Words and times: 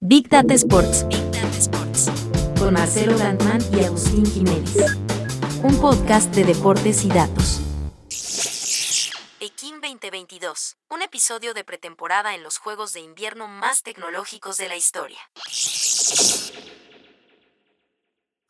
Big 0.00 0.28
Data 0.28 0.54
Sports. 0.54 1.08
Big 1.08 1.24
Data 1.32 1.58
Sports. 1.58 2.08
Con 2.56 2.74
Marcelo 2.74 3.18
Landman 3.18 3.60
y 3.72 3.84
Agustín 3.84 4.24
Jiménez. 4.24 4.76
Un 5.64 5.76
podcast 5.80 6.32
de 6.36 6.44
deportes 6.44 7.04
y 7.04 7.08
datos. 7.08 7.60
Pekín 9.40 9.80
2022. 9.80 10.76
Un 10.88 11.02
episodio 11.02 11.52
de 11.52 11.64
pretemporada 11.64 12.36
en 12.36 12.44
los 12.44 12.58
Juegos 12.58 12.92
de 12.92 13.00
Invierno 13.00 13.48
más 13.48 13.82
tecnológicos 13.82 14.56
de 14.56 14.68
la 14.68 14.76
historia. 14.76 15.18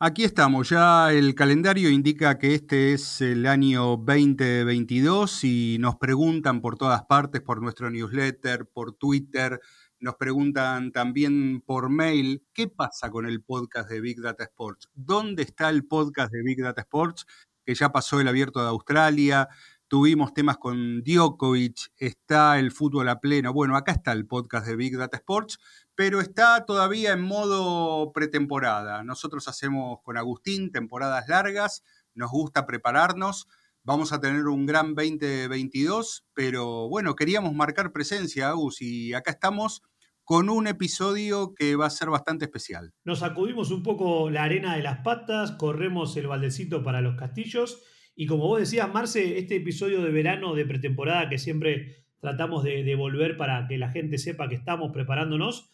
Aquí 0.01 0.23
estamos, 0.23 0.69
ya 0.69 1.11
el 1.11 1.33
calendario 1.35 1.89
indica 1.89 2.37
que 2.37 2.53
este 2.53 2.93
es 2.93 3.21
el 3.21 3.45
año 3.47 3.97
2022 3.97 5.43
y 5.43 5.77
nos 5.79 5.97
preguntan 5.97 6.61
por 6.61 6.77
todas 6.77 7.03
partes, 7.03 7.41
por 7.41 7.61
nuestro 7.61 7.89
newsletter, 7.89 8.65
por 8.67 8.93
Twitter, 8.93 9.59
nos 9.99 10.15
preguntan 10.15 10.91
también 10.91 11.61
por 11.61 11.89
mail, 11.89 12.45
¿qué 12.53 12.67
pasa 12.67 13.09
con 13.09 13.25
el 13.25 13.43
podcast 13.43 13.89
de 13.89 14.01
Big 14.01 14.21
Data 14.21 14.43
Sports? 14.43 14.89
¿Dónde 14.93 15.43
está 15.43 15.69
el 15.69 15.85
podcast 15.85 16.31
de 16.31 16.41
Big 16.41 16.61
Data 16.61 16.81
Sports? 16.81 17.25
Que 17.65 17.75
ya 17.75 17.91
pasó 17.91 18.19
el 18.19 18.27
abierto 18.27 18.61
de 18.61 18.69
Australia, 18.69 19.49
tuvimos 19.89 20.33
temas 20.33 20.57
con 20.57 21.01
Djokovic, 21.03 21.91
está 21.97 22.59
el 22.59 22.71
fútbol 22.71 23.09
a 23.09 23.19
pleno. 23.19 23.51
Bueno, 23.51 23.75
acá 23.75 23.91
está 23.91 24.11
el 24.13 24.25
podcast 24.25 24.65
de 24.67 24.75
Big 24.75 24.97
Data 24.97 25.17
Sports, 25.17 25.59
pero 25.95 26.21
está 26.21 26.65
todavía 26.65 27.11
en 27.11 27.21
modo 27.21 28.13
pretemporada. 28.13 29.03
Nosotros 29.03 29.47
hacemos 29.47 29.99
con 30.03 30.17
Agustín 30.17 30.71
temporadas 30.71 31.27
largas, 31.27 31.83
nos 32.13 32.31
gusta 32.31 32.65
prepararnos. 32.65 33.47
Vamos 33.89 34.13
a 34.13 34.21
tener 34.21 34.45
un 34.45 34.67
gran 34.67 34.93
2022, 34.93 36.23
pero 36.35 36.87
bueno, 36.89 37.15
queríamos 37.15 37.55
marcar 37.55 37.91
presencia, 37.91 38.49
Agus, 38.49 38.83
y 38.83 39.15
acá 39.15 39.31
estamos 39.31 39.81
con 40.23 40.51
un 40.51 40.67
episodio 40.67 41.55
que 41.55 41.75
va 41.75 41.87
a 41.87 41.89
ser 41.89 42.11
bastante 42.11 42.45
especial. 42.45 42.93
Nos 43.03 43.17
sacudimos 43.17 43.71
un 43.71 43.81
poco 43.81 44.29
la 44.29 44.43
arena 44.43 44.75
de 44.75 44.83
las 44.83 44.99
patas, 44.99 45.53
corremos 45.53 46.15
el 46.17 46.27
baldecito 46.27 46.83
para 46.83 47.01
los 47.01 47.15
castillos 47.15 47.81
y 48.15 48.27
como 48.27 48.45
vos 48.45 48.59
decías, 48.59 48.93
Marce, 48.93 49.39
este 49.39 49.55
episodio 49.55 50.03
de 50.03 50.11
verano 50.11 50.53
de 50.53 50.65
pretemporada 50.65 51.27
que 51.27 51.39
siempre 51.39 52.05
tratamos 52.19 52.63
de, 52.63 52.83
de 52.83 52.93
volver 52.93 53.37
para 53.37 53.67
que 53.67 53.79
la 53.79 53.89
gente 53.89 54.19
sepa 54.19 54.49
que 54.49 54.55
estamos 54.55 54.91
preparándonos, 54.93 55.71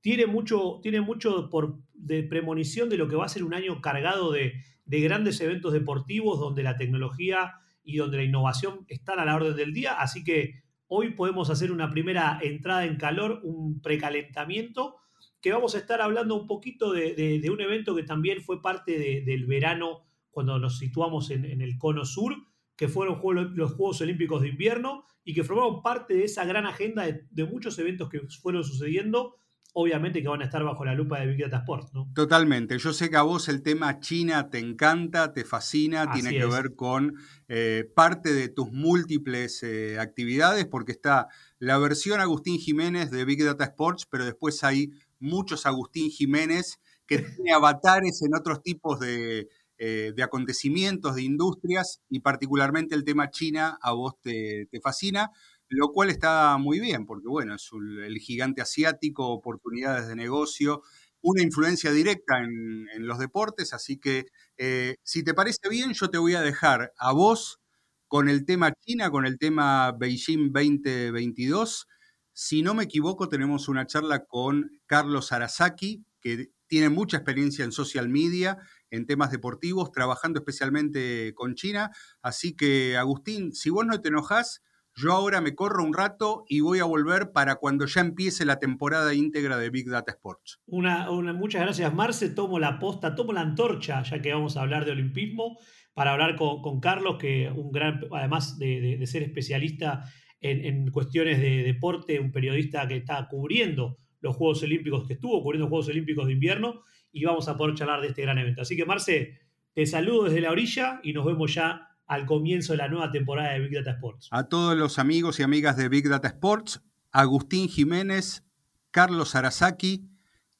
tiene 0.00 0.26
mucho, 0.26 0.80
tiene 0.82 1.00
mucho 1.00 1.50
por, 1.50 1.78
de 1.94 2.22
premonición 2.22 2.88
de 2.88 2.96
lo 2.96 3.08
que 3.08 3.16
va 3.16 3.26
a 3.26 3.28
ser 3.28 3.44
un 3.44 3.54
año 3.54 3.80
cargado 3.80 4.32
de, 4.32 4.54
de 4.84 5.00
grandes 5.00 5.40
eventos 5.40 5.72
deportivos 5.72 6.40
donde 6.40 6.62
la 6.62 6.76
tecnología 6.76 7.54
y 7.84 7.96
donde 7.96 8.18
la 8.18 8.24
innovación 8.24 8.84
están 8.88 9.18
a 9.18 9.24
la 9.24 9.36
orden 9.36 9.56
del 9.56 9.72
día. 9.72 9.94
Así 9.94 10.24
que 10.24 10.62
hoy 10.86 11.10
podemos 11.10 11.50
hacer 11.50 11.70
una 11.70 11.90
primera 11.90 12.38
entrada 12.42 12.84
en 12.84 12.96
calor, 12.96 13.40
un 13.42 13.80
precalentamiento, 13.80 14.96
que 15.40 15.52
vamos 15.52 15.74
a 15.74 15.78
estar 15.78 16.00
hablando 16.00 16.34
un 16.34 16.46
poquito 16.46 16.92
de, 16.92 17.14
de, 17.40 17.50
un 17.50 17.60
evento 17.60 17.94
que 17.94 18.02
también 18.02 18.42
fue 18.42 18.60
parte 18.60 19.22
del 19.24 19.46
verano 19.46 20.02
cuando 20.30 20.58
nos 20.58 20.78
situamos 20.78 21.30
en, 21.30 21.44
en 21.44 21.62
el 21.62 21.78
cono 21.78 22.04
sur, 22.04 22.34
que 22.76 22.88
fueron 22.88 23.20
los 23.56 23.72
Juegos 23.72 24.00
Olímpicos 24.00 24.42
de 24.42 24.48
Invierno 24.48 25.04
y 25.24 25.34
que 25.34 25.44
formaron 25.44 25.82
parte 25.82 26.14
de 26.14 26.24
esa 26.24 26.44
gran 26.44 26.66
agenda 26.66 27.04
de, 27.04 27.26
de 27.30 27.44
muchos 27.44 27.78
eventos 27.78 28.08
que 28.08 28.20
fueron 28.42 28.64
sucediendo 28.64 29.36
obviamente 29.74 30.22
que 30.22 30.28
van 30.28 30.42
a 30.42 30.44
estar 30.44 30.62
bajo 30.62 30.84
la 30.84 30.94
lupa 30.94 31.20
de 31.20 31.26
Big 31.26 31.40
Data 31.40 31.58
Sports, 31.58 31.92
¿no? 31.92 32.10
Totalmente. 32.14 32.78
Yo 32.78 32.92
sé 32.92 33.10
que 33.10 33.16
a 33.16 33.22
vos 33.22 33.48
el 33.48 33.62
tema 33.62 34.00
China 34.00 34.50
te 34.50 34.58
encanta, 34.58 35.32
te 35.32 35.44
fascina, 35.44 36.10
tiene 36.12 36.30
que 36.30 36.46
ver 36.46 36.74
con 36.74 37.14
eh, 37.48 37.90
parte 37.94 38.32
de 38.32 38.48
tus 38.48 38.72
múltiples 38.72 39.62
eh, 39.62 39.98
actividades, 39.98 40.66
porque 40.66 40.92
está 40.92 41.28
la 41.58 41.78
versión 41.78 42.20
Agustín 42.20 42.58
Jiménez 42.58 43.10
de 43.10 43.24
Big 43.24 43.44
Data 43.44 43.64
Sports, 43.64 44.06
pero 44.10 44.24
después 44.24 44.64
hay 44.64 44.90
muchos 45.18 45.66
Agustín 45.66 46.10
Jiménez 46.10 46.80
que 47.06 47.18
tiene 47.36 47.52
avatares 47.52 48.22
en 48.22 48.34
otros 48.34 48.62
tipos 48.62 49.00
de, 49.00 49.48
eh, 49.78 50.12
de 50.14 50.22
acontecimientos, 50.22 51.14
de 51.14 51.22
industrias, 51.22 52.02
y 52.08 52.20
particularmente 52.20 52.94
el 52.94 53.04
tema 53.04 53.30
China 53.30 53.78
a 53.80 53.92
vos 53.92 54.14
te, 54.20 54.68
te 54.70 54.80
fascina 54.80 55.30
lo 55.70 55.92
cual 55.92 56.10
está 56.10 56.56
muy 56.58 56.80
bien, 56.80 57.06
porque 57.06 57.28
bueno, 57.28 57.54
es 57.54 57.70
el 57.72 58.18
gigante 58.18 58.60
asiático, 58.60 59.28
oportunidades 59.28 60.08
de 60.08 60.16
negocio, 60.16 60.82
una 61.22 61.42
influencia 61.42 61.92
directa 61.92 62.38
en, 62.38 63.06
los 63.06 63.18
deportes, 63.18 63.72
así 63.72 63.98
que 63.98 64.26
eh, 64.56 64.96
si 65.02 65.22
te 65.22 65.34
parece 65.34 65.68
bien, 65.68 65.92
yo 65.94 66.10
te 66.10 66.18
voy 66.18 66.34
a 66.34 66.42
dejar 66.42 66.92
a 66.98 67.12
vos 67.12 67.60
con 68.08 68.28
el 68.28 68.44
tema 68.44 68.72
China, 68.84 69.10
con 69.10 69.26
el 69.26 69.38
tema 69.38 69.92
Beijing 69.92 70.52
2022. 70.52 71.86
Si 72.32 72.62
no 72.62 72.74
me 72.74 72.84
equivoco, 72.84 73.28
tenemos 73.28 73.68
una 73.68 73.86
charla 73.86 74.24
con 74.24 74.70
Carlos 74.86 75.30
Arasaki, 75.30 76.04
que 76.20 76.50
tiene 76.66 76.88
mucha 76.88 77.18
experiencia 77.18 77.64
en 77.64 77.72
social 77.72 78.08
media, 78.08 78.58
en 78.90 79.06
temas 79.06 79.30
deportivos, 79.30 79.92
trabajando 79.92 80.40
especialmente 80.40 81.32
con 81.34 81.54
China. 81.54 81.92
Así 82.22 82.54
que, 82.56 82.96
Agustín, 82.96 83.52
si 83.52 83.70
vos 83.70 83.86
no 83.86 84.00
te 84.00 84.08
enojás, 84.08 84.62
yo 84.94 85.12
ahora 85.12 85.40
me 85.40 85.54
corro 85.54 85.84
un 85.84 85.94
rato 85.94 86.44
y 86.48 86.60
voy 86.60 86.80
a 86.80 86.84
volver 86.84 87.32
para 87.32 87.56
cuando 87.56 87.86
ya 87.86 88.00
empiece 88.00 88.44
la 88.44 88.58
temporada 88.58 89.14
íntegra 89.14 89.56
de 89.56 89.70
Big 89.70 89.88
Data 89.88 90.12
Sports. 90.12 90.60
Una, 90.66 91.10
muchas 91.32 91.62
gracias, 91.62 91.94
Marce. 91.94 92.30
Tomo 92.30 92.58
la 92.58 92.78
posta, 92.78 93.14
tomo 93.14 93.32
la 93.32 93.40
antorcha, 93.40 94.02
ya 94.02 94.20
que 94.20 94.32
vamos 94.32 94.56
a 94.56 94.62
hablar 94.62 94.84
de 94.84 94.92
olimpismo, 94.92 95.58
para 95.94 96.12
hablar 96.12 96.36
con, 96.36 96.80
Carlos, 96.80 97.16
que 97.18 97.50
un 97.54 97.72
gran, 97.72 98.00
además 98.12 98.58
de, 98.58 99.00
ser 99.06 99.22
especialista 99.22 100.04
en, 100.40 100.90
cuestiones 100.90 101.40
de 101.40 101.62
deporte, 101.62 102.18
un 102.20 102.32
periodista 102.32 102.86
que 102.88 102.96
está 102.96 103.26
cubriendo 103.28 103.98
los 104.20 104.36
Juegos 104.36 104.62
Olímpicos, 104.62 105.06
que 105.06 105.14
estuvo 105.14 105.42
cubriendo 105.42 105.64
los 105.64 105.70
Juegos 105.70 105.88
Olímpicos 105.88 106.26
de 106.26 106.32
invierno, 106.32 106.82
y 107.12 107.24
vamos 107.24 107.48
a 107.48 107.56
poder 107.56 107.74
charlar 107.74 108.00
de 108.00 108.08
este 108.08 108.22
gran 108.22 108.38
evento. 108.38 108.62
Así 108.62 108.76
que, 108.76 108.84
Marce, 108.84 109.38
te 109.72 109.86
saludo 109.86 110.24
desde 110.24 110.40
la 110.40 110.50
orilla 110.50 111.00
y 111.02 111.12
nos 111.12 111.24
vemos 111.24 111.54
ya 111.54 111.89
al 112.10 112.26
comienzo 112.26 112.72
de 112.72 112.78
la 112.78 112.88
nueva 112.88 113.12
temporada 113.12 113.52
de 113.52 113.60
Big 113.60 113.72
Data 113.72 113.92
Sports. 113.92 114.26
A 114.32 114.48
todos 114.48 114.76
los 114.76 114.98
amigos 114.98 115.38
y 115.38 115.44
amigas 115.44 115.76
de 115.76 115.88
Big 115.88 116.08
Data 116.08 116.26
Sports, 116.26 116.82
Agustín 117.12 117.68
Jiménez, 117.68 118.42
Carlos 118.90 119.36
Arasaki 119.36 120.08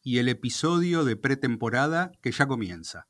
y 0.00 0.18
el 0.18 0.28
episodio 0.28 1.04
de 1.04 1.16
pretemporada 1.16 2.12
que 2.22 2.30
ya 2.30 2.46
comienza. 2.46 3.08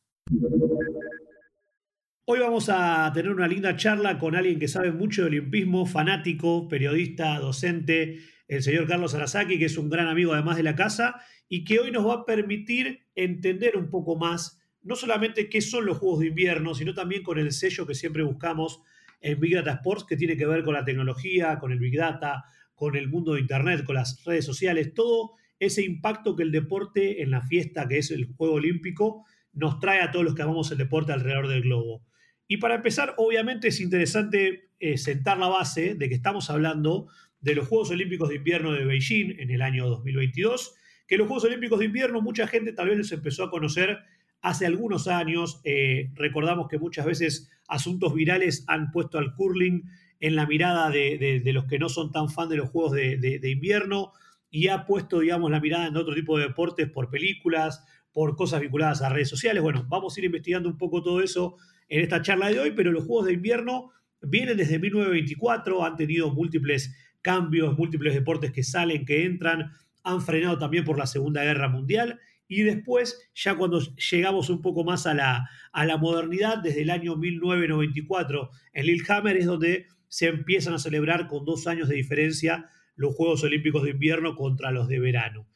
Hoy 2.25 2.39
vamos 2.39 2.71
a 2.71 3.11
tener 3.13 3.31
una 3.31 3.47
linda 3.47 3.77
charla 3.77 4.19
con 4.19 4.35
alguien 4.35 4.59
que 4.59 4.69
sabe 4.69 4.91
mucho 4.91 5.21
de 5.21 5.29
olimpismo, 5.29 5.85
fanático, 5.85 6.67
periodista, 6.67 7.39
docente, 7.41 8.21
el 8.49 8.63
señor 8.63 8.89
Carlos 8.89 9.15
Arasaki, 9.15 9.59
que 9.59 9.67
es 9.67 9.77
un 9.77 9.91
gran 9.91 10.07
amigo 10.07 10.33
además 10.33 10.57
de 10.57 10.63
la 10.63 10.75
casa 10.75 11.21
y 11.47 11.65
que 11.65 11.79
hoy 11.79 11.91
nos 11.91 12.07
va 12.07 12.15
a 12.15 12.25
permitir 12.25 13.07
entender 13.15 13.77
un 13.77 13.91
poco 13.91 14.17
más 14.17 14.60
no 14.83 14.97
solamente 14.97 15.49
qué 15.49 15.61
son 15.61 15.87
los 15.87 15.99
Juegos 15.99 16.21
de 16.21 16.27
Invierno, 16.29 16.75
sino 16.75 16.95
también 16.95 17.23
con 17.23 17.39
el 17.39 17.53
sello 17.53 17.87
que 17.87 17.95
siempre 17.95 18.23
buscamos 18.23 18.83
en 19.21 19.39
Big 19.39 19.55
Data 19.55 19.73
Sports, 19.73 20.05
que 20.09 20.17
tiene 20.17 20.37
que 20.37 20.47
ver 20.47 20.65
con 20.65 20.75
la 20.75 20.85
tecnología, 20.85 21.59
con 21.59 21.73
el 21.73 21.79
Big 21.79 21.97
Data, 21.97 22.45
con 22.75 22.97
el 22.97 23.09
mundo 23.09 23.35
de 23.35 23.41
Internet, 23.41 23.85
con 23.85 23.97
las 23.97 24.25
redes 24.25 24.45
sociales, 24.45 24.95
todo 24.95 25.33
ese 25.59 25.83
impacto 25.85 26.35
que 26.35 26.43
el 26.43 26.51
deporte 26.51 27.23
en 27.23 27.31
la 27.31 27.43
fiesta 27.43 27.87
que 27.87 27.99
es 27.99 28.11
el 28.11 28.33
Juego 28.35 28.55
Olímpico 28.55 29.27
nos 29.53 29.79
trae 29.79 30.01
a 30.01 30.11
todos 30.11 30.25
los 30.25 30.35
que 30.35 30.43
amamos 30.43 30.71
el 30.71 30.79
deporte 30.79 31.13
alrededor 31.13 31.49
del 31.49 31.63
globo. 31.63 32.03
Y 32.49 32.57
para 32.57 32.77
empezar, 32.77 33.15
obviamente 33.19 33.69
es 33.69 33.81
interesante 33.81 34.71
eh, 34.81 34.97
sentar 34.97 35.39
la 35.39 35.49
base 35.49 35.95
de 35.95 36.09
que 36.09 36.15
estamos 36.15 36.49
hablando 36.49 37.09
de 37.41 37.55
los 37.55 37.69
Juegos 37.69 37.91
Olímpicos 37.91 38.29
de 38.31 38.37
Invierno 38.37 38.73
de 38.73 38.85
Beijing 38.85 39.39
en 39.39 39.51
el 39.51 39.63
año 39.63 39.87
2022, 39.89 40.75
que 41.07 41.19
los 41.19 41.27
Juegos 41.27 41.45
Olímpicos 41.45 41.79
de 41.79 41.85
Invierno 41.85 42.23
mucha 42.23 42.47
gente 42.47 42.73
tal 42.73 42.89
vez 42.89 42.99
los 42.99 43.13
empezó 43.13 43.45
a 43.45 43.51
conocer 43.51 43.99
Hace 44.43 44.67
algunos 44.67 45.07
años, 45.07 45.61
eh, 45.65 46.11
recordamos 46.15 46.69
que 46.69 46.79
muchas 46.79 47.05
veces 47.05 47.51
asuntos 47.69 48.15
virales 48.15 48.65
han 48.69 48.91
puesto 48.91 49.19
al 49.19 49.35
curling 49.35 49.85
en 50.19 50.37
la 50.37 50.47
mirada 50.47 50.91
de, 50.91 51.43
los 51.53 51.67
que 51.67 51.79
no 51.79 51.89
son 51.89 52.11
tan 52.13 52.31
fan 52.31 52.49
de 52.49 52.57
los 52.57 52.71
juegos 52.71 52.93
de, 52.93 53.41
invierno 53.45 54.13
y 54.51 54.69
ha 54.69 54.87
puesto, 54.87 55.21
digamos, 55.21 55.51
la 55.51 55.61
mirada 55.61 55.87
en 55.87 55.97
otro 55.97 56.15
tipo 56.15 56.39
de 56.39 56.49
deportes 56.49 56.89
por 56.91 57.11
películas, 57.11 57.85
por 58.13 58.35
cosas 58.37 58.61
vinculadas 58.61 59.03
a 59.03 59.09
redes 59.09 59.29
sociales. 59.29 59.63
Bueno, 59.63 59.87
vamos 59.89 60.17
a 60.17 60.21
ir 60.21 60.27
investigando 60.27 60.69
un 60.69 60.77
poco 60.77 61.03
todo 61.03 61.23
eso 61.23 61.57
en 61.89 62.01
esta 62.01 62.23
charla 62.23 62.49
de 62.49 62.61
hoy, 62.61 62.73
pero 62.73 62.93
los 62.93 63.05
juegos 63.05 63.27
de 63.27 63.35
invierno 63.35 63.91
vienen 64.23 64.57
desde 64.57 64.79
1924, 64.79 65.85
han 65.85 65.97
tenido 65.97 66.33
múltiples 66.33 66.95
cambios, 67.23 67.77
múltiples 67.77 68.15
deportes 68.15 68.53
que 68.53 68.63
salen, 68.63 69.05
que 69.05 69.25
entran, 69.25 69.73
han 70.03 70.23
frenado 70.23 70.59
también 70.59 70.85
por 70.85 70.99
la 70.99 71.07
Segunda 71.07 71.45
Guerra 71.45 71.69
Mundial 71.69 72.19
y 72.51 72.65
después, 72.65 73.31
ya 73.33 73.55
cuando 73.55 73.81
llegamos 74.11 74.51
un 74.51 74.61
poco 74.61 74.83
más 74.83 75.07
a 75.07 75.15
la, 75.15 75.49
a 75.71 75.87
la 75.87 75.99
modernidad, 75.99 76.59
desde 76.59 76.83
el 76.83 76.91
año 76.91 77.15
1994, 77.15 78.51
en 78.73 78.87
Lillehammer 78.87 79.37
es 79.37 79.47
donde 79.47 79.87
se 80.09 80.27
empiezan 80.27 80.75
a 80.75 80.81
celebrar 80.81 81.29
con 81.29 81.45
dos 81.45 81.69
años 81.69 81.89
de 81.89 81.95
diferencia 81.95 82.69
los 82.97 83.15
Juegos 83.15 83.45
Olímpicos 83.45 83.85
de 83.85 83.91
invierno 83.91 84.35
contra 84.35 84.73
los 84.73 84.89
de 84.89 84.99
verano. 84.99 85.47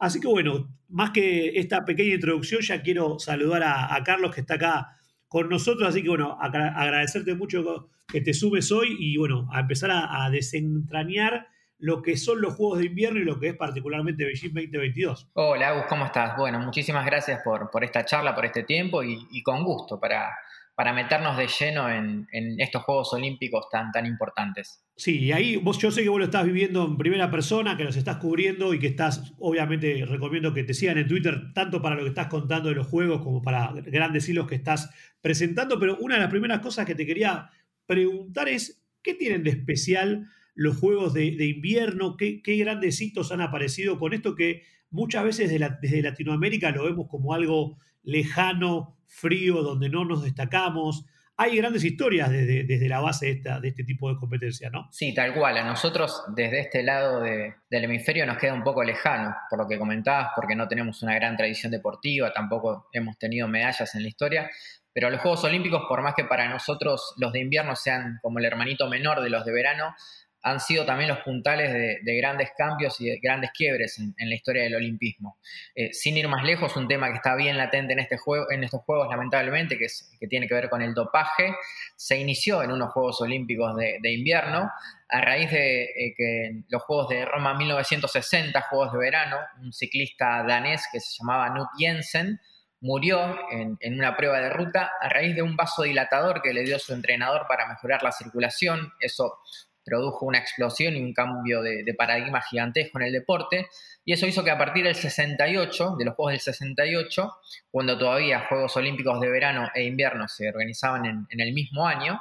Así 0.00 0.18
que 0.18 0.26
bueno, 0.26 0.76
más 0.88 1.12
que 1.12 1.60
esta 1.60 1.84
pequeña 1.84 2.14
introducción, 2.14 2.62
ya 2.62 2.82
quiero 2.82 3.20
saludar 3.20 3.62
a, 3.62 4.02
Carlos 4.02 4.34
que 4.34 4.40
está 4.40 4.54
acá 4.54 4.96
con 5.28 5.48
nosotros, 5.48 5.88
así 5.88 6.02
que 6.02 6.08
bueno, 6.08 6.36
agradecerte 6.40 7.36
mucho 7.36 7.90
que 8.08 8.22
te 8.22 8.34
sumes 8.34 8.72
hoy 8.72 8.96
y 8.98 9.16
bueno, 9.18 9.48
a 9.52 9.60
empezar 9.60 9.92
a 9.92 10.28
desentrañar 10.30 11.46
lo 11.80 12.02
que 12.02 12.16
son 12.16 12.40
los 12.40 12.54
Juegos 12.54 12.78
de 12.78 12.86
Invierno 12.86 13.20
y 13.20 13.24
lo 13.24 13.38
que 13.40 13.48
es 13.48 13.56
particularmente 13.56 14.24
Beijing 14.24 14.52
2022. 14.52 15.30
Hola, 15.32 15.68
Agus, 15.70 15.84
¿cómo 15.88 16.06
estás? 16.06 16.36
Bueno, 16.36 16.58
muchísimas 16.60 17.04
gracias 17.06 17.40
por, 17.42 17.70
por 17.70 17.84
esta 17.84 18.04
charla, 18.04 18.34
por 18.34 18.44
este 18.44 18.64
tiempo 18.64 19.02
y, 19.02 19.42
con 19.42 19.64
gusto 19.64 19.98
para, 19.98 20.30
para 20.74 20.92
meternos 20.92 21.38
de 21.38 21.48
lleno 21.48 21.90
en, 21.90 22.26
estos 22.58 22.82
Juegos 22.82 23.12
Olímpicos 23.14 23.68
tan, 23.70 23.90
tan 23.92 24.04
importantes. 24.04 24.84
Sí, 24.94 25.18
y 25.20 25.32
ahí 25.32 25.56
vos, 25.56 25.78
yo 25.78 25.90
sé 25.90 26.02
que 26.02 26.10
vos 26.10 26.18
lo 26.18 26.26
estás 26.26 26.44
viviendo 26.44 26.84
en 26.84 26.98
primera 26.98 27.30
persona, 27.30 27.76
que 27.78 27.84
los 27.84 27.96
estás 27.96 28.18
cubriendo 28.18 28.74
y 28.74 28.78
que 28.78 28.88
estás, 28.88 29.32
obviamente, 29.38 30.04
recomiendo 30.06 30.52
que 30.52 30.64
te 30.64 30.74
sigan 30.74 30.98
en 30.98 31.08
Twitter, 31.08 31.54
tanto 31.54 31.80
para 31.80 31.96
lo 31.96 32.02
que 32.02 32.10
estás 32.10 32.26
contando 32.26 32.68
de 32.68 32.74
los 32.74 32.86
juegos 32.86 33.22
como 33.22 33.40
para 33.40 33.72
grandes 33.72 34.28
hilos 34.28 34.46
que 34.46 34.56
estás 34.56 34.90
presentando. 35.22 35.80
Pero 35.80 35.96
una 35.98 36.16
de 36.16 36.20
las 36.20 36.30
primeras 36.30 36.60
cosas 36.60 36.84
que 36.84 36.94
te 36.94 37.06
quería 37.06 37.50
preguntar 37.86 38.50
es, 38.50 38.84
¿qué 39.02 39.14
tienen 39.14 39.42
de 39.42 39.50
especial 39.50 40.28
los 40.60 40.76
juegos 40.76 41.14
de, 41.14 41.24
invierno? 41.46 42.18
¿Qué, 42.18 42.42
grandes 42.44 43.00
hitos 43.00 43.32
han 43.32 43.40
aparecido 43.40 43.98
con 43.98 44.12
esto 44.12 44.36
que 44.36 44.62
muchas 44.90 45.24
veces 45.24 45.48
desde 45.48 46.02
Latinoamérica 46.02 46.70
lo 46.70 46.84
vemos 46.84 47.06
como 47.08 47.32
algo 47.32 47.78
lejano, 48.02 48.98
frío, 49.06 49.62
donde 49.62 49.88
no 49.88 50.04
nos 50.04 50.22
destacamos? 50.22 51.06
Hay 51.38 51.56
grandes 51.56 51.82
historias 51.82 52.28
desde, 52.28 52.88
la 52.90 53.00
base 53.00 53.24
de, 53.24 53.32
esta, 53.32 53.58
de, 53.58 53.68
este 53.68 53.84
tipo 53.84 54.12
de 54.12 54.18
competencia, 54.18 54.68
¿no? 54.68 54.86
Sí, 54.92 55.14
tal 55.14 55.32
cual. 55.32 55.56
A 55.56 55.64
nosotros 55.64 56.24
desde 56.36 56.60
este 56.60 56.82
lado 56.82 57.22
del 57.22 57.54
hemisferio 57.70 58.26
nos 58.26 58.36
queda 58.36 58.52
un 58.52 58.62
poco 58.62 58.84
lejano, 58.84 59.34
por 59.48 59.60
lo 59.60 59.66
que 59.66 59.78
comentabas, 59.78 60.32
porque 60.36 60.54
no 60.54 60.68
tenemos 60.68 61.02
una 61.02 61.14
gran 61.14 61.38
tradición 61.38 61.72
deportiva, 61.72 62.34
tampoco 62.34 62.90
hemos 62.92 63.18
tenido 63.18 63.48
medallas 63.48 63.94
en 63.94 64.02
la 64.02 64.08
historia, 64.08 64.50
pero 64.92 65.08
los 65.08 65.22
Juegos 65.22 65.42
Olímpicos, 65.44 65.84
por 65.88 66.02
más 66.02 66.12
que 66.14 66.24
para 66.24 66.50
nosotros 66.50 67.14
los 67.16 67.32
de 67.32 67.40
invierno 67.40 67.74
sean 67.76 68.18
como 68.20 68.40
el 68.40 68.44
hermanito 68.44 68.90
menor 68.90 69.22
de 69.22 69.30
los 69.30 69.46
de 69.46 69.52
verano, 69.52 69.94
han 70.42 70.60
sido 70.60 70.86
también 70.86 71.10
los 71.10 71.18
puntales 71.20 71.72
de, 71.72 72.16
grandes 72.16 72.50
cambios 72.56 73.00
y 73.00 73.06
de 73.06 73.18
grandes 73.18 73.50
quiebres 73.52 73.98
en, 73.98 74.14
la 74.18 74.34
historia 74.34 74.62
del 74.62 74.74
olimpismo. 74.74 75.38
Eh, 75.74 75.92
sin 75.92 76.16
ir 76.16 76.28
más 76.28 76.44
lejos, 76.44 76.76
un 76.76 76.88
tema 76.88 77.08
que 77.08 77.16
está 77.16 77.34
bien 77.34 77.56
latente 77.56 77.92
en, 77.92 77.98
este 77.98 78.16
juego, 78.16 78.50
en 78.50 78.64
estos 78.64 78.80
Juegos, 78.82 79.08
lamentablemente, 79.10 79.76
que, 79.76 79.84
es, 79.86 80.10
que 80.18 80.26
tiene 80.26 80.48
que 80.48 80.54
ver 80.54 80.70
con 80.70 80.82
el 80.82 80.94
dopaje, 80.94 81.54
se 81.94 82.18
inició 82.18 82.62
en 82.62 82.72
unos 82.72 82.92
Juegos 82.92 83.20
Olímpicos 83.20 83.76
de, 83.76 84.12
invierno 84.12 84.70
a 85.08 85.20
raíz 85.20 85.50
de 85.50 85.84
eh, 85.84 86.14
que 86.16 86.46
en 86.46 86.66
los 86.68 86.82
Juegos 86.82 87.08
de 87.08 87.24
Roma 87.24 87.54
1960, 87.54 88.60
Juegos 88.62 88.92
de 88.92 88.98
verano, 88.98 89.36
un 89.60 89.72
ciclista 89.72 90.42
danés 90.44 90.84
que 90.90 91.00
se 91.00 91.18
llamaba 91.18 91.52
Knut 91.52 91.68
Jensen, 91.76 92.40
murió 92.80 93.36
en, 93.50 93.78
una 93.94 94.16
prueba 94.16 94.40
de 94.40 94.48
ruta 94.48 94.92
a 95.00 95.08
raíz 95.08 95.34
de 95.34 95.42
un 95.42 95.56
vasodilatador 95.56 96.40
que 96.42 96.54
le 96.54 96.62
dio 96.62 96.78
su 96.78 96.92
entrenador 96.94 97.46
para 97.46 97.68
mejorar 97.68 98.02
la 98.02 98.12
circulación. 98.12 98.92
Eso 99.00 99.38
produjo 99.84 100.26
una 100.26 100.38
explosión 100.38 100.94
y 100.96 101.00
un 101.00 101.12
cambio 101.12 101.62
de, 101.62 101.94
paradigma 101.96 102.40
gigantesco 102.42 102.98
en 102.98 103.06
el 103.06 103.12
deporte. 103.12 103.66
Y 104.04 104.12
eso 104.12 104.26
hizo 104.26 104.44
que 104.44 104.50
a 104.50 104.58
partir 104.58 104.84
del 104.84 104.94
68, 104.94 105.96
de 105.98 106.04
los 106.04 106.14
Juegos 106.14 106.32
del 106.32 106.40
68, 106.40 107.32
cuando 107.70 107.98
todavía 107.98 108.46
Juegos 108.48 108.76
Olímpicos 108.76 109.20
de 109.20 109.28
verano 109.28 109.68
e 109.74 109.84
invierno 109.84 110.28
se 110.28 110.48
organizaban 110.48 111.26
en, 111.28 111.40
el 111.40 111.52
mismo 111.52 111.86
año, 111.86 112.20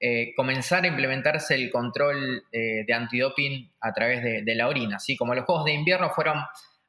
eh, 0.00 0.32
comenzara 0.36 0.84
a 0.84 0.88
implementarse 0.88 1.54
el 1.54 1.70
control 1.70 2.44
eh, 2.52 2.84
de 2.86 2.94
antidoping 2.94 3.72
a 3.80 3.92
través 3.92 4.22
de, 4.22 4.54
la 4.54 4.68
orina. 4.68 4.96
Así 4.96 5.16
como 5.16 5.34
los 5.34 5.44
Juegos 5.44 5.64
de 5.64 5.72
invierno 5.72 6.10
fueron 6.10 6.38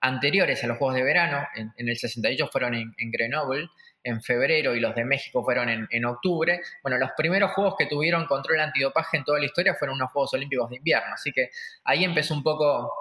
anteriores 0.01 0.63
a 0.63 0.67
los 0.67 0.77
Juegos 0.77 0.95
de 0.95 1.03
verano, 1.03 1.45
en, 1.55 1.73
el 1.77 1.97
68 1.97 2.47
fueron 2.51 2.75
en, 2.75 3.11
Grenoble, 3.11 3.67
en 4.09 4.21
febrero 4.21 4.75
y 4.75 4.79
los 4.79 4.95
de 4.95 5.05
México 5.05 5.43
fueron 5.43 5.87
en, 5.89 6.05
octubre. 6.05 6.61
Bueno, 6.81 6.97
los 6.97 7.11
primeros 7.15 7.51
juegos 7.51 7.75
que 7.77 7.85
tuvieron 7.85 8.25
control 8.25 8.59
antidopaje 8.59 9.17
en 9.17 9.23
toda 9.23 9.39
la 9.39 9.45
historia 9.45 9.75
fueron 9.75 9.95
unos 9.95 10.11
Juegos 10.11 10.33
Olímpicos 10.33 10.69
de 10.69 10.77
invierno. 10.77 11.13
Así 11.13 11.31
que 11.31 11.49
ahí 11.83 12.03
empezó 12.03 12.33
un 12.33 12.43
poco 12.43 12.91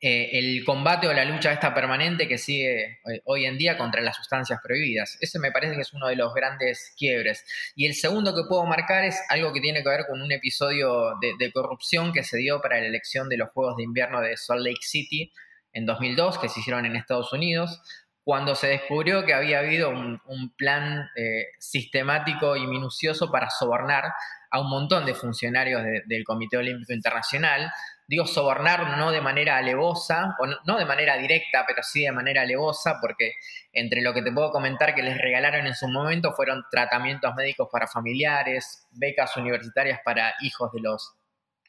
eh, 0.00 0.30
el 0.32 0.64
combate 0.64 1.08
o 1.08 1.12
la 1.12 1.24
lucha 1.24 1.52
esta 1.52 1.74
permanente 1.74 2.28
que 2.28 2.38
sigue 2.38 2.82
eh, 2.84 3.22
hoy 3.24 3.46
en 3.46 3.58
día 3.58 3.76
contra 3.76 4.00
las 4.00 4.16
sustancias 4.16 4.60
prohibidas. 4.62 5.16
Ese 5.20 5.38
me 5.38 5.50
parece 5.50 5.74
que 5.74 5.82
es 5.82 5.92
uno 5.92 6.08
de 6.08 6.16
los 6.16 6.34
grandes 6.34 6.94
quiebres. 6.96 7.44
Y 7.74 7.86
el 7.86 7.94
segundo 7.94 8.34
que 8.34 8.42
puedo 8.48 8.64
marcar 8.64 9.04
es 9.04 9.20
algo 9.28 9.52
que 9.52 9.60
tiene 9.60 9.82
que 9.82 9.88
ver 9.88 10.06
con 10.06 10.22
un 10.22 10.30
episodio 10.32 11.14
de, 11.20 11.34
de 11.38 11.52
corrupción 11.52 12.12
que 12.12 12.22
se 12.22 12.38
dio 12.38 12.60
para 12.60 12.78
la 12.78 12.86
elección 12.86 13.28
de 13.28 13.38
los 13.38 13.50
Juegos 13.50 13.76
de 13.76 13.84
Invierno 13.84 14.20
de 14.20 14.36
Salt 14.36 14.64
Lake 14.64 14.82
City 14.82 15.32
en 15.72 15.86
2002, 15.86 16.38
que 16.38 16.48
se 16.48 16.60
hicieron 16.60 16.86
en 16.86 16.96
Estados 16.96 17.32
Unidos, 17.32 17.80
cuando 18.28 18.54
se 18.54 18.66
descubrió 18.66 19.24
que 19.24 19.32
había 19.32 19.60
habido 19.60 19.88
un, 19.88 20.52
plan 20.54 21.08
eh, 21.16 21.46
sistemático 21.58 22.56
y 22.56 22.66
minucioso 22.66 23.30
para 23.30 23.48
sobornar 23.48 24.04
a 24.50 24.60
un 24.60 24.68
montón 24.68 25.06
de 25.06 25.14
funcionarios 25.14 25.82
del 26.04 26.24
Comité 26.24 26.58
Olímpico 26.58 26.92
Internacional. 26.92 27.72
Digo 28.06 28.26
sobornar 28.26 28.98
no 28.98 29.12
de 29.12 29.22
manera 29.22 29.56
alevosa, 29.56 30.36
o 30.40 30.46
no, 30.46 30.76
de 30.76 30.84
manera 30.84 31.16
directa, 31.16 31.64
pero 31.66 31.82
sí 31.82 32.02
de 32.02 32.12
manera 32.12 32.42
alevosa, 32.42 32.98
porque 33.00 33.32
entre 33.72 34.02
lo 34.02 34.12
que 34.12 34.20
te 34.20 34.30
puedo 34.30 34.50
comentar 34.50 34.94
que 34.94 35.02
les 35.02 35.16
regalaron 35.16 35.66
en 35.66 35.74
su 35.74 35.88
momento 35.88 36.34
fueron 36.34 36.64
tratamientos 36.70 37.34
médicos 37.34 37.70
para 37.72 37.86
familiares, 37.86 38.86
becas 38.90 39.34
universitarias 39.38 40.00
para 40.04 40.34
hijos 40.42 40.70
de 40.72 40.82
los, 40.82 41.14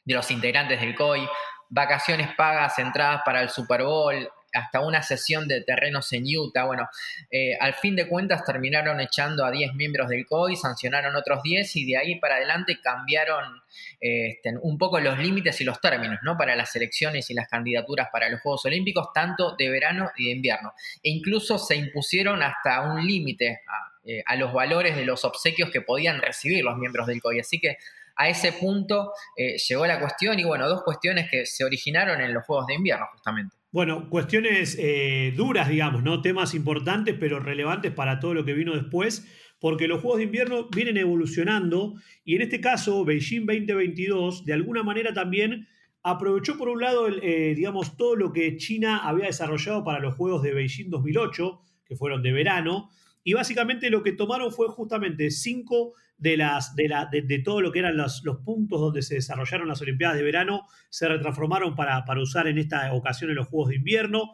de 0.04 0.12
los 0.12 0.30
integrantes 0.30 0.78
del 0.78 0.94
COI, 0.94 1.26
vacaciones 1.70 2.28
pagas, 2.36 2.78
entradas 2.78 3.22
para 3.24 3.40
el 3.40 3.48
Super 3.48 3.82
Bowl, 3.82 4.30
hasta 4.52 4.80
una 4.80 5.02
sesión 5.02 5.48
de 5.48 5.62
terrenos 5.62 6.12
en 6.12 6.24
Utah. 6.24 6.64
Bueno, 6.64 6.88
eh, 7.30 7.56
al 7.60 7.74
fin 7.74 7.96
de 7.96 8.08
cuentas 8.08 8.44
terminaron 8.44 9.00
echando 9.00 9.44
a 9.44 9.50
10 9.50 9.74
miembros 9.74 10.08
del 10.08 10.26
COI, 10.26 10.56
sancionaron 10.56 11.16
otros 11.16 11.42
10 11.42 11.76
y 11.76 11.86
de 11.86 11.96
ahí 11.96 12.20
para 12.20 12.36
adelante 12.36 12.78
cambiaron 12.82 13.62
este, 14.00 14.54
un 14.60 14.78
poco 14.78 15.00
los 15.00 15.18
límites 15.18 15.60
y 15.60 15.64
los 15.64 15.80
términos 15.80 16.18
¿no? 16.22 16.36
para 16.36 16.56
las 16.56 16.74
elecciones 16.76 17.30
y 17.30 17.34
las 17.34 17.48
candidaturas 17.48 18.08
para 18.12 18.28
los 18.28 18.40
Juegos 18.40 18.64
Olímpicos, 18.64 19.12
tanto 19.12 19.56
de 19.56 19.68
verano 19.68 20.10
y 20.16 20.26
de 20.26 20.30
invierno. 20.32 20.72
E 21.02 21.10
incluso 21.10 21.58
se 21.58 21.76
impusieron 21.76 22.42
hasta 22.42 22.82
un 22.82 23.06
límite 23.06 23.60
a, 23.66 23.90
eh, 24.04 24.22
los 24.36 24.52
valores 24.52 24.96
de 24.96 25.04
los 25.04 25.24
obsequios 25.24 25.70
que 25.70 25.82
podían 25.82 26.20
recibir 26.20 26.64
los 26.64 26.76
miembros 26.76 27.06
del 27.06 27.20
COI. 27.20 27.40
Así 27.40 27.60
que 27.60 27.76
a 28.16 28.28
ese 28.28 28.52
punto 28.52 29.12
eh, 29.36 29.56
llegó 29.56 29.86
la 29.86 29.98
cuestión 29.98 30.38
y 30.38 30.44
bueno, 30.44 30.68
dos 30.68 30.82
cuestiones 30.82 31.30
que 31.30 31.46
se 31.46 31.64
originaron 31.64 32.20
en 32.20 32.34
los 32.34 32.44
Juegos 32.44 32.66
de 32.66 32.74
Invierno 32.74 33.06
justamente. 33.12 33.56
Bueno, 33.72 34.10
cuestiones 34.10 34.76
eh, 34.80 35.32
duras, 35.36 35.68
digamos, 35.68 36.02
¿no? 36.02 36.22
Temas 36.22 36.54
importantes 36.54 37.16
pero 37.20 37.38
relevantes 37.38 37.92
para 37.92 38.18
todo 38.18 38.34
lo 38.34 38.44
que 38.44 38.52
vino 38.52 38.74
después, 38.74 39.28
porque 39.60 39.86
los 39.86 40.00
Juegos 40.00 40.18
de 40.18 40.24
Invierno 40.24 40.68
vienen 40.74 40.96
evolucionando 40.96 41.94
y 42.24 42.34
en 42.34 42.42
este 42.42 42.60
caso 42.60 43.04
Beijing 43.04 43.46
2022 43.46 44.44
de 44.44 44.54
alguna 44.54 44.82
manera 44.82 45.14
también 45.14 45.68
aprovechó 46.02 46.58
por 46.58 46.68
un 46.68 46.80
lado, 46.80 47.06
eh, 47.08 47.54
digamos, 47.54 47.96
todo 47.96 48.16
lo 48.16 48.32
que 48.32 48.56
China 48.56 49.06
había 49.06 49.26
desarrollado 49.26 49.84
para 49.84 50.00
los 50.00 50.14
Juegos 50.16 50.42
de 50.42 50.52
Beijing 50.52 50.90
2008, 50.90 51.60
que 51.84 51.94
fueron 51.94 52.22
de 52.24 52.32
verano, 52.32 52.90
y 53.22 53.34
básicamente 53.34 53.88
lo 53.88 54.02
que 54.02 54.12
tomaron 54.12 54.50
fue 54.50 54.66
justamente 54.68 55.30
cinco 55.30 55.94
de, 56.20 56.36
las, 56.36 56.76
de, 56.76 56.86
la, 56.86 57.06
de, 57.06 57.38
todo 57.38 57.62
lo 57.62 57.72
que 57.72 57.78
eran 57.78 57.96
los, 57.96 58.22
puntos 58.44 58.78
donde 58.78 59.02
se 59.02 59.14
desarrollaron 59.14 59.66
las 59.66 59.80
Olimpiadas 59.80 60.16
de 60.16 60.22
verano, 60.22 60.66
se 60.90 61.08
retransformaron 61.08 61.74
para, 61.74 62.04
para 62.04 62.20
usar 62.20 62.46
en 62.46 62.58
esta 62.58 62.92
ocasión 62.92 63.30
en 63.30 63.36
los 63.36 63.48
Juegos 63.48 63.70
de 63.70 63.76
Invierno. 63.76 64.32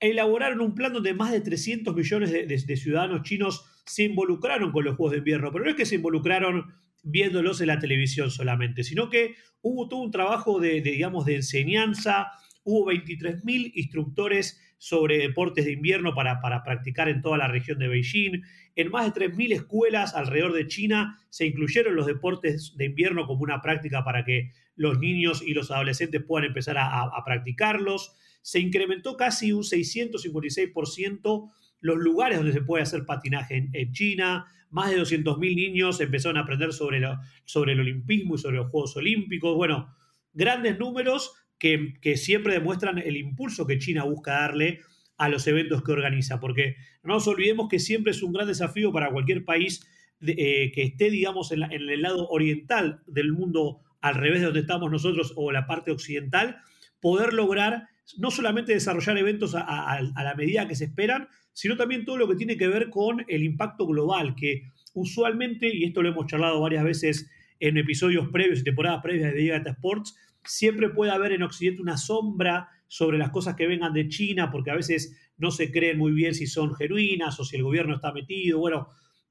Elaboraron 0.00 0.60
un 0.60 0.74
plan 0.74 0.92
donde 0.92 1.14
más 1.14 1.30
de 1.30 1.40
300 1.40 1.94
millones 1.94 2.32
de, 2.32 2.76
ciudadanos 2.76 3.22
chinos 3.22 3.64
se 3.86 4.04
involucraron 4.04 4.72
con 4.72 4.84
los 4.84 4.96
Juegos 4.96 5.12
de 5.12 5.18
Invierno, 5.18 5.52
pero 5.52 5.64
no 5.64 5.70
es 5.70 5.76
que 5.76 5.86
se 5.86 5.94
involucraron 5.94 6.74
viéndolos 7.04 7.60
en 7.60 7.68
la 7.68 7.78
televisión 7.78 8.30
solamente, 8.30 8.82
sino 8.82 9.08
que 9.08 9.36
hubo 9.62 9.88
todo 9.88 10.00
un 10.00 10.10
trabajo 10.10 10.58
de, 10.58 10.80
digamos, 10.80 11.26
de 11.26 11.36
enseñanza, 11.36 12.32
hubo 12.64 12.90
23.000 12.90 13.70
instructores 13.74 14.60
sobre 14.78 15.18
deportes 15.18 15.64
de 15.64 15.72
invierno 15.72 16.14
para, 16.14 16.40
para, 16.40 16.62
practicar 16.62 17.08
en 17.08 17.20
toda 17.20 17.36
la 17.36 17.48
región 17.48 17.78
de 17.78 17.88
Beijing. 17.88 18.42
En 18.76 18.90
más 18.90 19.12
de 19.12 19.28
3.000 19.28 19.52
escuelas 19.52 20.14
alrededor 20.14 20.52
de 20.52 20.68
China 20.68 21.18
se 21.28 21.46
incluyeron 21.46 21.96
los 21.96 22.06
deportes 22.06 22.74
de 22.76 22.86
invierno 22.86 23.26
como 23.26 23.42
una 23.42 23.60
práctica 23.60 24.04
para 24.04 24.24
que 24.24 24.52
los 24.76 25.00
niños 25.00 25.42
y 25.44 25.52
los 25.52 25.72
adolescentes 25.72 26.22
puedan 26.22 26.46
empezar 26.46 26.76
a, 26.78 27.10
practicarlos. 27.24 28.14
Se 28.40 28.60
incrementó 28.60 29.16
casi 29.16 29.52
un 29.52 29.64
656% 29.64 31.50
los 31.80 31.96
lugares 31.96 32.38
donde 32.38 32.52
se 32.52 32.62
puede 32.62 32.84
hacer 32.84 33.04
patinaje 33.04 33.68
en, 33.72 33.92
China. 33.92 34.46
Más 34.70 34.90
de 34.90 35.00
200.000 35.00 35.38
niños 35.56 36.00
empezaron 36.00 36.36
a 36.36 36.42
aprender 36.42 36.72
sobre, 36.72 37.02
sobre 37.44 37.72
el 37.72 37.80
olimpismo 37.80 38.36
y 38.36 38.38
sobre 38.38 38.58
los 38.58 38.70
Juegos 38.70 38.96
Olímpicos. 38.96 39.56
Bueno, 39.56 39.92
grandes 40.32 40.78
números 40.78 41.32
que, 41.58 42.16
siempre 42.16 42.54
demuestran 42.54 42.98
el 42.98 43.16
impulso 43.16 43.66
que 43.66 43.78
China 43.78 44.04
busca 44.04 44.32
darle 44.32 44.80
a 45.16 45.28
los 45.28 45.46
eventos 45.46 45.82
que 45.82 45.92
organiza, 45.92 46.38
porque 46.38 46.76
no 47.02 47.14
nos 47.14 47.26
olvidemos 47.26 47.68
que 47.68 47.80
siempre 47.80 48.12
es 48.12 48.22
un 48.22 48.32
gran 48.32 48.46
desafío 48.46 48.92
para 48.92 49.10
cualquier 49.10 49.44
país 49.44 49.86
eh, 50.20 50.70
que 50.72 50.82
esté, 50.82 51.10
digamos, 51.10 51.50
en, 51.52 51.64
el 51.64 52.02
lado 52.02 52.28
oriental 52.28 53.02
del 53.06 53.32
mundo, 53.32 53.80
al 54.00 54.14
revés 54.14 54.40
de 54.40 54.46
donde 54.46 54.60
estamos 54.60 54.90
nosotros 54.90 55.32
o 55.36 55.50
la 55.50 55.66
parte 55.66 55.90
occidental, 55.90 56.58
poder 57.00 57.32
lograr 57.32 57.88
no 58.16 58.30
solamente 58.30 58.72
desarrollar 58.72 59.18
eventos 59.18 59.54
a, 59.54 60.00
la 60.00 60.34
medida 60.34 60.66
que 60.66 60.76
se 60.76 60.84
esperan, 60.84 61.28
sino 61.52 61.76
también 61.76 62.04
todo 62.04 62.16
lo 62.16 62.28
que 62.28 62.36
tiene 62.36 62.56
que 62.56 62.68
ver 62.68 62.88
con 62.88 63.24
el 63.28 63.42
impacto 63.42 63.86
global, 63.86 64.34
que 64.36 64.70
usualmente, 64.94 65.74
y 65.74 65.84
esto 65.84 66.02
lo 66.02 66.10
hemos 66.10 66.26
charlado 66.26 66.60
varias 66.60 66.84
veces 66.84 67.30
en 67.60 67.76
episodios 67.76 68.28
previos 68.28 68.60
y 68.60 68.64
temporadas 68.64 69.02
previas 69.02 69.32
de 69.32 69.38
Diga 69.38 69.56
Sports, 69.66 70.16
siempre 70.48 70.90
puede 70.90 71.12
haber 71.12 71.32
en 71.32 71.42
Occidente 71.42 71.82
una 71.82 71.96
sombra 71.96 72.68
sobre 72.88 73.18
las 73.18 73.30
cosas 73.30 73.54
que 73.54 73.66
vengan 73.66 73.92
de 73.92 74.08
China, 74.08 74.50
porque 74.50 74.70
a 74.70 74.76
veces 74.76 75.16
no 75.36 75.50
se 75.50 75.70
creen 75.70 75.98
muy 75.98 76.12
bien 76.12 76.34
si 76.34 76.46
son 76.46 76.74
genuinas 76.74 77.38
o 77.38 77.44
si 77.44 77.56
el 77.56 77.62
gobierno 77.62 77.94
está 77.94 78.12
metido. 78.12 78.58
Bueno, 78.58 78.88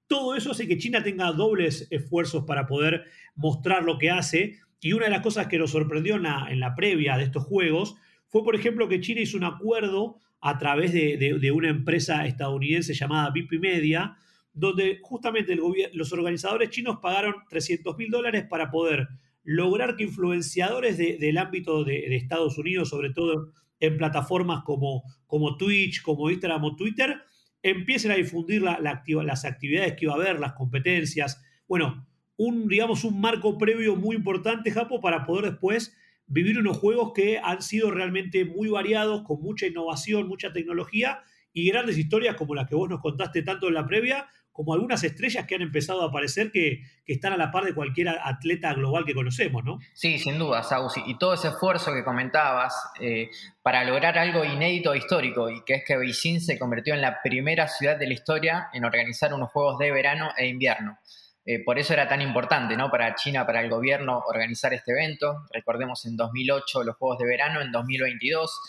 todo 0.08 0.36
eso 0.36 0.52
hace 0.52 0.68
que 0.68 0.78
China 0.78 1.04
tenga 1.04 1.32
dobles 1.34 1.88
esfuerzos 1.92 2.46
para 2.46 2.66
poder 2.66 3.06
mostrar 3.36 3.84
lo 3.84 3.98
que 3.98 4.10
hace. 4.10 4.60
Y 4.80 4.94
una 4.94 5.06
de 5.06 5.12
las 5.12 5.22
cosas 5.22 5.48
que 5.48 5.58
nos 5.58 5.72
sorprendió 5.72 6.16
en 6.16 6.60
la, 6.60 6.74
previa 6.76 7.18
de 7.18 7.24
estos 7.24 7.44
juegos 7.44 7.96
fue, 8.28 8.44
por 8.44 8.56
ejemplo, 8.56 8.88
que 8.88 9.02
China 9.02 9.22
hizo 9.22 9.38
un 9.38 9.44
acuerdo 9.44 10.20
a 10.40 10.58
través 10.58 10.94
de, 10.94 11.52
una 11.52 11.70
empresa 11.70 12.26
estadounidense 12.26 12.94
llamada 12.94 13.32
BP 13.32 13.60
Media, 13.60 14.16
donde 14.54 15.00
justamente 15.02 15.58
los 15.94 16.14
organizadores 16.14 16.70
chinos 16.70 17.00
pagaron 17.02 17.36
300 17.50 17.98
mil 17.98 18.10
dólares 18.10 18.46
para 18.50 18.70
poder 18.70 19.08
lograr 19.50 19.96
que 19.96 20.04
influenciadores 20.04 20.98
del 20.98 21.38
ámbito 21.38 21.86
de, 21.86 22.18
Estados 22.18 22.58
Unidos, 22.58 22.90
sobre 22.90 23.12
todo 23.12 23.54
en 23.80 23.98
plataformas 23.98 24.64
como, 24.66 25.04
como 25.26 25.56
Twitch, 25.56 26.02
como 26.02 26.30
Instagram 26.30 26.66
o 26.66 26.76
Twitter, 26.76 27.22
empiecen 27.64 28.12
a 28.12 28.16
difundir 28.16 28.62
la, 28.62 28.78
las 28.82 29.46
actividades 29.46 29.94
que 29.94 30.04
iba 30.04 30.12
a 30.12 30.18
haber, 30.18 30.42
las 30.42 30.52
competencias. 30.52 31.42
Bueno, 31.66 32.06
un, 32.36 32.68
digamos, 32.68 33.06
un 33.06 33.22
marco 33.22 33.58
previo 33.58 33.96
muy 33.96 34.18
importante, 34.18 34.70
Japo, 34.70 35.00
para 35.00 35.26
poder 35.26 35.52
después 35.52 35.96
vivir 36.26 36.60
unos 36.60 36.76
juegos 36.76 37.14
que 37.16 37.40
han 37.40 37.62
sido 37.62 37.90
realmente 37.90 38.44
muy 38.44 38.68
variados, 38.68 39.24
con 39.24 39.42
mucha 39.42 39.66
innovación, 39.66 40.28
mucha 40.28 40.52
tecnología 40.52 41.22
y 41.54 41.70
grandes 41.70 41.98
historias 41.98 42.36
como 42.36 42.54
las 42.54 42.68
que 42.68 42.76
vos 42.76 42.90
nos 42.90 43.00
contaste 43.00 43.44
tanto 43.44 43.70
en 43.70 43.76
la 43.76 43.88
previa, 43.88 44.28
como 44.58 44.74
algunas 44.74 45.04
estrellas 45.04 45.46
que 45.46 45.54
han 45.54 45.62
empezado 45.62 46.02
a 46.02 46.08
aparecer 46.08 46.52
que, 46.52 46.82
están 47.06 47.32
a 47.32 47.38
la 47.38 47.52
par 47.52 47.64
de 47.64 47.76
cualquier 47.76 48.10
atleta 48.10 48.74
global 48.74 49.06
que 49.06 49.14
conocemos, 49.14 49.64
¿no? 49.64 49.78
Sí, 49.94 50.18
sin 50.18 50.40
duda, 50.40 50.64
Saus. 50.64 50.96
Y 51.06 51.18
todo 51.20 51.36
ese 51.36 51.50
esfuerzo 51.50 51.94
que 51.94 52.04
comentabas 52.04 52.74
eh, 53.00 53.30
para 53.62 53.86
lograr 53.86 54.18
algo 54.18 54.44
inédito 54.44 54.94
e 54.94 54.98
histórico, 54.98 55.50
y 55.52 55.64
que 55.64 55.76
es 55.76 55.84
que 55.86 55.96
Beijing 55.96 56.42
se 56.42 56.58
convirtió 56.58 56.96
en 56.96 57.02
la 57.02 57.22
primera 57.22 57.68
ciudad 57.68 57.98
de 57.98 58.08
la 58.08 58.14
historia 58.14 58.68
en 58.74 58.84
organizar 58.84 59.32
unos 59.32 59.52
Juegos 59.52 59.78
de 59.78 59.92
verano 59.92 60.32
e 60.36 60.48
invierno. 60.48 60.98
Eh, 61.46 61.64
por 61.64 61.78
eso 61.78 61.94
era 61.94 62.08
tan 62.10 62.22
importante 62.22 62.76
¿no? 62.76 62.90
para 62.90 63.14
China, 63.14 63.46
para 63.46 63.62
el 63.62 63.70
gobierno, 63.70 64.24
organizar 64.28 64.74
este 64.74 64.92
evento. 64.92 65.46
Recordemos 65.54 66.04
en 66.08 66.18
2008 66.18 66.84
los 66.84 66.98
Juegos 66.98 67.20
de 67.20 67.28
Verano, 67.28 67.62
en 67.62 67.72
2022. 67.72 68.60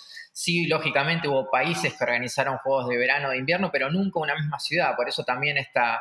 Sí, 0.40 0.68
lógicamente 0.68 1.26
hubo 1.26 1.50
países 1.50 1.94
que 1.94 2.04
organizaron 2.04 2.58
Juegos 2.58 2.88
de 2.88 2.96
Verano 2.96 3.32
e 3.32 3.38
Invierno, 3.38 3.70
pero 3.72 3.90
nunca 3.90 4.20
una 4.20 4.36
misma 4.36 4.60
ciudad. 4.60 4.94
Por 4.94 5.08
eso 5.08 5.24
también 5.24 5.58
esta, 5.58 6.00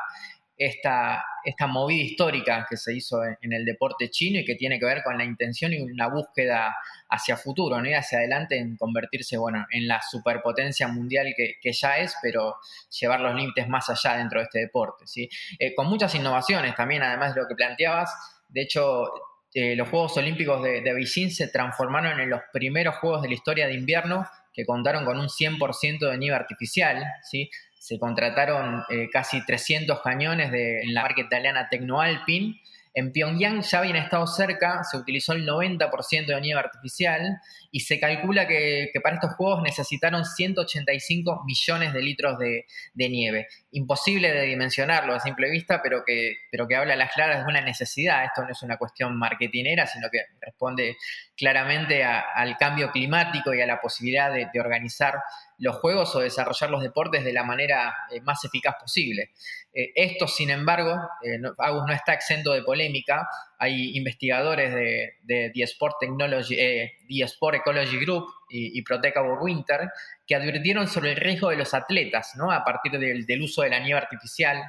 esta, 0.56 1.24
esta 1.42 1.66
movida 1.66 2.04
histórica 2.04 2.64
que 2.70 2.76
se 2.76 2.94
hizo 2.94 3.24
en, 3.24 3.52
el 3.52 3.64
deporte 3.64 4.10
chino 4.10 4.38
y 4.38 4.44
que 4.44 4.54
tiene 4.54 4.78
que 4.78 4.86
ver 4.86 5.02
con 5.02 5.18
la 5.18 5.24
intención 5.24 5.72
y 5.72 5.80
una 5.80 6.06
búsqueda 6.06 6.72
hacia 7.10 7.36
futuro, 7.36 7.82
¿no? 7.82 7.88
y 7.88 7.94
hacia 7.94 8.18
adelante 8.18 8.56
en 8.56 8.76
convertirse 8.76 9.36
bueno, 9.36 9.66
en 9.72 9.88
la 9.88 10.00
superpotencia 10.08 10.86
mundial 10.86 11.34
que, 11.36 11.72
ya 11.72 11.98
es, 11.98 12.14
pero 12.22 12.58
llevar 12.96 13.18
los 13.18 13.34
límites 13.34 13.68
más 13.68 13.90
allá 13.90 14.18
dentro 14.18 14.38
de 14.38 14.44
este 14.44 14.60
deporte. 14.60 15.08
¿sí? 15.08 15.28
Eh, 15.58 15.74
con 15.74 15.88
muchas 15.88 16.14
innovaciones 16.14 16.76
también, 16.76 17.02
además 17.02 17.34
de 17.34 17.40
lo 17.40 17.48
que 17.48 17.56
planteabas. 17.56 18.14
De 18.48 18.62
hecho, 18.62 19.10
eh, 19.54 19.74
los 19.76 19.88
Juegos 19.88 20.16
Olímpicos 20.16 20.62
de, 20.62 20.80
de 20.82 20.92
Beijing 20.92 21.30
se 21.30 21.48
transformaron 21.48 22.20
en 22.20 22.30
los 22.30 22.40
primeros 22.52 22.96
Juegos 22.96 23.22
de 23.22 23.28
la 23.28 23.34
historia 23.34 23.66
de 23.66 23.74
invierno 23.74 24.26
que 24.52 24.64
contaron 24.64 25.04
con 25.04 25.18
un 25.18 25.28
100% 25.28 26.10
de 26.10 26.18
nieve 26.18 26.36
artificial, 26.36 27.04
¿sí? 27.22 27.48
se 27.78 27.98
contrataron 27.98 28.84
eh, 28.90 29.08
casi 29.10 29.44
300 29.44 30.00
cañones 30.02 30.52
de, 30.52 30.82
en 30.82 30.94
la 30.94 31.02
marca 31.02 31.22
italiana 31.22 31.68
Tecnoalpin. 31.70 32.60
En 32.94 33.12
Pyongyang 33.12 33.62
ya 33.62 33.78
habían 33.78 33.96
estado 33.96 34.26
cerca, 34.26 34.82
se 34.84 34.96
utilizó 34.96 35.32
el 35.32 35.46
90% 35.46 36.26
de 36.26 36.40
nieve 36.40 36.60
artificial 36.60 37.40
y 37.70 37.80
se 37.80 38.00
calcula 38.00 38.46
que, 38.46 38.90
para 39.02 39.16
estos 39.16 39.34
juegos 39.34 39.62
necesitaron 39.62 40.24
185 40.24 41.44
millones 41.44 41.92
de 41.92 42.02
litros 42.02 42.38
de, 42.38 42.64
nieve. 42.94 43.48
Imposible 43.72 44.32
de 44.32 44.42
dimensionarlo 44.42 45.14
a 45.14 45.20
simple 45.20 45.50
vista, 45.50 45.80
pero 45.82 46.02
que, 46.04 46.36
pero 46.50 46.66
que 46.66 46.76
habla 46.76 46.94
a 46.94 46.96
las 46.96 47.12
claras 47.12 47.44
de 47.44 47.50
una 47.50 47.60
necesidad. 47.60 48.24
Esto 48.24 48.42
no 48.42 48.50
es 48.50 48.62
una 48.62 48.76
cuestión 48.76 49.16
marketinera, 49.16 49.86
sino 49.86 50.08
que 50.10 50.20
responde 50.40 50.96
claramente 51.36 52.04
al 52.04 52.56
cambio 52.56 52.90
climático 52.90 53.54
y 53.54 53.60
a 53.60 53.66
la 53.66 53.80
posibilidad 53.80 54.32
de, 54.32 54.48
de 54.52 54.60
organizar 54.60 55.14
los 55.58 55.76
juegos 55.76 56.14
o 56.14 56.20
desarrollar 56.20 56.70
los 56.70 56.82
deportes 56.82 57.24
de 57.24 57.32
la 57.32 57.44
manera 57.44 57.94
eh, 58.10 58.20
más 58.20 58.44
eficaz 58.44 58.76
posible. 58.80 59.30
Eh, 59.72 59.92
esto, 59.94 60.26
sin 60.26 60.50
embargo, 60.50 60.96
eh, 61.22 61.38
no, 61.38 61.54
Agus 61.58 61.84
no 61.86 61.92
está 61.92 62.14
exento 62.14 62.52
de 62.52 62.62
polémica. 62.62 63.28
Hay 63.58 63.96
investigadores 63.96 64.74
de, 64.74 65.14
de 65.22 65.50
The, 65.52 65.62
Sport 65.64 65.96
Technology, 66.00 66.56
The 66.56 67.24
Sport 67.24 67.56
Ecology 67.56 67.98
Group 67.98 68.26
y, 68.48 68.78
y 68.78 68.82
Protectable 68.82 69.34
Winter 69.40 69.90
que 70.28 70.34
advirtieron 70.34 70.86
sobre 70.86 71.12
el 71.12 71.16
riesgo 71.16 71.48
de 71.48 71.56
los 71.56 71.72
atletas 71.72 72.34
¿no? 72.36 72.52
a 72.52 72.62
partir 72.62 72.92
del, 72.92 73.42
uso 73.42 73.62
de 73.62 73.70
la 73.70 73.80
nieve 73.80 73.98
artificial 73.98 74.62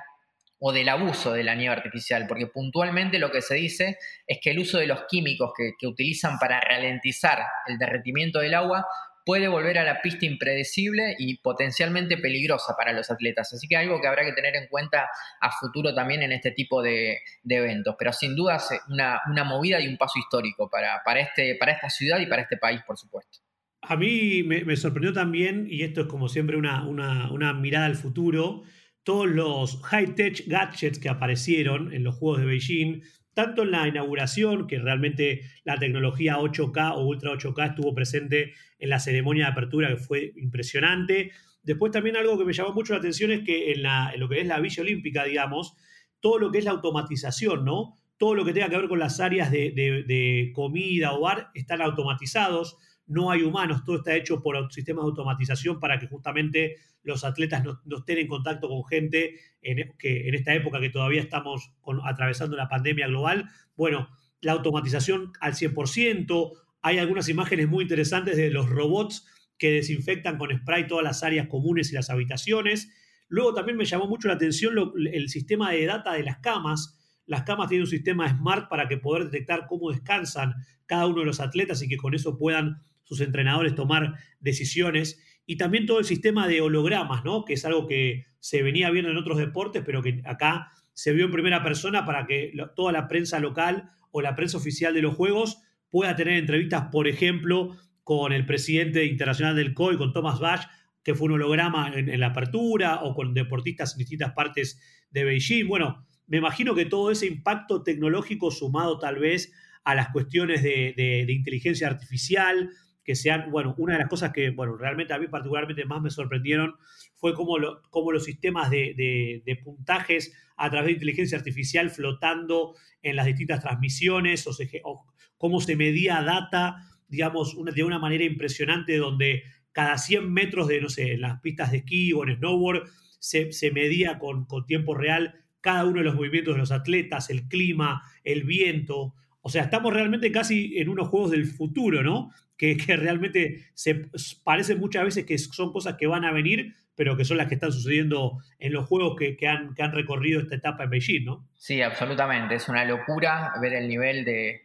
o 0.57 0.71
del 0.71 0.89
abuso 0.89 1.33
de 1.33 1.43
la 1.43 1.55
nieve 1.55 1.75
artificial, 1.75 2.25
porque 2.27 2.47
puntualmente 2.47 3.19
lo 3.19 3.31
que 3.31 3.41
se 3.41 3.55
dice 3.55 3.97
es 4.25 4.39
que 4.41 4.51
el 4.51 4.59
uso 4.59 4.77
de 4.77 4.87
los 4.87 5.03
químicos 5.07 5.51
que, 5.55 5.87
utilizan 5.87 6.37
para 6.39 6.59
ralentizar 6.61 7.45
el 7.67 7.77
derretimiento 7.77 8.39
del 8.39 8.53
agua 8.53 8.85
puede 9.29 9.47
volver 9.47 9.77
a 9.77 9.83
la 9.83 10.01
pista 10.01 10.25
impredecible 10.25 11.15
y 11.19 11.37
potencialmente 11.37 12.17
peligrosa 12.17 12.73
para 12.75 12.93
los 12.93 13.11
atletas. 13.11 13.53
Así 13.53 13.67
que 13.67 13.77
algo 13.77 14.01
que 14.01 14.07
habrá 14.07 14.25
que 14.25 14.33
tener 14.33 14.55
en 14.55 14.65
cuenta 14.67 15.07
a 15.39 15.51
futuro 15.51 15.93
también 15.93 16.23
en 16.23 16.31
este 16.31 16.49
tipo 16.49 16.81
de, 16.81 17.19
eventos. 17.47 17.93
Pero 17.99 18.11
sin 18.11 18.35
duda 18.35 18.57
una, 18.87 19.21
una, 19.29 19.43
movida 19.43 19.79
y 19.79 19.87
un 19.87 19.99
paso 19.99 20.17
histórico 20.17 20.67
para, 20.67 21.03
para, 21.05 21.19
este, 21.19 21.55
para 21.59 21.73
esta 21.73 21.91
ciudad 21.91 22.19
y 22.19 22.25
para 22.25 22.41
este 22.41 22.57
país, 22.57 22.81
por 22.87 22.97
supuesto. 22.97 23.37
A 23.83 23.95
mí 23.95 24.41
me, 24.41 24.75
sorprendió 24.75 25.13
también, 25.13 25.67
y 25.69 25.83
esto 25.83 26.01
es 26.01 26.07
como 26.07 26.27
siempre 26.27 26.57
una, 26.57 26.87
una 26.87 27.53
mirada 27.53 27.85
al 27.85 27.97
futuro, 27.97 28.63
todos 29.03 29.27
los 29.29 29.79
high-tech 29.83 30.47
gadgets 30.47 30.97
que 30.97 31.09
aparecieron 31.09 31.93
en 31.93 32.03
los 32.03 32.15
Juegos 32.15 32.39
de 32.39 32.47
Beijing, 32.47 33.03
tanto 33.39 33.63
en 33.63 33.71
la 33.71 33.87
inauguración, 33.87 34.67
que 34.67 34.79
realmente 34.79 35.43
la 35.63 35.77
tecnología 35.77 36.37
8K 36.39 36.95
o 36.95 37.05
Ultra 37.05 37.31
8K 37.31 37.69
estuvo 37.69 37.95
presente 37.95 38.51
en 38.79 38.89
la 38.89 38.99
ceremonia 38.99 39.45
de 39.45 39.51
apertura, 39.53 39.87
que 39.87 39.95
fue 39.95 40.33
impresionante. 40.35 41.31
Después 41.63 41.93
también 41.93 42.17
algo 42.17 42.37
que 42.37 42.43
me 42.43 42.51
llamó 42.51 42.73
mucho 42.73 42.91
la 42.91 42.99
atención 42.99 43.31
es 43.31 43.45
que 43.45 43.71
en, 43.71 43.83
lo 44.19 44.27
que 44.27 44.41
es 44.41 44.45
la 44.45 44.59
Villa 44.59 44.83
Olímpica, 44.83 45.23
digamos, 45.23 45.77
todo 46.19 46.37
lo 46.37 46.51
que 46.51 46.57
es 46.57 46.65
la 46.65 46.71
automatización, 46.71 47.63
¿no? 47.63 47.97
Todo 48.17 48.35
lo 48.35 48.43
que 48.43 48.51
tenga 48.51 48.67
que 48.67 48.75
ver 48.75 48.89
con 48.89 48.99
las 48.99 49.21
áreas 49.21 49.51
de, 49.51 49.71
de 49.71 50.51
comida 50.53 51.13
o 51.13 51.21
bar 51.21 51.49
están 51.53 51.81
automatizados 51.81 52.75
no 53.09 53.31
hay 53.31 53.41
humanos, 53.41 53.83
todo 53.83 53.97
está 53.97 54.15
hecho 54.15 54.41
por 54.41 54.71
sistemas 54.71 55.03
de 55.03 55.09
automatización 55.09 55.79
para 55.79 55.99
que 55.99 56.07
justamente 56.07 56.77
los 57.01 57.23
atletas 57.23 57.63
no, 57.63 57.97
estén 57.97 58.19
en 58.19 58.27
contacto 58.27 58.69
con 58.69 58.85
gente 58.85 59.39
en, 59.61 59.93
que 59.97 60.27
en 60.27 60.35
esta 60.35 60.53
época 60.53 60.79
que 60.79 60.91
todavía 60.91 61.21
estamos 61.21 61.73
atravesando 62.05 62.55
la 62.55 62.69
pandemia 62.69 63.07
global. 63.07 63.49
Bueno, 63.75 64.09
la 64.41 64.51
automatización 64.53 65.33
al 65.41 65.53
100%, 65.53 66.51
hay 66.83 66.99
algunas 66.99 67.27
imágenes 67.29 67.67
muy 67.67 67.81
interesantes 67.81 68.37
de 68.37 68.51
los 68.51 68.69
robots 68.69 69.25
que 69.57 69.71
desinfectan 69.71 70.37
con 70.37 70.55
spray 70.55 70.85
todas 70.87 71.03
las 71.03 71.23
áreas 71.23 71.47
comunes 71.47 71.91
y 71.91 71.95
las 71.95 72.11
habitaciones. 72.11 72.93
Luego 73.27 73.55
también 73.55 73.77
me 73.77 73.85
llamó 73.85 74.07
mucho 74.07 74.27
la 74.27 74.35
atención 74.35 74.75
el 75.11 75.29
sistema 75.29 75.71
de 75.71 75.85
data 75.85 76.13
de 76.13 76.23
las 76.23 76.37
camas. 76.37 76.95
Las 77.25 77.41
camas 77.41 77.69
tienen 77.69 77.83
un 77.83 77.89
sistema 77.89 78.29
smart 78.29 78.69
para 78.69 78.87
que 78.87 78.97
poder 78.97 79.25
detectar 79.25 79.65
cómo 79.67 79.91
descansan 79.91 80.53
cada 80.85 81.07
uno 81.07 81.19
de 81.19 81.25
los 81.25 81.39
atletas 81.39 81.81
y 81.81 81.87
que 81.87 81.97
con 81.97 82.13
eso 82.13 82.37
puedan 82.37 82.81
sus 83.09 83.21
entrenadores 83.21 83.73
tomar 83.73 84.13
decisiones 84.39 85.19
y 85.47 85.57
también 85.57 85.87
todo 85.87 85.97
el 85.97 86.05
sistema 86.05 86.47
de 86.47 86.61
hologramas, 86.61 87.25
¿no? 87.25 87.43
que 87.43 87.53
es 87.53 87.65
algo 87.65 87.87
que 87.87 88.27
se 88.39 88.61
venía 88.61 88.91
viendo 88.91 89.09
en 89.09 89.17
otros 89.17 89.39
deportes, 89.39 89.81
pero 89.83 90.03
que 90.03 90.21
acá 90.25 90.71
se 90.93 91.11
vio 91.11 91.25
en 91.25 91.31
primera 91.31 91.63
persona 91.63 92.05
para 92.05 92.27
que 92.27 92.53
toda 92.75 92.91
la 92.91 93.07
prensa 93.07 93.39
local 93.39 93.89
o 94.11 94.21
la 94.21 94.35
prensa 94.35 94.57
oficial 94.57 94.93
de 94.93 95.01
los 95.01 95.15
Juegos 95.15 95.57
pueda 95.89 96.15
tener 96.15 96.37
entrevistas, 96.37 96.89
por 96.91 97.07
ejemplo, 97.07 97.75
con 98.03 98.31
el 98.31 98.45
presidente 98.45 99.05
internacional 99.05 99.55
del 99.55 99.73
COI, 99.73 99.97
con 99.97 100.13
Thomas 100.13 100.39
Bach, 100.39 100.67
que 101.03 101.15
fue 101.15 101.29
un 101.29 101.33
holograma 101.33 101.91
en, 101.95 102.19
la 102.19 102.27
apertura, 102.27 103.01
o 103.01 103.15
con 103.15 103.33
deportistas 103.33 103.93
en 103.93 103.99
distintas 103.99 104.33
partes 104.33 104.79
de 105.09 105.23
Beijing. 105.23 105.67
Bueno, 105.67 106.05
me 106.27 106.37
imagino 106.37 106.75
que 106.75 106.85
todo 106.85 107.09
ese 107.09 107.25
impacto 107.25 107.81
tecnológico 107.81 108.51
sumado 108.51 108.99
tal 108.99 109.17
vez 109.17 109.51
a 109.83 109.95
las 109.95 110.09
cuestiones 110.09 110.61
de 110.61 111.25
inteligencia 111.29 111.87
artificial, 111.87 112.69
que 113.09 113.15
sean, 113.15 113.49
bueno, 113.49 113.73
una 113.79 113.93
de 113.93 114.01
las 114.01 114.07
cosas 114.07 114.31
que, 114.31 114.51
bueno, 114.51 114.77
realmente 114.77 115.15
a 115.15 115.17
mí 115.17 115.25
particularmente 115.27 115.83
más 115.83 115.99
me 115.99 116.11
sorprendieron 116.11 116.75
fue 117.15 117.33
cómo, 117.33 117.57
lo, 117.57 117.81
los 118.13 118.23
sistemas 118.23 118.69
de, 118.69 119.41
puntajes 119.63 120.31
a 120.55 120.69
través 120.69 120.89
de 120.89 120.91
inteligencia 120.91 121.35
artificial 121.35 121.89
flotando 121.89 122.75
en 123.01 123.15
las 123.15 123.25
distintas 123.25 123.61
transmisiones, 123.61 124.45
o, 124.83 125.07
cómo 125.39 125.59
se 125.59 125.75
medía 125.75 126.21
data, 126.21 126.83
digamos, 127.07 127.57
de 127.73 127.83
una 127.83 127.97
manera 127.97 128.25
impresionante 128.25 128.97
donde 128.97 129.41
cada 129.71 129.97
100 129.97 130.31
metros 130.31 130.67
de, 130.67 130.79
no 130.79 130.89
sé, 130.89 131.13
en 131.13 131.21
las 131.21 131.41
pistas 131.41 131.71
de 131.71 131.77
esquí 131.77 132.13
o 132.13 132.23
en 132.23 132.37
snowboard, 132.37 132.91
se, 133.17 133.71
medía 133.71 134.19
con, 134.19 134.45
con 134.45 134.67
tiempo 134.67 134.93
real 134.93 135.33
cada 135.61 135.83
uno 135.85 135.97
de 135.97 136.03
los 136.03 136.13
movimientos 136.13 136.53
de 136.53 136.59
los 136.59 136.71
atletas, 136.71 137.31
el 137.31 137.47
clima, 137.47 138.03
el 138.23 138.43
viento, 138.43 139.15
O 139.41 139.49
sea, 139.49 139.63
estamos 139.63 139.91
realmente 139.91 140.31
casi 140.31 140.77
en 140.77 140.89
unos 140.89 141.07
juegos 141.07 141.31
del 141.31 141.47
futuro, 141.47 142.03
¿no? 142.03 142.29
Que, 142.59 142.75
realmente 142.97 143.65
se 143.73 144.09
parece 144.43 144.75
muchas 144.75 145.05
veces 145.05 145.25
que 145.25 145.37
son 145.39 145.71
cosas 145.71 145.95
que 145.97 146.05
van 146.05 146.25
a 146.25 146.31
venir, 146.31 146.75
pero 146.95 147.15
que 147.15 147.23
son 147.23 147.37
las 147.37 147.47
que 147.47 147.55
están 147.55 147.71
sucediendo 147.71 148.39
en 148.59 148.73
los 148.73 148.85
juegos 148.85 149.15
que, 149.17 149.47
han, 149.47 149.73
que 149.73 149.81
han 149.81 149.93
recorrido 149.93 150.41
esta 150.41 150.55
etapa 150.55 150.83
en 150.83 150.89
Beijing, 150.89 151.23
¿no? 151.23 151.47
Sí, 151.55 151.81
absolutamente. 151.81 152.55
Es 152.55 152.67
una 152.67 152.83
locura 152.83 153.53
ver 153.61 153.73
el 153.73 153.87
nivel 153.87 154.25
de, 154.25 154.63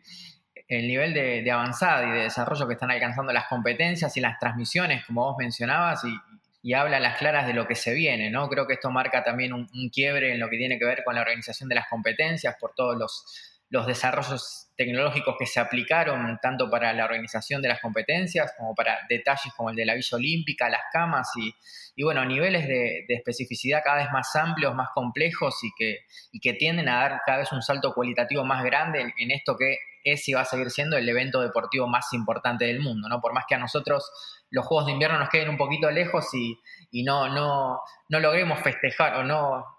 el 0.68 0.88
nivel 0.88 1.14
de, 1.14 1.50
avanzada 1.50 2.06
y 2.08 2.12
de 2.12 2.24
desarrollo 2.24 2.66
que 2.66 2.74
están 2.74 2.90
alcanzando 2.90 3.32
las 3.32 3.46
competencias 3.46 4.16
y 4.16 4.20
las 4.20 4.38
transmisiones, 4.38 5.04
como 5.04 5.24
vos 5.24 5.36
mencionabas, 5.38 6.02
y, 6.04 6.72
habla 6.72 6.96
a 6.96 7.00
las 7.00 7.18
claras 7.18 7.46
de 7.46 7.52
lo 7.52 7.66
que 7.66 7.74
se 7.74 7.92
viene, 7.92 8.30
¿no? 8.30 8.48
Creo 8.48 8.66
que 8.66 8.72
esto 8.72 8.90
marca 8.90 9.22
también 9.22 9.52
un, 9.52 9.68
quiebre 9.90 10.32
en 10.32 10.40
lo 10.40 10.48
que 10.48 10.56
tiene 10.56 10.78
que 10.78 10.86
ver 10.86 11.04
con 11.04 11.14
la 11.14 11.20
organización 11.20 11.68
de 11.68 11.74
las 11.74 11.88
competencias 11.88 12.56
por 12.58 12.72
todos 12.74 12.96
los, 12.96 13.53
los 13.74 13.88
desarrollos 13.88 14.68
tecnológicos 14.76 15.34
que 15.36 15.46
se 15.46 15.58
aplicaron 15.58 16.38
tanto 16.40 16.70
para 16.70 16.92
la 16.92 17.06
organización 17.06 17.60
de 17.60 17.66
las 17.66 17.80
competencias 17.80 18.54
como 18.56 18.72
para 18.72 19.00
detalles 19.08 19.52
como 19.56 19.70
el 19.70 19.74
de 19.74 19.84
la 19.84 19.94
Villa 19.94 20.16
Olímpica, 20.16 20.68
las 20.68 20.82
camas 20.92 21.28
y, 21.36 21.52
y 21.96 22.04
bueno, 22.04 22.24
niveles 22.24 22.68
de, 22.68 23.04
especificidad 23.08 23.82
cada 23.84 23.96
vez 23.96 24.12
más 24.12 24.36
amplios, 24.36 24.76
más 24.76 24.90
complejos 24.94 25.56
y 25.64 25.72
que, 25.76 26.06
y 26.30 26.38
que 26.38 26.52
tienden 26.52 26.88
a 26.88 27.00
dar 27.00 27.22
cada 27.26 27.38
vez 27.38 27.50
un 27.50 27.62
salto 27.62 27.92
cualitativo 27.92 28.44
más 28.44 28.62
grande 28.62 29.12
en, 29.18 29.30
esto 29.32 29.56
que 29.56 29.76
es 30.04 30.28
y 30.28 30.34
va 30.34 30.42
a 30.42 30.44
seguir 30.44 30.70
siendo 30.70 30.96
el 30.96 31.08
evento 31.08 31.40
deportivo 31.40 31.88
más 31.88 32.12
importante 32.12 32.66
del 32.66 32.78
mundo, 32.78 33.08
¿no? 33.08 33.20
Por 33.20 33.32
más 33.32 33.46
que 33.48 33.56
a 33.56 33.58
nosotros 33.58 34.08
los 34.50 34.64
Juegos 34.64 34.86
de 34.86 34.92
Invierno 34.92 35.18
nos 35.18 35.30
queden 35.30 35.48
un 35.48 35.56
poquito 35.56 35.90
lejos 35.90 36.32
y, 36.32 36.60
y 36.92 37.02
no, 37.02 37.28
no, 37.28 37.80
no 38.08 38.20
logremos 38.20 38.60
festejar 38.60 39.16
o 39.16 39.24
no, 39.24 39.73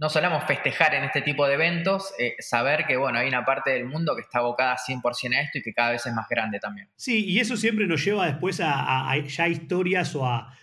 no 0.00 0.08
solemos 0.08 0.44
festejar 0.44 0.94
en 0.94 1.04
este 1.04 1.20
tipo 1.20 1.46
de 1.46 1.54
eventos, 1.54 2.14
eh, 2.18 2.34
saber 2.38 2.86
que 2.86 2.96
bueno, 2.96 3.18
hay 3.18 3.28
una 3.28 3.44
parte 3.44 3.70
del 3.72 3.84
mundo 3.84 4.16
que 4.16 4.22
está 4.22 4.38
abocada 4.38 4.76
100% 4.78 5.36
a 5.36 5.42
esto 5.42 5.58
y 5.58 5.62
que 5.62 5.74
cada 5.74 5.92
vez 5.92 6.06
es 6.06 6.14
más 6.14 6.26
grande 6.26 6.58
también. 6.58 6.88
Sí, 6.96 7.26
y 7.26 7.38
eso 7.38 7.54
siempre 7.58 7.86
nos 7.86 8.02
lleva 8.02 8.26
después 8.26 8.60
a, 8.64 9.14
ya 9.26 9.48
historias 9.48 10.14
o 10.14 10.26
a, 10.26 10.56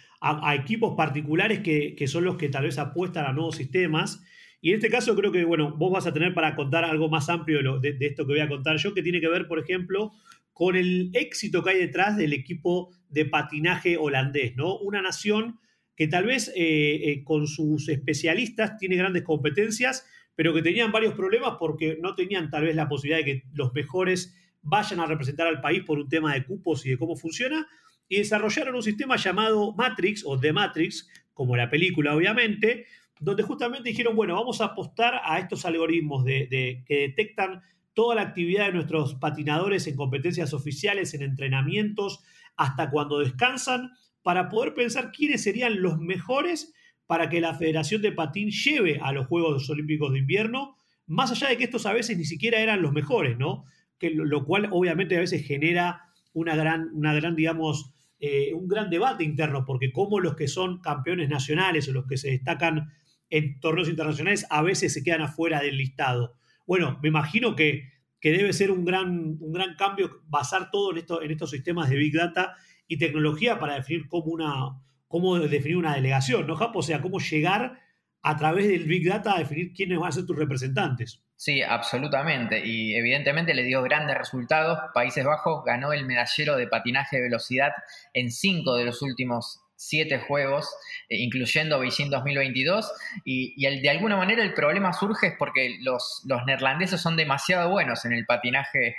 equipos 0.56 0.96
particulares 0.98 1.60
que, 1.60 2.08
son 2.08 2.25
los 2.25 2.36
que 2.38 2.50
tal 2.50 2.63
vez 2.63 2.79
apuestan 2.79 3.25
a 3.25 3.32
nuevos 3.32 3.56
sistemas. 3.56 4.24
Y 4.60 4.72
en 4.72 4.77
este 4.77 4.89
caso 4.89 5.15
creo 5.15 5.32
que, 5.32 5.46
bueno, 5.46 5.72
vos 5.77 5.91
vas 5.91 6.08
a 6.08 6.13
tener 6.13 6.34
para 6.34 6.56
contar 6.56 6.84
algo 6.84 7.08
más 7.08 7.29
amplio 7.29 7.79
de, 7.79 7.94
de 7.94 8.06
esto 8.08 8.25
que 8.25 8.34
voy 8.34 8.41
a 8.41 8.50
contar 8.50 8.77
yo, 8.77 8.96
que 8.96 9.03
tiene 9.03 9.22
que 9.22 9.29
ver, 9.29 9.48
por 9.48 9.60
ejemplo, 9.60 10.13
con 10.51 10.75
el 10.75 11.12
éxito 11.13 11.63
que 11.63 11.70
hay 11.70 11.77
detrás 11.77 12.17
del 12.17 12.34
equipo 12.34 12.89
de 13.10 13.25
patinaje 13.25 13.98
holandés, 13.98 14.56
¿no? 14.56 14.79
Una 14.79 15.03
nación 15.03 15.60
que 15.98 16.08
tal 16.08 16.27
vez 16.27 16.50
eh, 16.56 17.12
eh, 17.12 17.24
con 17.24 17.48
sus 17.48 17.89
especialistas 17.89 18.77
tiene 18.77 18.96
grandes 18.96 19.24
competencias, 19.24 20.06
pero 20.36 20.54
que 20.54 20.62
tenían 20.62 20.92
varios 20.92 21.16
problemas 21.16 21.56
porque 21.60 21.98
no 22.00 22.13
tenían 22.13 22.51
tal 22.51 22.66
vez 22.66 22.75
la 22.75 22.88
posibilidad 22.88 23.25
de 23.25 23.25
que 23.25 23.44
los 23.54 23.74
mejores 23.74 24.38
vayan 24.62 25.00
a 25.00 25.08
representar 25.08 25.48
al 25.48 25.60
país 25.60 25.84
por 25.84 25.98
un 25.98 26.08
tema 26.08 26.36
de 26.36 26.46
cupos 26.46 26.86
y 26.86 26.92
de 26.92 26.98
cómo 26.98 27.16
funciona, 27.16 27.68
y 28.08 28.18
desarrollaron 28.18 28.75
un 28.75 28.84
sistema 28.84 29.16
llamado 29.16 29.74
Matrix 29.74 30.24
o 30.24 30.39
The 30.39 30.54
Matrix, 30.54 31.10
como 31.34 31.58
la 31.58 31.70
película 31.70 32.16
obviamente, 32.16 32.86
donde 33.20 33.42
justamente 33.42 33.89
dijeron, 33.89 34.16
bueno, 34.16 34.36
vamos 34.36 34.62
a 34.62 34.66
apostar 34.66 35.20
a 35.24 35.39
estos 35.39 35.66
algoritmos 35.66 36.24
de, 36.24 36.84
que 36.86 37.00
detectan 37.00 37.62
toda 37.94 38.13
la 38.13 38.22
actividad 38.22 38.68
de 38.68 38.74
nuestros 38.74 39.16
patinadores 39.16 39.88
en 39.88 39.96
competencias 39.96 40.54
oficiales, 40.54 41.16
en 41.16 41.24
entrenamientos, 41.24 42.24
hasta 42.56 42.92
cuando 42.92 43.18
descansan, 43.18 43.92
para 44.28 44.50
poder 44.50 44.74
pensar 44.74 45.14
quiénes 45.14 45.42
serían 45.42 45.82
los 45.82 46.00
mejores 46.00 46.74
para 47.06 47.30
que 47.30 47.40
la 47.40 47.54
Federación 47.54 48.02
de 48.02 48.12
Patín 48.12 48.50
lleve 48.50 49.00
a 49.02 49.14
los 49.14 49.26
Juegos 49.28 49.70
Olímpicos 49.70 50.12
de 50.12 50.20
Invierno, 50.20 50.76
más 51.06 51.32
allá 51.32 51.48
de 51.48 51.56
que 51.56 51.64
estos 51.64 51.86
a 51.86 51.94
veces 51.94 52.18
ni 52.18 52.26
siquiera 52.26 52.60
eran 52.60 52.82
los 52.82 52.92
mejores, 52.92 53.38
¿no? 53.38 53.64
Que 53.98 54.10
lo, 54.10 54.44
cual 54.44 54.68
obviamente 54.74 55.16
a 55.16 55.22
veces 55.22 55.48
genera 55.48 56.02
una 56.34 56.58
gran, 56.58 56.90
una 56.94 57.14
gran 57.14 57.38
digamos, 57.38 57.94
eh, 58.20 58.54
un 58.54 58.68
gran 58.68 58.90
debate 58.90 59.24
interno, 59.24 59.64
porque 59.64 59.94
como 59.94 60.20
los 60.20 60.36
que 60.36 60.50
son 60.50 60.82
campeones 60.82 61.30
nacionales 61.30 61.88
o 61.88 61.94
los 61.94 62.06
que 62.06 62.18
se 62.18 62.30
destacan 62.30 62.92
en 63.30 63.62
torneos 63.62 63.88
internacionales 63.88 64.46
a 64.50 64.62
veces 64.62 64.92
se 64.92 65.06
quedan 65.06 65.22
afuera 65.22 65.62
del 65.62 65.78
listado. 65.78 66.36
Bueno, 66.66 67.00
me 67.02 67.08
imagino 67.08 67.56
que, 67.56 67.94
que 68.20 68.32
debe 68.34 68.52
ser 68.52 68.72
un 68.72 68.84
gran, 68.84 69.38
un 69.40 69.54
gran 69.54 69.76
cambio 69.76 70.20
basar 70.28 70.70
todo 70.70 70.92
en, 70.92 70.98
esto, 70.98 71.22
en 71.22 71.32
estos 71.32 71.52
sistemas 71.52 71.90
de 71.90 71.96
Big 71.96 72.13
Data 72.13 72.58
y 72.88 72.97
tecnología 72.97 73.60
para 73.60 73.76
definir 73.76 74.08
cómo, 74.08 74.32
una, 74.32 74.82
cómo 75.08 75.38
definir 75.39 75.78
una 75.78 75.95
delegación, 75.95 76.47
¿no, 76.47 76.56
Japo? 76.56 76.80
O 76.80 76.84
sea, 76.84 77.02
cómo 77.02 77.19
llegar 77.19 77.80
a 78.21 78.36
través 78.36 78.67
del 78.67 78.86
Big 78.86 79.08
Data 79.08 79.36
a 79.36 79.39
definir 79.39 79.73
quiénes 79.73 80.00
van 80.00 80.10
a 80.10 80.12
ser 80.12 80.26
tus 80.26 80.36
representantes. 80.36 81.21
Sí, 81.36 81.62
absolutamente. 81.62 82.65
Y 82.65 82.95
evidentemente 82.95 83.54
le 83.54 83.63
dio 83.63 83.82
grandes 83.84 84.17
resultados. 84.17 84.80
Países 84.93 85.23
Bajos 85.23 85.63
ganó 85.63 85.93
el 85.93 86.06
medallero 86.06 86.58
de 86.58 86.67
patinaje 86.67 87.17
de 87.17 87.23
velocidad 87.23 87.71
en 88.13 88.32
cinco 88.32 88.76
de 88.76 88.86
los 88.86 89.02
últimos 89.02 89.62
siete 89.76 90.17
juegos, 90.17 90.67
eh, 91.08 91.17
incluyendo 91.17 91.80
Beijing 91.80 92.10
2022. 92.10 92.91
Y, 93.23 93.82
de 93.82 93.89
alguna 93.89 94.17
manera 94.17 94.43
el 94.43 94.54
problema 94.54 94.91
surge 94.93 95.28
es 95.28 95.34
porque 95.38 95.78
los, 95.82 96.23
los 96.26 96.43
neerlandeses 96.45 97.00
son 97.00 97.15
demasiado 97.15 97.69
buenos 97.69 98.04
en 98.06 98.13
el 98.13 98.26
patinaje 98.26 98.95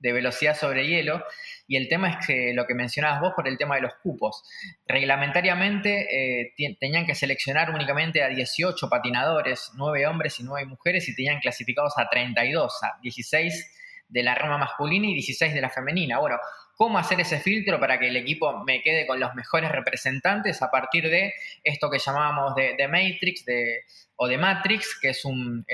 de 0.00 0.12
velocidad 0.12 0.56
sobre 0.56 0.86
hielo. 0.86 1.22
Y 1.68 1.76
el 1.76 1.88
tema 1.88 2.10
es 2.10 2.26
que 2.26 2.52
lo 2.52 2.66
que 2.66 2.74
mencionabas 2.74 3.20
vos 3.20 3.32
por 3.36 3.46
el 3.46 3.56
tema 3.56 3.76
de 3.76 3.82
los 3.82 3.92
cupos. 4.02 4.42
Reglamentariamente 4.86 6.48
eh, 6.48 6.76
tenían 6.80 7.06
que 7.06 7.14
seleccionar 7.14 7.70
únicamente 7.70 8.22
a 8.24 8.28
18 8.28 8.88
patinadores, 8.88 9.70
9 9.76 10.06
hombres 10.06 10.40
y 10.40 10.42
9 10.42 10.66
mujeres, 10.66 11.08
y 11.08 11.14
tenían 11.14 11.38
clasificados 11.38 11.94
a 11.96 12.08
32, 12.08 12.82
a 12.82 12.98
16 13.00 13.76
de 14.08 14.22
la 14.24 14.34
rama 14.34 14.58
masculina 14.58 15.06
y 15.06 15.14
16 15.14 15.54
de 15.54 15.60
la 15.60 15.70
femenina. 15.70 16.18
Bueno, 16.18 16.38
¿cómo 16.74 16.98
hacer 16.98 17.20
ese 17.20 17.38
filtro 17.38 17.78
para 17.78 18.00
que 18.00 18.08
el 18.08 18.16
equipo 18.16 18.64
me 18.64 18.82
quede 18.82 19.06
con 19.06 19.20
los 19.20 19.34
mejores 19.34 19.70
representantes 19.70 20.62
a 20.62 20.70
partir 20.70 21.08
de 21.08 21.32
esto 21.62 21.88
que 21.88 22.00
llamábamos 22.00 22.56
de, 22.56 22.88
Matrix 22.88 23.44
de, 23.44 23.84
o 24.16 24.26
de 24.26 24.38
Matrix, 24.38 24.98
que 25.00 25.10
es 25.10 25.24
un 25.24 25.64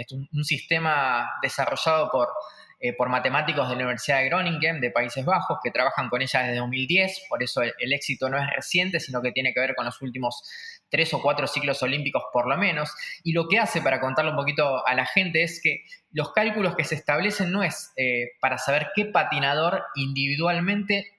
sistema 0.45 1.31
desarrollado 1.41 2.11
por 2.11 2.29
eh, 2.79 2.93
por 2.93 3.09
matemáticos 3.09 3.69
de 3.71 3.75
la 3.75 3.85
Universidad 3.85 4.19
de 4.19 4.27
Groningen 4.27 4.83
de 4.83 4.91
Países 4.91 5.25
Bajos 5.25 5.59
que 5.65 5.71
trabajan 5.71 6.11
con 6.11 6.21
ella 6.21 6.43
desde 6.43 6.59
2010, 6.59 7.23
por 7.29 7.43
eso 7.43 7.63
el, 7.63 7.93
éxito 7.93 8.29
no 8.29 8.37
es 8.37 8.45
reciente, 8.55 9.01
sino 9.01 9.23
que 9.23 9.33
tiene 9.33 9.55
que 9.55 9.61
ver 9.61 9.75
con 9.75 9.87
los 9.87 10.03
últimos 10.03 10.43
tres 10.91 11.15
o 11.15 11.23
cuatro 11.23 11.47
ciclos 11.47 11.83
olímpicos 11.83 12.25
por 12.35 12.47
lo 12.47 12.59
menos. 12.59 12.93
Y 13.25 13.33
lo 13.33 13.49
que 13.49 13.59
hace, 13.59 13.81
para 13.81 13.99
contarlo 13.99 14.33
un 14.33 14.37
poquito 14.37 14.87
a 14.87 14.95
la 14.95 15.07
gente, 15.07 15.43
es 15.43 15.61
que 15.63 15.85
los 16.13 16.33
cálculos 16.35 16.77
que 16.77 16.85
se 16.85 16.97
establecen 16.97 17.51
no 17.51 17.63
es 17.63 17.93
eh, 17.97 18.33
para 18.41 18.59
saber 18.59 18.89
qué 18.95 19.07
patinador 19.07 19.83
individualmente 19.95 21.16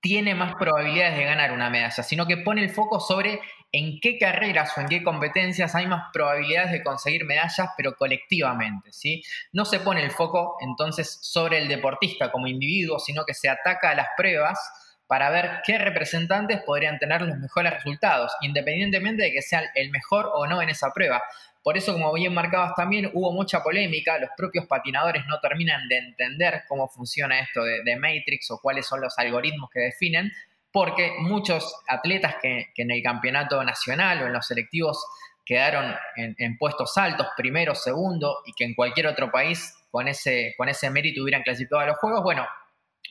tiene 0.00 0.34
más 0.34 0.54
probabilidades 0.54 1.16
de 1.16 1.24
ganar 1.24 1.52
una 1.52 1.70
medalla, 1.70 2.02
sino 2.02 2.26
que 2.26 2.38
pone 2.38 2.62
el 2.62 2.70
foco 2.70 3.00
sobre 3.00 3.40
en 3.72 4.00
qué 4.00 4.18
carreras 4.18 4.76
o 4.76 4.80
en 4.80 4.88
qué 4.88 5.02
competencias 5.02 5.74
hay 5.74 5.86
más 5.86 6.10
probabilidades 6.12 6.72
de 6.72 6.82
conseguir 6.82 7.24
medallas, 7.24 7.70
pero 7.76 7.94
colectivamente, 7.94 8.92
¿sí? 8.92 9.22
No 9.52 9.64
se 9.64 9.80
pone 9.80 10.02
el 10.02 10.10
foco 10.10 10.56
entonces 10.60 11.18
sobre 11.22 11.58
el 11.58 11.68
deportista 11.68 12.32
como 12.32 12.46
individuo, 12.46 12.98
sino 12.98 13.24
que 13.24 13.34
se 13.34 13.48
ataca 13.48 13.90
a 13.90 13.94
las 13.94 14.08
pruebas 14.16 14.58
para 15.06 15.28
ver 15.28 15.60
qué 15.64 15.76
representantes 15.76 16.62
podrían 16.62 16.98
tener 16.98 17.20
los 17.22 17.36
mejores 17.36 17.74
resultados, 17.74 18.32
independientemente 18.42 19.24
de 19.24 19.32
que 19.32 19.42
sean 19.42 19.64
el 19.74 19.90
mejor 19.90 20.30
o 20.32 20.46
no 20.46 20.62
en 20.62 20.68
esa 20.68 20.92
prueba. 20.92 21.20
Por 21.62 21.76
eso, 21.76 21.92
como 21.92 22.12
bien 22.14 22.32
marcabas 22.32 22.74
también, 22.74 23.10
hubo 23.12 23.32
mucha 23.32 23.62
polémica, 23.62 24.18
los 24.18 24.30
propios 24.36 24.66
patinadores 24.66 25.26
no 25.26 25.40
terminan 25.40 25.86
de 25.88 25.98
entender 25.98 26.62
cómo 26.66 26.88
funciona 26.88 27.38
esto 27.40 27.62
de, 27.62 27.96
Matrix 27.96 28.50
o 28.50 28.58
cuáles 28.60 28.86
son 28.86 29.02
los 29.02 29.18
algoritmos 29.18 29.68
que 29.70 29.80
definen, 29.80 30.32
porque 30.72 31.12
muchos 31.18 31.74
atletas 31.86 32.36
que, 32.40 32.68
en 32.76 32.90
el 32.90 33.02
campeonato 33.02 33.62
nacional 33.62 34.22
o 34.22 34.26
en 34.26 34.32
los 34.32 34.46
selectivos 34.46 35.04
quedaron 35.44 35.94
en, 36.16 36.56
puestos 36.56 36.96
altos, 36.96 37.26
primero, 37.36 37.74
segundo, 37.74 38.38
y 38.46 38.52
que 38.54 38.64
en 38.64 38.74
cualquier 38.74 39.08
otro 39.08 39.30
país 39.30 39.74
con 39.90 40.08
ese, 40.08 40.54
con 40.56 40.68
ese 40.68 40.88
mérito 40.88 41.22
hubieran 41.22 41.42
clasificado 41.42 41.82
a 41.82 41.86
los 41.86 41.98
Juegos, 41.98 42.22
bueno, 42.22 42.46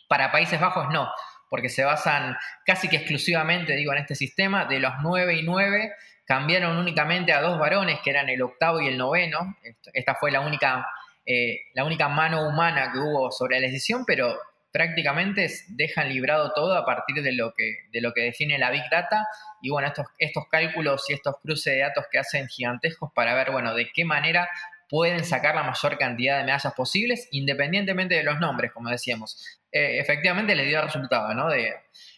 para 0.07 0.31
Países 0.31 0.59
Bajos 0.59 0.87
no, 0.89 1.07
porque 1.49 1.69
se 1.69 1.83
basan 1.83 2.37
casi 2.65 2.87
que 2.87 2.97
exclusivamente, 2.97 3.75
digo, 3.75 3.91
en 3.91 3.99
este 3.99 4.15
sistema, 4.15 4.65
de 4.65 4.79
los 4.79 4.93
9 5.01 5.35
y 5.35 5.43
9, 5.43 5.93
cambiaron 6.29 6.77
únicamente 6.77 7.33
a 7.33 7.41
dos 7.41 7.57
varones, 7.57 8.01
que 8.03 8.11
eran 8.11 8.29
el 8.29 8.43
octavo 8.43 8.79
y 8.79 8.87
el 8.87 8.99
noveno, 8.99 9.57
esta 9.91 10.13
fue 10.13 10.29
la 10.29 10.41
única, 10.41 10.87
eh, 11.25 11.61
la 11.73 11.83
única 11.83 12.07
mano 12.07 12.47
humana 12.47 12.91
que 12.93 12.99
hubo 12.99 13.31
sobre 13.31 13.59
la 13.59 13.65
decisión, 13.65 14.03
pero 14.05 14.37
prácticamente 14.71 15.49
dejan 15.69 16.07
librado 16.09 16.53
todo 16.53 16.77
a 16.77 16.85
partir 16.85 17.23
de 17.23 17.31
lo 17.31 17.51
que, 17.55 17.77
de 17.91 17.99
lo 17.99 18.13
que 18.13 18.21
define 18.21 18.59
la 18.59 18.69
Big 18.69 18.83
Data 18.91 19.27
y 19.59 19.71
bueno, 19.71 19.87
estos, 19.87 20.05
estos 20.19 20.43
cálculos 20.51 21.03
y 21.09 21.13
estos 21.13 21.33
cruces 21.41 21.73
de 21.73 21.79
datos 21.79 22.05
que 22.11 22.19
hacen 22.19 22.47
gigantescos 22.47 23.09
para 23.15 23.33
ver, 23.33 23.49
bueno, 23.49 23.73
de 23.73 23.89
qué 23.91 24.05
manera 24.05 24.47
pueden 24.87 25.25
sacar 25.25 25.55
la 25.55 25.63
mayor 25.63 25.97
cantidad 25.97 26.37
de 26.37 26.43
medallas 26.43 26.73
posibles, 26.75 27.27
independientemente 27.31 28.13
de 28.13 28.23
los 28.23 28.39
nombres, 28.39 28.71
como 28.71 28.91
decíamos. 28.91 29.59
Eh, 29.71 29.97
efectivamente 29.97 30.55
les 30.55 30.67
dio 30.67 30.79
resultado, 30.79 31.33
¿no? 31.33 31.49
De, 31.49 31.73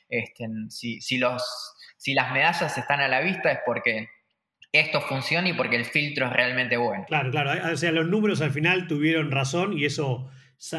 este, 0.09 0.45
si, 0.69 1.17
los, 1.17 1.73
si 2.01 2.15
las 2.15 2.33
medallas 2.33 2.75
están 2.75 2.99
a 2.99 3.07
la 3.07 3.21
vista 3.21 3.51
es 3.51 3.59
porque 3.63 4.09
esto 4.71 5.01
funciona 5.01 5.49
y 5.49 5.53
porque 5.53 5.75
el 5.75 5.85
filtro 5.85 6.25
es 6.25 6.33
realmente 6.33 6.75
bueno. 6.75 7.05
Claro, 7.07 7.29
claro. 7.29 7.71
O 7.71 7.77
sea, 7.77 7.91
los 7.91 8.07
números 8.07 8.41
al 8.41 8.49
final 8.49 8.87
tuvieron 8.87 9.29
razón 9.29 9.77
y 9.77 9.85
eso 9.85 10.27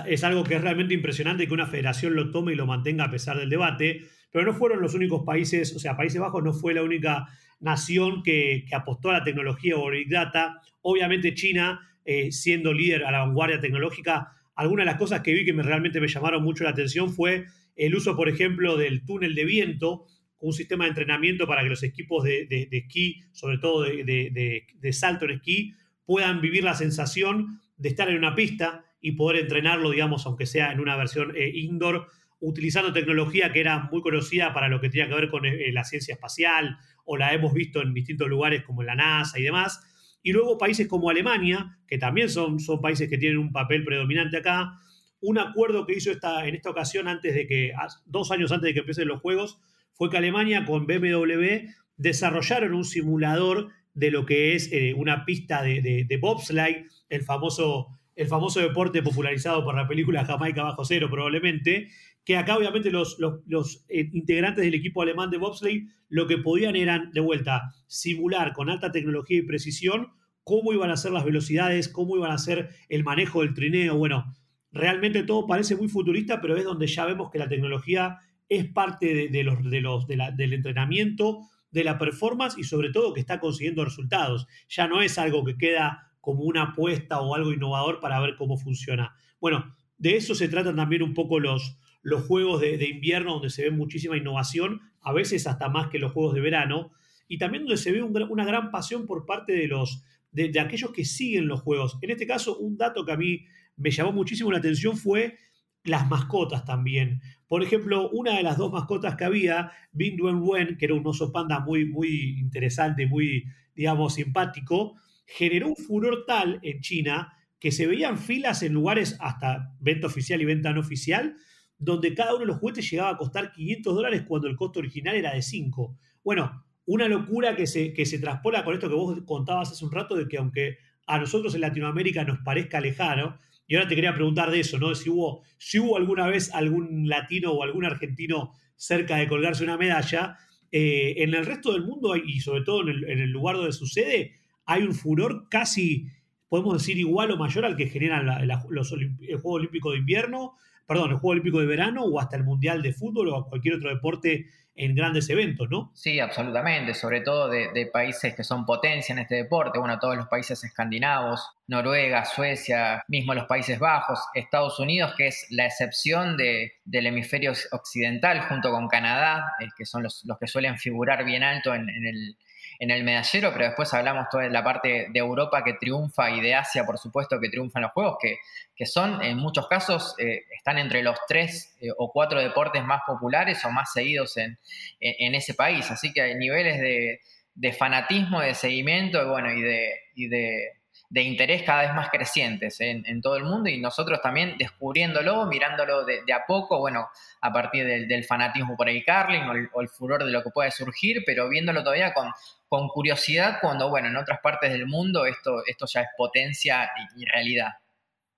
es 0.04 0.24
algo 0.24 0.42
que 0.42 0.56
es 0.56 0.60
realmente 0.60 0.94
impresionante 0.94 1.46
que 1.46 1.54
una 1.54 1.68
federación 1.68 2.16
lo 2.16 2.32
tome 2.32 2.54
y 2.54 2.56
lo 2.56 2.66
mantenga 2.66 3.04
a 3.04 3.10
pesar 3.12 3.38
del 3.38 3.50
debate, 3.50 4.00
pero 4.32 4.44
no 4.46 4.52
fueron 4.52 4.82
los 4.82 4.94
únicos 4.94 5.22
países, 5.24 5.76
o 5.76 5.78
sea, 5.78 5.96
Países 5.96 6.20
Bajos 6.20 6.42
no 6.42 6.52
fue 6.52 6.74
la 6.74 6.82
única 6.82 7.28
nación 7.60 8.24
que, 8.24 8.64
apostó 8.72 9.10
a 9.10 9.18
la 9.18 9.24
tecnología 9.24 9.76
o 9.76 9.90
Big 9.90 10.10
Data. 10.10 10.60
Obviamente 10.80 11.34
China, 11.34 11.88
eh, 12.04 12.32
siendo 12.32 12.72
líder 12.72 13.04
a 13.04 13.12
la 13.12 13.20
vanguardia 13.20 13.60
tecnológica, 13.60 14.32
algunas 14.56 14.86
de 14.86 14.90
las 14.90 14.98
cosas 14.98 15.20
que 15.20 15.34
vi 15.34 15.44
que 15.44 15.52
me, 15.52 15.62
realmente 15.62 16.00
me 16.00 16.08
llamaron 16.08 16.42
mucho 16.42 16.64
la 16.64 16.70
atención 16.70 17.14
fue 17.14 17.44
el 17.76 17.94
uso, 17.94 18.16
por 18.16 18.28
ejemplo, 18.28 18.76
del 18.76 19.04
túnel 19.04 19.36
de 19.36 19.44
viento, 19.44 20.04
un 20.42 20.52
sistema 20.52 20.84
de 20.84 20.90
entrenamiento 20.90 21.46
para 21.46 21.62
que 21.62 21.68
los 21.68 21.82
equipos 21.82 22.24
de, 22.24 22.68
esquí, 22.70 23.22
sobre 23.32 23.58
todo 23.58 23.82
de, 23.82 24.92
salto 24.92 25.24
en 25.24 25.32
esquí, 25.32 25.74
puedan 26.04 26.40
vivir 26.40 26.64
la 26.64 26.74
sensación 26.74 27.60
de 27.76 27.88
estar 27.88 28.08
en 28.10 28.18
una 28.18 28.34
pista 28.34 28.84
y 29.00 29.12
poder 29.12 29.42
entrenarlo, 29.42 29.90
digamos, 29.90 30.26
aunque 30.26 30.46
sea 30.46 30.72
en 30.72 30.80
una 30.80 30.96
versión 30.96 31.32
eh, 31.36 31.50
indoor, 31.54 32.08
utilizando 32.40 32.92
tecnología 32.92 33.52
que 33.52 33.60
era 33.60 33.88
muy 33.90 34.02
conocida 34.02 34.52
para 34.52 34.68
lo 34.68 34.80
que 34.80 34.88
tenía 34.88 35.08
que 35.08 35.14
ver 35.14 35.30
con 35.30 35.46
eh, 35.46 35.70
la 35.72 35.84
ciencia 35.84 36.14
espacial 36.14 36.76
o 37.04 37.16
la 37.16 37.32
hemos 37.32 37.54
visto 37.54 37.80
en 37.80 37.94
distintos 37.94 38.28
lugares 38.28 38.64
como 38.64 38.82
la 38.82 38.96
NASA 38.96 39.38
y 39.38 39.44
demás. 39.44 39.80
Y 40.24 40.32
luego 40.32 40.58
países 40.58 40.88
como 40.88 41.08
Alemania, 41.08 41.78
que 41.86 41.98
también 41.98 42.28
son, 42.28 42.58
son 42.58 42.80
países 42.80 43.08
que 43.08 43.18
tienen 43.18 43.38
un 43.38 43.52
papel 43.52 43.84
predominante 43.84 44.38
acá, 44.38 44.72
un 45.20 45.38
acuerdo 45.38 45.86
que 45.86 45.94
hizo 45.94 46.10
esta, 46.10 46.46
en 46.48 46.56
esta 46.56 46.70
ocasión 46.70 47.06
antes 47.06 47.32
de 47.32 47.46
que, 47.46 47.72
dos 48.06 48.32
años 48.32 48.50
antes 48.50 48.68
de 48.68 48.74
que 48.74 48.80
empiecen 48.80 49.06
los 49.06 49.20
juegos, 49.20 49.60
fue 49.94 50.10
que 50.10 50.16
Alemania 50.16 50.64
con 50.64 50.86
BMW 50.86 51.68
desarrollaron 51.96 52.74
un 52.74 52.84
simulador 52.84 53.68
de 53.94 54.10
lo 54.10 54.24
que 54.26 54.54
es 54.54 54.70
eh, 54.72 54.94
una 54.96 55.24
pista 55.24 55.62
de, 55.62 56.18
bobsleigh, 56.20 56.86
el 57.08 57.22
famoso, 57.22 57.88
el 58.16 58.26
famoso 58.26 58.60
deporte 58.60 59.02
popularizado 59.02 59.64
por 59.64 59.76
la 59.76 59.86
película 59.86 60.24
Jamaica 60.24 60.62
Bajo 60.62 60.84
Cero 60.84 61.08
probablemente, 61.10 61.88
que 62.24 62.36
acá 62.36 62.56
obviamente 62.56 62.90
los, 62.90 63.18
los, 63.18 63.84
eh, 63.88 64.08
integrantes 64.12 64.64
del 64.64 64.74
equipo 64.74 65.02
alemán 65.02 65.30
de 65.30 65.38
bobsleigh 65.38 65.88
lo 66.08 66.26
que 66.26 66.38
podían 66.38 66.76
eran, 66.76 67.10
de 67.12 67.20
vuelta, 67.20 67.72
simular 67.86 68.52
con 68.52 68.70
alta 68.70 68.92
tecnología 68.92 69.38
y 69.38 69.42
precisión 69.42 70.08
cómo 70.44 70.72
iban 70.72 70.90
a 70.90 70.96
ser 70.96 71.12
las 71.12 71.24
velocidades, 71.24 71.88
cómo 71.88 72.16
iban 72.16 72.32
a 72.32 72.38
ser 72.38 72.70
el 72.88 73.04
manejo 73.04 73.42
del 73.42 73.54
trineo. 73.54 73.96
Bueno, 73.96 74.32
realmente 74.72 75.22
todo 75.22 75.46
parece 75.46 75.76
muy 75.76 75.88
futurista, 75.88 76.40
pero 76.40 76.56
es 76.56 76.64
donde 76.64 76.86
ya 76.86 77.06
vemos 77.06 77.30
que 77.30 77.38
la 77.38 77.48
tecnología 77.48 78.18
es 78.56 78.66
parte 78.66 79.28
de, 79.30 79.44
los, 79.44 79.64
de 79.64 79.80
los, 79.80 80.06
del 80.06 80.52
entrenamiento, 80.52 81.48
de 81.70 81.84
la 81.84 81.98
performance 81.98 82.58
y 82.58 82.64
sobre 82.64 82.90
todo 82.90 83.14
que 83.14 83.20
está 83.20 83.40
consiguiendo 83.40 83.82
resultados. 83.82 84.46
Ya 84.68 84.86
no 84.86 85.00
es 85.00 85.16
algo 85.16 85.42
que 85.42 85.56
queda 85.56 86.12
como 86.20 86.42
una 86.42 86.62
apuesta 86.64 87.22
o 87.22 87.34
algo 87.34 87.52
innovador 87.52 87.98
para 87.98 88.20
ver 88.20 88.36
cómo 88.36 88.58
funciona. 88.58 89.14
Bueno, 89.40 89.74
de 89.96 90.16
eso 90.16 90.34
se 90.34 90.48
tratan 90.48 90.76
también 90.76 91.02
un 91.02 91.14
poco 91.14 91.40
los, 91.40 91.78
los 92.02 92.26
juegos 92.26 92.60
de, 92.60 92.86
invierno, 92.86 93.32
donde 93.32 93.48
se 93.48 93.62
ve 93.64 93.70
muchísima 93.70 94.18
innovación, 94.18 94.82
a 95.00 95.14
veces 95.14 95.46
hasta 95.46 95.70
más 95.70 95.88
que 95.88 95.98
los 95.98 96.12
juegos 96.12 96.34
de 96.34 96.42
verano, 96.42 96.92
y 97.28 97.38
también 97.38 97.64
donde 97.64 97.78
se 97.78 97.90
ve 97.90 98.02
una 98.02 98.44
gran 98.44 98.70
pasión 98.70 99.06
por 99.06 99.24
parte 99.24 99.54
de, 99.54 99.66
los, 99.66 100.04
de 100.30 100.60
aquellos 100.60 100.92
que 100.92 101.06
siguen 101.06 101.48
los 101.48 101.62
juegos. 101.62 101.96
En 102.02 102.10
este 102.10 102.26
caso, 102.26 102.58
un 102.58 102.76
dato 102.76 103.06
que 103.06 103.12
a 103.12 103.16
mí 103.16 103.46
me 103.76 103.90
llamó 103.90 104.12
muchísimo 104.12 104.52
la 104.52 104.58
atención 104.58 104.98
fue 104.98 105.38
las 105.84 106.08
mascotas 106.08 106.64
también. 106.64 107.20
Por 107.48 107.62
ejemplo, 107.62 108.10
una 108.10 108.36
de 108.36 108.42
las 108.42 108.56
dos 108.56 108.72
mascotas 108.72 109.16
que 109.16 109.24
había, 109.24 109.72
Bin 109.92 110.16
Duen 110.16 110.40
Wen, 110.42 110.76
que 110.78 110.86
era 110.86 110.94
un 110.94 111.06
oso 111.06 111.32
panda 111.32 111.60
muy, 111.60 111.84
muy 111.84 112.38
interesante, 112.38 113.06
muy, 113.06 113.44
digamos, 113.74 114.14
simpático, 114.14 114.96
generó 115.26 115.68
un 115.68 115.76
furor 115.76 116.24
tal 116.26 116.60
en 116.62 116.80
China 116.80 117.34
que 117.58 117.70
se 117.72 117.86
veían 117.86 118.18
filas 118.18 118.62
en 118.62 118.72
lugares 118.72 119.16
hasta 119.20 119.74
venta 119.80 120.08
oficial 120.08 120.40
y 120.40 120.44
venta 120.44 120.72
no 120.72 120.80
oficial, 120.80 121.36
donde 121.78 122.14
cada 122.14 122.32
uno 122.32 122.40
de 122.40 122.46
los 122.46 122.58
juguetes 122.58 122.90
llegaba 122.90 123.10
a 123.10 123.16
costar 123.16 123.52
500 123.52 123.94
dólares 123.94 124.24
cuando 124.26 124.48
el 124.48 124.56
costo 124.56 124.80
original 124.80 125.14
era 125.14 125.34
de 125.34 125.42
5. 125.42 125.96
Bueno, 126.24 126.64
una 126.86 127.08
locura 127.08 127.54
que 127.54 127.66
se, 127.66 127.92
que 127.92 128.06
se 128.06 128.18
traspola 128.18 128.64
con 128.64 128.74
esto 128.74 128.88
que 128.88 128.94
vos 128.94 129.20
contabas 129.24 129.70
hace 129.70 129.84
un 129.84 129.92
rato, 129.92 130.16
de 130.16 130.26
que 130.26 130.38
aunque 130.38 130.78
a 131.06 131.18
nosotros 131.18 131.54
en 131.54 131.60
Latinoamérica 131.60 132.24
nos 132.24 132.38
parezca 132.38 132.80
lejano, 132.80 133.38
y 133.72 133.74
ahora 133.74 133.88
te 133.88 133.94
quería 133.94 134.12
preguntar 134.12 134.50
de 134.50 134.60
eso, 134.60 134.78
¿no? 134.78 134.94
Si 134.94 135.08
hubo, 135.08 135.44
si 135.56 135.78
hubo 135.78 135.96
alguna 135.96 136.26
vez 136.26 136.52
algún 136.52 137.08
latino 137.08 137.52
o 137.52 137.62
algún 137.62 137.86
argentino 137.86 138.52
cerca 138.76 139.16
de 139.16 139.26
colgarse 139.26 139.64
una 139.64 139.78
medalla. 139.78 140.36
Eh, 140.70 141.14
en 141.22 141.32
el 141.32 141.46
resto 141.46 141.72
del 141.72 141.82
mundo 141.82 142.14
y 142.16 142.40
sobre 142.40 142.64
todo 142.64 142.86
en 142.86 143.18
el, 143.18 143.30
lugar 143.30 143.56
donde 143.56 143.72
sucede, 143.72 144.34
hay 144.66 144.82
un 144.82 144.94
furor 144.94 145.48
casi, 145.48 146.04
podemos 146.50 146.74
decir, 146.74 146.98
igual 146.98 147.30
o 147.30 147.38
mayor 147.38 147.64
al 147.64 147.74
que 147.74 147.88
generan 147.88 148.46
los, 148.68 148.92
el 148.92 149.38
Juego 149.38 149.52
Olímpico 149.52 149.92
de 149.92 149.98
Invierno, 150.00 150.52
perdón, 150.86 151.10
el 151.10 151.16
Juego 151.16 151.32
Olímpico 151.32 151.60
de 151.60 151.66
Verano 151.66 152.04
o 152.04 152.20
hasta 152.20 152.36
el 152.36 152.44
Mundial 152.44 152.82
de 152.82 152.92
Fútbol 152.92 153.28
o 153.28 153.46
cualquier 153.48 153.74
otro 153.74 153.90
deporte 153.90 154.46
en 154.74 154.94
grandes 154.94 155.28
eventos, 155.28 155.68
¿no? 155.70 155.90
Sí, 155.94 156.18
absolutamente, 156.18 156.94
sobre 156.94 157.20
todo 157.20 157.48
de, 157.48 157.90
países 157.92 158.34
que 158.34 158.42
son 158.42 158.64
potencia 158.64 159.12
en 159.12 159.18
este 159.18 159.34
deporte, 159.34 159.78
bueno, 159.78 159.98
todos 159.98 160.16
los 160.16 160.28
países 160.28 160.64
escandinavos, 160.64 161.46
Noruega, 161.66 162.24
Suecia, 162.24 163.04
mismo 163.08 163.34
los 163.34 163.44
Países 163.44 163.78
Bajos, 163.78 164.18
Estados 164.34 164.78
Unidos, 164.80 165.12
que 165.16 165.26
es 165.26 165.46
la 165.50 165.66
excepción 165.66 166.38
de, 166.38 166.72
del 166.84 167.06
hemisferio 167.06 167.52
occidental 167.72 168.40
junto 168.48 168.70
con 168.70 168.88
Canadá, 168.88 169.44
eh, 169.60 169.66
que 169.76 169.84
son 169.84 170.02
los, 170.02 170.24
los, 170.24 170.38
que 170.38 170.46
suelen 170.46 170.78
figurar 170.78 171.24
bien 171.24 171.42
alto 171.42 171.74
en, 171.74 171.88
en 171.90 172.06
el 172.06 172.36
en 172.82 172.90
el 172.90 173.04
medallero, 173.04 173.52
pero 173.52 173.66
después 173.66 173.94
hablamos 173.94 174.26
toda 174.28 174.48
la 174.48 174.64
parte 174.64 175.06
de 175.08 175.18
Europa 175.20 175.62
que 175.62 175.74
triunfa 175.74 176.32
y 176.32 176.40
de 176.40 176.56
Asia, 176.56 176.84
por 176.84 176.98
supuesto, 176.98 177.38
que 177.38 177.48
triunfan 177.48 177.82
los 177.82 177.92
juegos, 177.92 178.16
que, 178.20 178.38
que 178.74 178.86
son 178.86 179.22
en 179.22 179.38
muchos 179.38 179.68
casos, 179.68 180.16
eh, 180.18 180.46
están 180.50 180.78
entre 180.78 181.04
los 181.04 181.16
tres 181.28 181.76
eh, 181.80 181.90
o 181.96 182.10
cuatro 182.10 182.40
deportes 182.40 182.84
más 182.84 183.02
populares 183.06 183.64
o 183.64 183.70
más 183.70 183.92
seguidos 183.92 184.36
en, 184.36 184.58
en, 184.98 185.36
ese 185.36 185.54
país. 185.54 185.88
Así 185.92 186.12
que 186.12 186.22
hay 186.22 186.34
niveles 186.34 186.80
de, 186.80 187.20
de 187.54 187.72
fanatismo, 187.72 188.40
de 188.40 188.52
seguimiento 188.52 189.28
bueno, 189.30 189.52
y 189.52 189.62
de, 189.62 189.94
y 190.16 190.26
de 190.26 190.72
de 191.12 191.22
interés 191.22 191.62
cada 191.62 191.82
vez 191.82 191.94
más 191.94 192.08
crecientes 192.08 192.80
en, 192.80 193.20
todo 193.20 193.36
el 193.36 193.44
mundo 193.44 193.68
y 193.68 193.78
nosotros 193.78 194.22
también 194.22 194.56
descubriéndolo, 194.56 195.44
mirándolo 195.44 196.06
de, 196.06 196.20
a 196.32 196.46
poco, 196.46 196.78
bueno, 196.78 197.06
a 197.42 197.52
partir 197.52 197.84
del, 197.84 198.24
fanatismo 198.24 198.76
por 198.78 198.88
el 198.88 199.04
carling 199.04 199.42
o 199.74 199.82
el, 199.82 199.88
furor 199.90 200.24
de 200.24 200.32
lo 200.32 200.42
que 200.42 200.48
puede 200.48 200.70
surgir, 200.70 201.22
pero 201.26 201.50
viéndolo 201.50 201.82
todavía 201.82 202.14
con, 202.14 202.30
con 202.66 202.88
curiosidad 202.88 203.58
cuando, 203.60 203.90
bueno, 203.90 204.08
en 204.08 204.16
otras 204.16 204.40
partes 204.42 204.72
del 204.72 204.86
mundo 204.86 205.26
esto, 205.26 205.62
esto 205.66 205.84
ya 205.86 206.00
es 206.00 206.08
potencia 206.16 206.90
y, 207.14 207.26
realidad. 207.26 207.72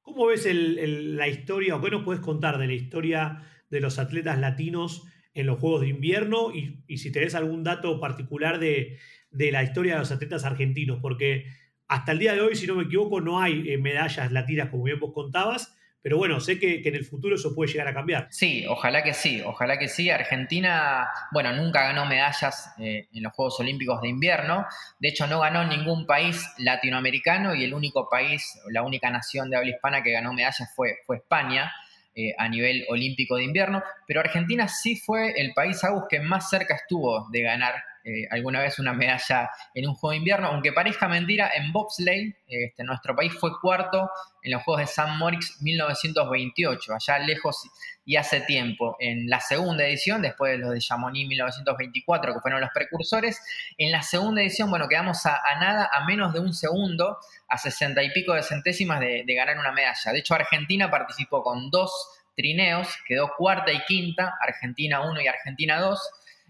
¿Cómo 0.03 0.27
ves 0.27 0.45
la 0.45 1.29
historia 1.29 1.77
o 1.77 1.81
qué 1.81 1.91
nos 1.91 2.03
puedes 2.03 2.21
contar 2.21 2.59
de 2.59 2.67
la 2.67 2.73
historia 2.73 3.43
de 3.71 3.81
los 3.81 4.01
atletas 4.01 4.37
latinos 4.39 5.05
en 5.33 5.47
los 5.47 5.61
Juegos 5.61 5.83
de 5.83 5.89
Invierno 5.89 6.53
y, 6.53 6.99
si 6.99 7.13
tenés 7.13 7.37
algún 7.37 7.63
dato 7.63 8.01
particular 8.01 8.59
de, 8.59 8.99
de 9.31 9.53
la 9.53 9.63
historia 9.63 9.93
de 9.93 10.01
los 10.01 10.11
atletas 10.11 10.45
argentinos? 10.45 10.99
Porque 11.01 11.47
hasta 11.95 12.11
el 12.11 12.19
día 12.19 12.33
de 12.33 12.41
hoy, 12.41 12.57
si 12.57 12.67
no 12.67 12.75
me 12.75 12.83
equivoco, 12.83 13.21
no 13.21 13.41
hay 13.41 13.69
eh, 13.69 13.79
medallas 13.79 14.33
latinas 14.33 14.69
como 14.69 14.83
bien 14.83 14.99
vos 14.99 15.13
contabas, 15.15 15.77
pero 16.03 16.19
bueno, 16.19 16.41
sé 16.41 16.59
que, 16.59 16.83
en 16.85 16.95
el 16.97 17.05
futuro 17.05 17.37
eso 17.37 17.55
puede 17.55 17.71
llegar 17.71 17.87
a 17.87 17.95
cambiar. 17.95 18.27
Sí, 18.31 18.67
ojalá 18.69 19.05
que 19.05 19.15
sí, 19.15 19.41
ojalá 19.43 19.79
que 19.79 19.89
sí. 19.89 20.11
Argentina, 20.11 21.09
bueno, 21.31 21.53
nunca 21.53 21.85
ganó 21.85 22.05
medallas 22.05 22.75
eh, 22.81 23.07
en 23.13 23.23
los 23.23 23.33
Juegos 23.33 23.61
Olímpicos 23.61 24.03
de 24.03 24.09
invierno. 24.09 24.67
De 24.99 25.09
hecho, 25.09 25.29
no 25.29 25.39
ganó 25.39 25.65
ningún 25.65 26.05
país 26.05 26.45
latinoamericano 26.59 27.55
y 27.55 27.63
el 27.63 27.73
único 27.73 28.09
país, 28.11 28.61
la 28.71 28.83
única 28.83 29.09
nación 29.11 29.49
de 29.49 29.57
habla 29.57 29.71
hispana 29.71 30.03
que 30.03 30.11
ganó 30.11 30.33
medallas 30.33 30.69
fue, 30.75 30.97
España. 31.15 31.73
Eh, 32.17 32.33
a 32.39 32.49
nivel 32.49 32.85
olímpico 32.91 33.35
de 33.35 33.43
invierno, 33.43 33.83
pero 34.07 34.21
Argentina 34.21 34.69
sí 34.69 34.95
fue 34.95 35.33
el 35.33 35.53
país, 35.53 35.83
Agus, 35.83 36.05
que 36.09 36.21
más 36.21 36.49
cerca 36.49 36.77
estuvo 36.77 37.29
de 37.33 37.43
ganar 37.43 37.75
eh, 38.05 38.29
alguna 38.31 38.61
vez 38.61 38.79
una 38.79 38.93
medalla 38.93 39.51
en 39.73 39.89
un 39.89 39.95
juego 39.95 40.11
de 40.11 40.19
invierno, 40.19 40.49
aunque 40.49 40.73
parezca 40.73 41.09
mentira, 41.09 41.51
en 41.55 41.73
bobsleigh, 41.73 42.37
este, 42.47 42.85
nuestro 42.85 43.17
país 43.17 43.33
fue 43.33 43.51
cuarto 43.63 44.11
en 44.43 44.53
los 44.53 44.63
Juegos 44.63 44.83
de 44.83 44.87
San 44.89 45.17
Moritz 45.17 45.63
1928, 45.63 46.93
allá 46.95 47.19
lejos 47.21 47.67
y 48.05 48.17
hace 48.17 48.43
tiempo. 48.43 48.97
En 49.01 49.31
la 49.31 49.41
segunda 49.41 49.87
edición, 49.87 50.21
después 50.21 50.53
de 50.53 50.59
los 50.59 50.75
de 50.75 50.81
Chamonix 50.81 51.27
1924, 51.27 52.35
que 52.35 52.41
fueron 52.41 52.61
los 52.61 52.69
precursores, 52.75 53.41
en 53.79 53.91
la 53.91 54.03
segunda 54.03 54.43
edición, 54.43 54.69
bueno, 54.69 54.87
quedamos 54.87 55.25
a, 55.25 55.41
nada, 55.59 55.89
a 55.91 56.05
menos 56.05 56.35
de 56.35 56.41
un 56.41 56.53
segundo, 56.53 57.17
a 57.49 57.57
sesenta 57.57 58.03
y 58.03 58.11
pico 58.11 58.35
de 58.35 58.43
centésimas 58.43 59.01
de, 59.01 59.25
de 59.27 59.35
ganar 59.35 59.59
una 59.59 59.73
medalla. 59.73 60.13
De 60.13 60.19
hecho, 60.19 60.35
Argentina 60.35 60.91
participó 60.91 61.43
con 61.43 61.71
dos 61.71 61.91
trineos, 62.37 62.89
quedó 63.07 63.31
cuarta 63.35 63.73
y 63.73 63.83
quinta, 63.85 64.35
Argentina 64.43 65.01
1 65.01 65.23
y 65.23 65.27
Argentina 65.27 65.81
2 65.81 66.01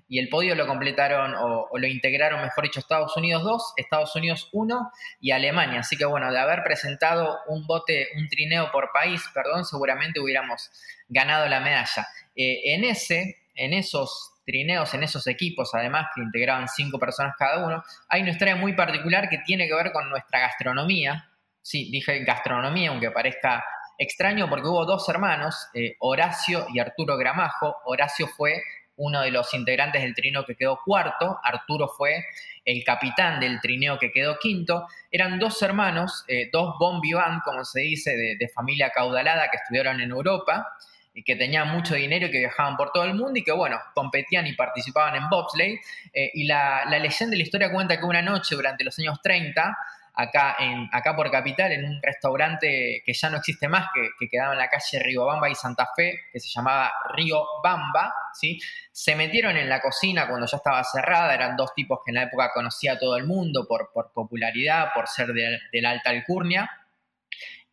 y 0.08 0.18
el 0.18 0.28
podio 0.28 0.54
lo 0.54 0.66
completaron 0.66 1.34
o, 1.34 1.68
lo 1.74 1.86
integraron, 1.86 2.42
mejor 2.42 2.64
dicho, 2.64 2.80
Estados 2.80 3.16
Unidos 3.16 3.42
2, 3.42 3.72
Estados 3.76 4.14
Unidos 4.16 4.48
1 4.52 4.92
y 5.20 5.30
Alemania. 5.30 5.80
Así 5.80 5.96
que 5.96 6.04
bueno, 6.04 6.30
de 6.30 6.38
haber 6.38 6.62
presentado 6.62 7.38
un 7.48 7.66
bote, 7.66 8.08
un 8.16 8.28
trineo 8.28 8.70
por 8.70 8.90
país, 8.92 9.22
perdón, 9.32 9.64
seguramente 9.64 10.20
hubiéramos 10.20 10.70
ganado 11.08 11.48
la 11.48 11.60
medalla. 11.60 12.06
Eh, 12.36 12.74
en 12.74 12.84
ese, 12.84 13.36
en 13.54 13.72
esos 13.72 14.32
trineos, 14.44 14.92
en 14.92 15.02
esos 15.02 15.26
equipos, 15.26 15.74
además 15.74 16.08
que 16.14 16.20
integraban 16.20 16.68
cinco 16.68 16.98
personas 16.98 17.34
cada 17.38 17.64
uno, 17.64 17.82
hay 18.08 18.22
una 18.22 18.32
historia 18.32 18.56
muy 18.56 18.74
particular 18.74 19.28
que 19.28 19.38
tiene 19.38 19.66
que 19.66 19.74
ver 19.74 19.92
con 19.92 20.10
nuestra 20.10 20.40
gastronomía. 20.40 21.30
Sí, 21.62 21.90
dije 21.90 22.24
gastronomía, 22.24 22.90
aunque 22.90 23.10
parezca 23.10 23.64
extraño 23.96 24.48
porque 24.50 24.68
hubo 24.68 24.84
dos 24.84 25.08
hermanos, 25.08 25.68
eh, 25.72 25.96
Horacio 26.00 26.66
y 26.74 26.78
Arturo 26.78 27.16
Gramajo. 27.16 27.76
Horacio 27.84 28.26
fue 28.26 28.62
uno 28.96 29.22
de 29.22 29.30
los 29.30 29.52
integrantes 29.54 30.02
del 30.02 30.14
trineo 30.14 30.44
que 30.44 30.54
quedó 30.54 30.78
cuarto, 30.84 31.38
Arturo 31.42 31.88
fue 31.88 32.24
el 32.64 32.82
capitán 32.84 33.40
del 33.40 33.60
trineo 33.60 33.98
que 33.98 34.10
quedó 34.10 34.38
quinto. 34.38 34.86
Eran 35.10 35.38
dos 35.38 35.60
hermanos, 35.62 36.24
eh, 36.28 36.48
dos 36.52 36.76
bon 36.78 37.00
como 37.44 37.64
se 37.64 37.80
dice, 37.80 38.16
de, 38.38 38.48
familia 38.48 38.90
caudalada 38.90 39.50
que 39.50 39.56
estudiaron 39.56 40.00
en 40.00 40.10
Europa 40.10 40.66
y 41.12 41.22
que 41.22 41.36
tenían 41.36 41.68
mucho 41.68 41.94
dinero 41.94 42.26
y 42.26 42.30
que 42.30 42.38
viajaban 42.38 42.76
por 42.76 42.92
todo 42.92 43.04
el 43.04 43.14
mundo 43.14 43.38
y 43.38 43.44
que, 43.44 43.52
bueno, 43.52 43.78
competían 43.94 44.46
y 44.46 44.54
participaban 44.54 45.16
en 45.16 45.28
bobsleigh. 45.28 45.80
Eh, 46.12 46.30
y 46.34 46.44
la, 46.44 46.84
la 46.86 46.98
leyenda 46.98 47.32
de 47.32 47.36
la 47.36 47.42
historia 47.42 47.72
cuenta 47.72 47.98
que 47.98 48.04
una 48.04 48.22
noche 48.22 48.54
durante 48.54 48.84
los 48.84 48.98
años 48.98 49.20
30, 49.22 49.76
acá, 50.14 50.56
en, 50.58 50.88
acá 50.92 51.16
por 51.16 51.30
Capital, 51.30 51.72
en 51.72 51.84
un 51.84 52.00
restaurante 52.02 53.02
que 53.04 53.12
ya 53.12 53.30
no 53.30 53.38
existe 53.38 53.68
más, 53.68 53.88
que, 53.92 54.28
quedaba 54.28 54.52
en 54.52 54.58
la 54.58 54.68
calle 54.68 54.98
Río 55.00 55.26
Bamba 55.26 55.50
y 55.50 55.54
Santa 55.54 55.88
Fe, 55.94 56.20
que 56.32 56.40
se 56.40 56.48
llamaba 56.48 56.92
Río 57.14 57.44
Bamba, 57.62 58.14
¿sí? 58.32 58.58
se 58.92 59.16
metieron 59.16 59.56
en 59.56 59.68
la 59.68 59.80
cocina 59.80 60.28
cuando 60.28 60.46
ya 60.46 60.56
estaba 60.56 60.82
cerrada, 60.84 61.34
eran 61.34 61.56
dos 61.56 61.74
tipos 61.74 62.00
que 62.04 62.10
en 62.10 62.16
la 62.16 62.22
época 62.24 62.52
conocía 62.54 62.92
a 62.92 62.98
todo 62.98 63.16
el 63.16 63.24
mundo 63.24 63.66
por, 63.68 63.90
por 63.92 64.12
popularidad, 64.12 64.92
por 64.94 65.08
ser 65.08 65.28
de, 65.28 65.58
la 65.80 65.90
alta 65.90 66.10
alcurnia, 66.10 66.70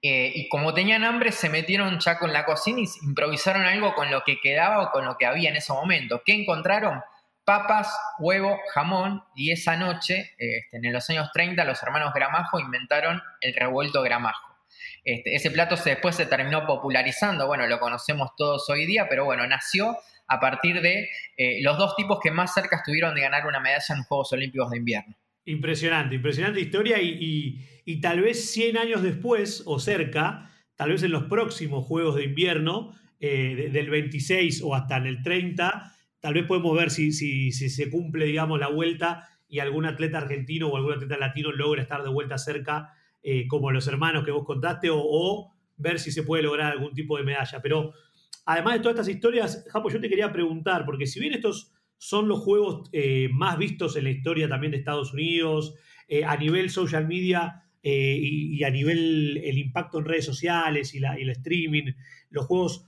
eh, 0.03 0.31
y 0.33 0.49
como 0.49 0.73
tenían 0.73 1.03
hambre, 1.03 1.31
se 1.31 1.47
metieron 1.47 1.99
ya 1.99 2.17
con 2.17 2.33
la 2.33 2.43
cocina 2.43 2.79
y 2.79 3.05
improvisaron 3.05 3.63
algo 3.63 3.93
con 3.93 4.09
lo 4.09 4.23
que 4.23 4.39
quedaba 4.39 4.81
o 4.81 4.91
con 4.91 5.05
lo 5.05 5.15
que 5.15 5.27
había 5.27 5.51
en 5.51 5.57
ese 5.57 5.73
momento. 5.73 6.23
¿Qué 6.25 6.33
encontraron? 6.33 7.03
Papas, 7.45 7.93
huevo, 8.19 8.59
jamón 8.73 9.23
y 9.35 9.51
esa 9.51 9.75
noche, 9.75 10.31
este, 10.37 10.77
en 10.77 10.93
los 10.93 11.09
años 11.09 11.29
30, 11.33 11.63
los 11.65 11.81
hermanos 11.81 12.13
Gramajo 12.13 12.59
inventaron 12.59 13.21
el 13.41 13.53
revuelto 13.53 14.01
Gramajo. 14.01 14.51
Este, 15.03 15.35
ese 15.35 15.51
plato 15.51 15.77
se, 15.77 15.91
después 15.91 16.15
se 16.15 16.25
terminó 16.25 16.65
popularizando, 16.65 17.47
bueno, 17.47 17.67
lo 17.67 17.79
conocemos 17.79 18.31
todos 18.37 18.69
hoy 18.69 18.85
día, 18.85 19.07
pero 19.09 19.25
bueno, 19.25 19.45
nació 19.47 19.97
a 20.27 20.39
partir 20.39 20.81
de 20.81 21.09
eh, 21.37 21.61
los 21.61 21.77
dos 21.77 21.95
tipos 21.95 22.19
que 22.21 22.31
más 22.31 22.53
cerca 22.53 22.77
estuvieron 22.77 23.15
de 23.15 23.21
ganar 23.21 23.45
una 23.45 23.59
medalla 23.59 23.83
en 23.89 23.97
los 23.97 24.07
Juegos 24.07 24.31
Olímpicos 24.31 24.69
de 24.71 24.77
Invierno. 24.77 25.15
Impresionante, 25.45 26.15
impresionante 26.15 26.61
historia 26.61 26.97
y, 27.01 27.99
tal 28.01 28.21
vez 28.21 28.51
100 28.51 28.77
años 28.77 29.01
después 29.01 29.63
o 29.65 29.79
cerca, 29.79 30.49
tal 30.75 30.91
vez 30.91 31.03
en 31.03 31.11
los 31.11 31.23
próximos 31.23 31.85
Juegos 31.85 32.15
de 32.15 32.23
Invierno, 32.23 32.95
eh, 33.19 33.69
del 33.71 33.89
26 33.89 34.61
o 34.63 34.73
hasta 34.73 34.97
en 34.97 35.07
el 35.07 35.21
30, 35.21 35.95
tal 36.21 36.35
vez 36.35 36.45
podemos 36.45 36.77
ver 36.77 36.91
si, 36.91 37.11
si, 37.11 37.51
se 37.51 37.89
cumple, 37.89 38.25
digamos, 38.25 38.59
la 38.59 38.69
vuelta 38.69 39.27
y 39.49 39.59
algún 39.59 39.85
atleta 39.85 40.19
argentino 40.19 40.69
o 40.69 40.77
algún 40.77 40.93
atleta 40.93 41.17
latino 41.17 41.51
logra 41.51 41.81
estar 41.81 42.03
de 42.03 42.09
vuelta 42.09 42.37
cerca, 42.37 42.93
eh, 43.23 43.47
como 43.47 43.71
los 43.71 43.87
hermanos 43.87 44.23
que 44.23 44.31
vos 44.31 44.45
contaste, 44.45 44.89
o, 44.91 45.51
ver 45.77 45.99
si 45.99 46.11
se 46.11 46.23
puede 46.23 46.43
lograr 46.43 46.71
algún 46.71 46.93
tipo 46.93 47.17
de 47.17 47.23
medalla. 47.23 47.59
Pero 47.61 47.93
además 48.45 48.75
de 48.75 48.79
todas 48.81 48.95
estas 48.99 49.09
historias, 49.09 49.65
Japo, 49.71 49.89
yo 49.89 49.99
te 49.99 50.09
quería 50.09 50.31
preguntar, 50.31 50.85
porque 50.85 51.07
si 51.07 51.19
bien 51.19 51.33
estos 51.33 51.73
son 51.97 52.27
los 52.27 52.39
juegos 52.39 52.87
eh, 52.93 53.29
más 53.33 53.57
vistos 53.57 53.95
en 53.95 54.03
la 54.03 54.11
historia 54.11 54.47
también 54.47 54.71
de 54.71 54.77
Estados 54.77 55.13
Unidos, 55.13 55.73
eh, 56.07 56.23
a 56.23 56.37
nivel 56.37 56.69
social 56.69 57.07
media 57.07 57.63
y, 57.83 58.63
a 58.63 58.69
nivel 58.69 59.37
el 59.43 59.57
impacto 59.57 59.97
en 59.97 60.05
redes 60.05 60.25
sociales 60.25 60.93
y, 60.93 60.99
y 60.99 61.03
el 61.03 61.29
streaming, 61.31 61.93
los 62.29 62.45
juegos 62.45 62.85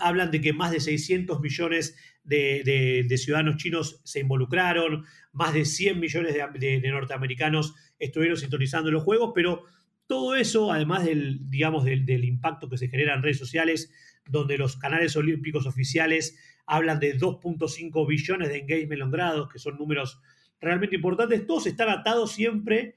hablan 0.00 0.30
de 0.30 0.40
que 0.40 0.52
más 0.52 0.70
de 0.70 0.80
600 0.80 1.40
millones 1.40 1.96
de, 2.24 3.14
ciudadanos 3.16 3.56
chinos 3.56 4.00
se 4.04 4.20
involucraron, 4.20 5.04
más 5.32 5.54
de 5.54 5.64
100 5.64 5.98
millones 5.98 6.34
de, 6.34 6.90
norteamericanos 6.90 7.74
estuvieron 7.98 8.36
sintonizando 8.36 8.90
los 8.90 9.02
juegos, 9.02 9.32
pero 9.34 9.64
todo 10.06 10.34
eso, 10.34 10.72
además 10.72 11.04
del, 11.04 11.50
digamos, 11.50 11.84
del, 11.84 12.24
impacto 12.24 12.68
que 12.68 12.78
se 12.78 12.88
genera 12.88 13.14
en 13.14 13.22
redes 13.22 13.38
sociales, 13.38 13.92
donde 14.28 14.58
los 14.58 14.76
canales 14.76 15.16
olímpicos 15.16 15.66
oficiales 15.66 16.38
hablan 16.66 17.00
de 17.00 17.16
2.5 17.16 18.06
billones 18.06 18.48
de 18.48 18.58
engagement 18.58 19.00
logrados, 19.00 19.48
que 19.48 19.58
son 19.58 19.76
números 19.76 20.20
realmente 20.60 20.96
importantes, 20.96 21.46
todos 21.46 21.66
están 21.66 21.88
atados 21.88 22.32
siempre 22.32 22.96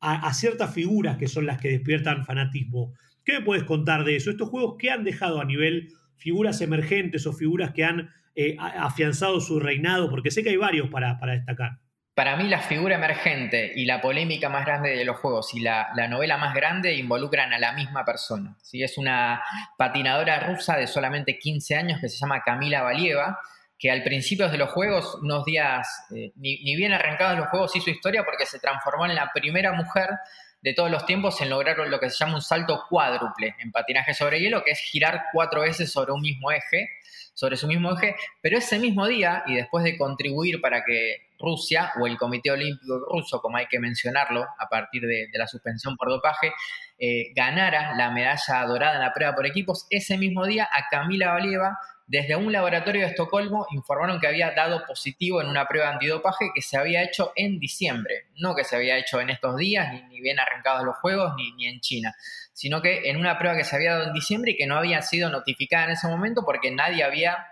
a, 0.00 0.26
a 0.26 0.34
ciertas 0.34 0.72
figuras 0.74 1.18
que 1.18 1.28
son 1.28 1.46
las 1.46 1.60
que 1.60 1.68
despiertan 1.68 2.24
fanatismo. 2.24 2.94
¿Qué 3.24 3.34
me 3.34 3.44
puedes 3.44 3.64
contar 3.64 4.04
de 4.04 4.16
eso? 4.16 4.30
Estos 4.30 4.48
juegos, 4.48 4.76
¿qué 4.78 4.90
han 4.90 5.04
dejado 5.04 5.40
a 5.40 5.44
nivel 5.44 5.92
figuras 6.16 6.60
emergentes 6.60 7.26
o 7.26 7.32
figuras 7.32 7.72
que 7.72 7.84
han 7.84 8.10
eh, 8.34 8.56
afianzado 8.58 9.40
su 9.40 9.60
reinado? 9.60 10.10
Porque 10.10 10.30
sé 10.30 10.42
que 10.42 10.50
hay 10.50 10.56
varios 10.56 10.88
para, 10.90 11.18
destacar. 11.20 11.78
Para 12.14 12.36
mí 12.36 12.48
la 12.48 12.60
figura 12.60 12.96
emergente 12.96 13.72
y 13.74 13.86
la 13.86 14.00
polémica 14.00 14.48
más 14.48 14.66
grande 14.66 14.96
de 14.96 15.04
los 15.04 15.16
juegos 15.16 15.54
y 15.54 15.60
la, 15.60 15.92
novela 16.08 16.36
más 16.36 16.54
grande 16.54 16.94
involucran 16.94 17.52
a 17.52 17.58
la 17.58 17.72
misma 17.72 18.04
persona. 18.04 18.56
¿sí? 18.62 18.82
Es 18.82 18.98
una 18.98 19.42
patinadora 19.78 20.40
rusa 20.40 20.76
de 20.76 20.86
solamente 20.86 21.38
15 21.38 21.74
años 21.76 22.00
que 22.00 22.08
se 22.08 22.18
llama 22.18 22.42
Camila 22.42 22.82
Valieva, 22.82 23.38
que 23.78 23.90
al 23.90 24.02
principio 24.02 24.48
de 24.48 24.58
los 24.58 24.70
juegos, 24.70 25.18
unos 25.22 25.44
días, 25.44 26.06
eh, 26.14 26.32
ni, 26.36 26.62
ni, 26.62 26.76
bien 26.76 26.92
arrancados 26.92 27.38
los 27.38 27.48
juegos, 27.48 27.74
hizo 27.74 27.90
historia 27.90 28.24
porque 28.24 28.46
se 28.46 28.60
transformó 28.60 29.06
en 29.06 29.14
la 29.14 29.30
primera 29.34 29.72
mujer 29.72 30.10
de 30.62 30.74
todos 30.74 30.90
los 30.90 31.04
tiempos 31.04 31.40
en 31.40 31.50
lograr 31.50 31.76
lo 31.76 32.00
que 32.00 32.08
se 32.08 32.16
llama 32.16 32.36
un 32.36 32.40
salto 32.40 32.84
cuádruple 32.88 33.56
en 33.58 33.72
patinaje 33.72 34.14
sobre 34.14 34.40
hielo, 34.40 34.62
que 34.62 34.70
es 34.70 34.78
girar 34.78 35.24
cuatro 35.32 35.62
veces 35.62 35.92
sobre 35.92 36.12
un 36.12 36.20
mismo 36.20 36.50
eje, 36.52 36.88
sobre 37.34 37.56
su 37.56 37.66
mismo 37.66 37.92
eje, 37.92 38.14
pero 38.40 38.58
ese 38.58 38.78
mismo 38.78 39.06
día, 39.06 39.42
y 39.46 39.54
después 39.54 39.84
de 39.84 39.98
contribuir 39.98 40.60
para 40.60 40.84
que 40.84 41.28
Rusia 41.38 41.92
o 42.00 42.06
el 42.06 42.16
Comité 42.16 42.52
Olímpico 42.52 43.00
Ruso, 43.10 43.40
como 43.40 43.56
hay 43.56 43.66
que 43.66 43.80
mencionarlo, 43.80 44.42
a 44.42 44.68
partir 44.68 45.02
de, 45.02 45.28
la 45.32 45.48
suspensión 45.48 45.96
por 45.96 46.08
dopaje, 46.08 46.52
eh, 46.98 47.32
ganara 47.34 47.96
la 47.96 48.10
medalla 48.12 48.64
dorada 48.64 48.94
en 48.94 49.00
la 49.00 49.12
prueba 49.12 49.34
por 49.34 49.46
equipos, 49.46 49.86
ese 49.90 50.16
mismo 50.16 50.46
día 50.46 50.68
a 50.70 50.88
Camila 50.88 51.32
Valieva 51.32 51.76
desde 52.12 52.36
un 52.36 52.52
laboratorio 52.52 53.00
de 53.00 53.06
Estocolmo 53.08 53.66
informaron 53.70 54.20
que 54.20 54.26
había 54.26 54.50
dado 54.50 54.84
positivo 54.86 55.40
en 55.40 55.48
una 55.48 55.66
prueba 55.66 55.88
antidopaje 55.88 56.50
que 56.54 56.60
se 56.60 56.76
había 56.76 57.02
hecho 57.02 57.32
en 57.36 57.58
diciembre, 57.58 58.26
no 58.36 58.54
que 58.54 58.64
se 58.64 58.76
había 58.76 58.98
hecho 58.98 59.18
en 59.22 59.30
estos 59.30 59.56
días, 59.56 59.90
ni, 60.10 60.20
bien 60.20 60.38
arrancados 60.38 60.84
los 60.84 60.98
Juegos, 60.98 61.32
ni, 61.36 61.66
en 61.66 61.80
China, 61.80 62.14
sino 62.52 62.82
que 62.82 63.08
en 63.08 63.16
una 63.16 63.38
prueba 63.38 63.56
que 63.56 63.64
se 63.64 63.76
había 63.76 63.92
dado 63.92 64.08
en 64.08 64.12
diciembre 64.12 64.50
y 64.50 64.56
que 64.58 64.66
no 64.66 64.76
había 64.76 65.00
sido 65.00 65.30
notificada 65.30 65.86
en 65.86 65.92
ese 65.92 66.06
momento 66.06 66.42
porque 66.44 66.70
nadie 66.70 67.02
había 67.02 67.46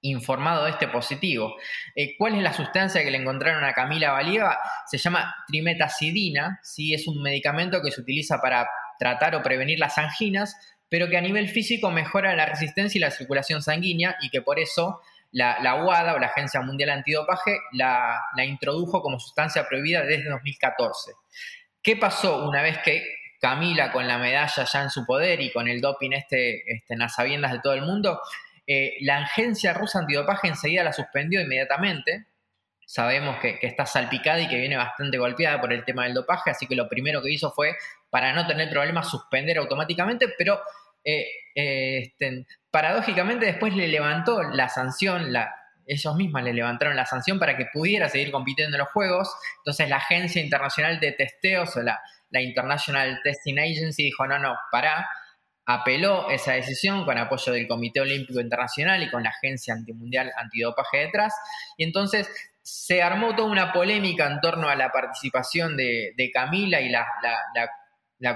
informado 0.00 0.66
de 0.66 0.70
este 0.70 0.86
positivo. 0.86 1.56
Eh, 1.96 2.14
¿Cuál 2.16 2.36
es 2.36 2.42
la 2.44 2.52
sustancia 2.52 3.02
que 3.02 3.10
le 3.10 3.18
encontraron 3.18 3.64
a 3.64 3.72
Camila 3.72 4.12
Valieva? 4.12 4.60
Se 4.86 4.98
llama 4.98 5.34
trimetacidina, 5.48 6.60
¿sí? 6.62 6.94
es 6.94 7.08
un 7.08 7.20
medicamento 7.20 7.82
que 7.82 7.90
se 7.90 8.00
utiliza 8.00 8.40
para 8.40 8.68
tratar 9.00 9.34
o 9.34 9.42
prevenir 9.42 9.80
las 9.80 9.98
anginas, 9.98 10.56
pero 10.88 11.08
que 11.08 11.16
a 11.16 11.20
nivel 11.20 11.48
físico 11.48 11.90
mejora 11.90 12.34
la 12.34 12.46
resistencia 12.46 12.98
y 12.98 13.02
la 13.02 13.10
circulación 13.10 13.62
sanguínea 13.62 14.16
y 14.22 14.30
que 14.30 14.42
por 14.42 14.58
eso 14.58 15.00
la, 15.30 15.58
la 15.60 15.84
UADA 15.84 16.14
o 16.14 16.18
la 16.18 16.28
Agencia 16.28 16.60
Mundial 16.60 16.90
Antidopaje 16.90 17.58
la, 17.72 18.20
la 18.36 18.44
introdujo 18.44 19.02
como 19.02 19.20
sustancia 19.20 19.66
prohibida 19.68 20.02
desde 20.02 20.30
2014. 20.30 21.12
¿Qué 21.82 21.96
pasó 21.96 22.48
una 22.48 22.62
vez 22.62 22.78
que 22.78 23.04
Camila 23.40 23.92
con 23.92 24.08
la 24.08 24.18
medalla 24.18 24.64
ya 24.64 24.82
en 24.82 24.90
su 24.90 25.06
poder 25.06 25.40
y 25.40 25.52
con 25.52 25.68
el 25.68 25.80
doping 25.80 26.12
este, 26.12 26.70
este 26.72 26.94
en 26.94 27.00
las 27.00 27.14
sabiendas 27.14 27.52
de 27.52 27.60
todo 27.60 27.72
el 27.74 27.82
mundo, 27.82 28.20
eh, 28.66 28.96
la 29.00 29.18
agencia 29.18 29.72
rusa 29.72 30.00
antidopaje 30.00 30.48
enseguida 30.48 30.82
la 30.82 30.92
suspendió 30.92 31.40
inmediatamente. 31.40 32.26
Sabemos 32.84 33.38
que, 33.38 33.58
que, 33.58 33.66
está 33.66 33.86
salpicada 33.86 34.40
y 34.40 34.48
que 34.48 34.56
viene 34.56 34.76
bastante 34.76 35.18
golpeada 35.18 35.60
por 35.60 35.72
el 35.72 35.84
tema 35.84 36.04
del 36.04 36.14
dopaje, 36.14 36.50
así 36.50 36.66
que 36.66 36.74
lo 36.74 36.88
primero 36.88 37.22
que 37.22 37.30
hizo 37.30 37.52
fue, 37.52 37.76
para 38.10 38.32
no 38.32 38.46
tener 38.46 38.70
problemas, 38.70 39.10
suspender 39.10 39.58
automáticamente, 39.58 40.28
pero 40.36 40.60
eh, 41.04 41.26
eh, 41.54 41.98
este, 42.02 42.46
paradójicamente 42.70 43.46
después 43.46 43.74
le 43.74 43.88
levantó 43.88 44.42
la 44.42 44.68
sanción, 44.68 45.32
la, 45.32 45.54
ellos 45.86 46.14
mismas 46.16 46.44
le 46.44 46.52
levantaron 46.52 46.96
la 46.96 47.06
sanción 47.06 47.38
para 47.38 47.56
que 47.56 47.66
pudiera 47.72 48.08
seguir 48.08 48.30
compitiendo 48.30 48.76
en 48.76 48.80
los 48.80 48.90
Juegos. 48.90 49.34
Entonces 49.58 49.88
la 49.88 49.96
Agencia 49.96 50.42
Internacional 50.42 51.00
de 51.00 51.12
Testeos 51.12 51.76
o 51.76 51.82
la, 51.82 52.00
la 52.30 52.40
International 52.40 53.20
Testing 53.22 53.58
Agency 53.58 54.04
dijo, 54.04 54.26
no, 54.26 54.38
no, 54.38 54.56
para 54.70 55.08
apeló 55.64 56.30
esa 56.30 56.52
decisión 56.52 57.04
con 57.04 57.18
apoyo 57.18 57.52
del 57.52 57.68
Comité 57.68 58.00
Olímpico 58.00 58.40
Internacional 58.40 59.02
y 59.02 59.10
con 59.10 59.22
la 59.22 59.30
Agencia 59.30 59.74
Antimundial 59.74 60.32
Antidopaje 60.36 60.98
detrás. 60.98 61.34
Y 61.76 61.84
entonces 61.84 62.28
se 62.62 63.02
armó 63.02 63.34
toda 63.34 63.50
una 63.50 63.72
polémica 63.72 64.26
en 64.26 64.40
torno 64.40 64.68
a 64.68 64.76
la 64.76 64.90
participación 64.92 65.76
de, 65.76 66.30
Camila 66.32 66.80
y 66.80 66.88
la 66.88 67.06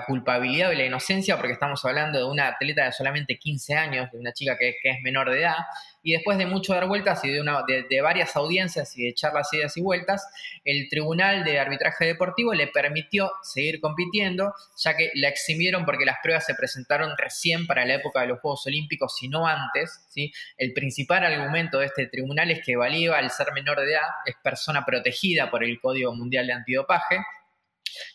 culpabilidad 0.07 0.71
y 0.71 0.77
la 0.77 0.85
inocencia, 0.85 1.37
porque 1.37 1.53
estamos 1.53 1.85
hablando 1.85 2.19
de 2.19 2.25
una 2.25 2.49
atleta 2.49 2.85
de 2.85 2.93
solamente 2.93 3.39
15 3.39 3.75
años, 3.75 4.11
de 4.13 4.19
una 4.19 4.33
chica 4.33 4.57
que, 4.57 4.77
es 4.83 5.01
menor 5.03 5.31
de 5.31 5.41
edad, 5.41 5.57
y 6.05 6.13
después 6.13 6.39
de 6.39 6.47
mucho 6.47 6.73
dar 6.75 6.87
vueltas 6.87 7.25
y 7.25 7.31
de, 7.31 7.85
de, 7.89 8.01
varias 8.01 8.35
audiencias 8.37 8.97
y 8.97 9.05
de 9.05 9.15
charlas 9.15 9.53
idas 9.53 9.77
y 9.77 9.81
vueltas, 9.81 10.27
el 10.65 10.89
Tribunal 10.89 11.45
de 11.45 11.59
Arbitraje 11.59 12.07
Deportivo 12.07 12.55
le 12.55 12.69
permitió 12.69 13.31
seguir 13.43 13.81
compitiendo, 13.81 14.53
ya 14.77 14.97
que 14.97 15.11
la 15.15 15.29
eximieron 15.29 15.85
porque 15.85 16.05
las 16.05 16.19
pruebas 16.23 16.47
se 16.47 16.55
presentaron 16.55 17.13
recién 17.17 17.67
para 17.67 17.85
la 17.85 17.95
época 17.95 18.21
de 18.23 18.29
los 18.29 18.41
Juegos 18.41 18.67
Olímpicos 18.67 19.21
y 19.23 19.29
no 19.29 19.47
antes. 19.47 20.07
¿sí? 20.09 20.33
El 20.59 20.73
principal 20.73 21.25
argumento 21.25 21.79
de 21.79 21.87
este 21.87 22.07
tribunal 22.07 22.51
es 22.51 22.65
que 22.65 22.77
Valieva, 22.77 23.19
al 23.19 23.31
ser 23.31 23.53
menor 23.53 23.81
de 23.81 23.93
edad, 23.93 24.09
es 24.27 24.35
persona 24.43 24.85
protegida 24.85 25.51
por 25.51 25.63
el 25.63 25.81
Código 25.81 26.15
Mundial 26.15 26.47
de 26.47 26.53
Antidopaje, 26.53 27.19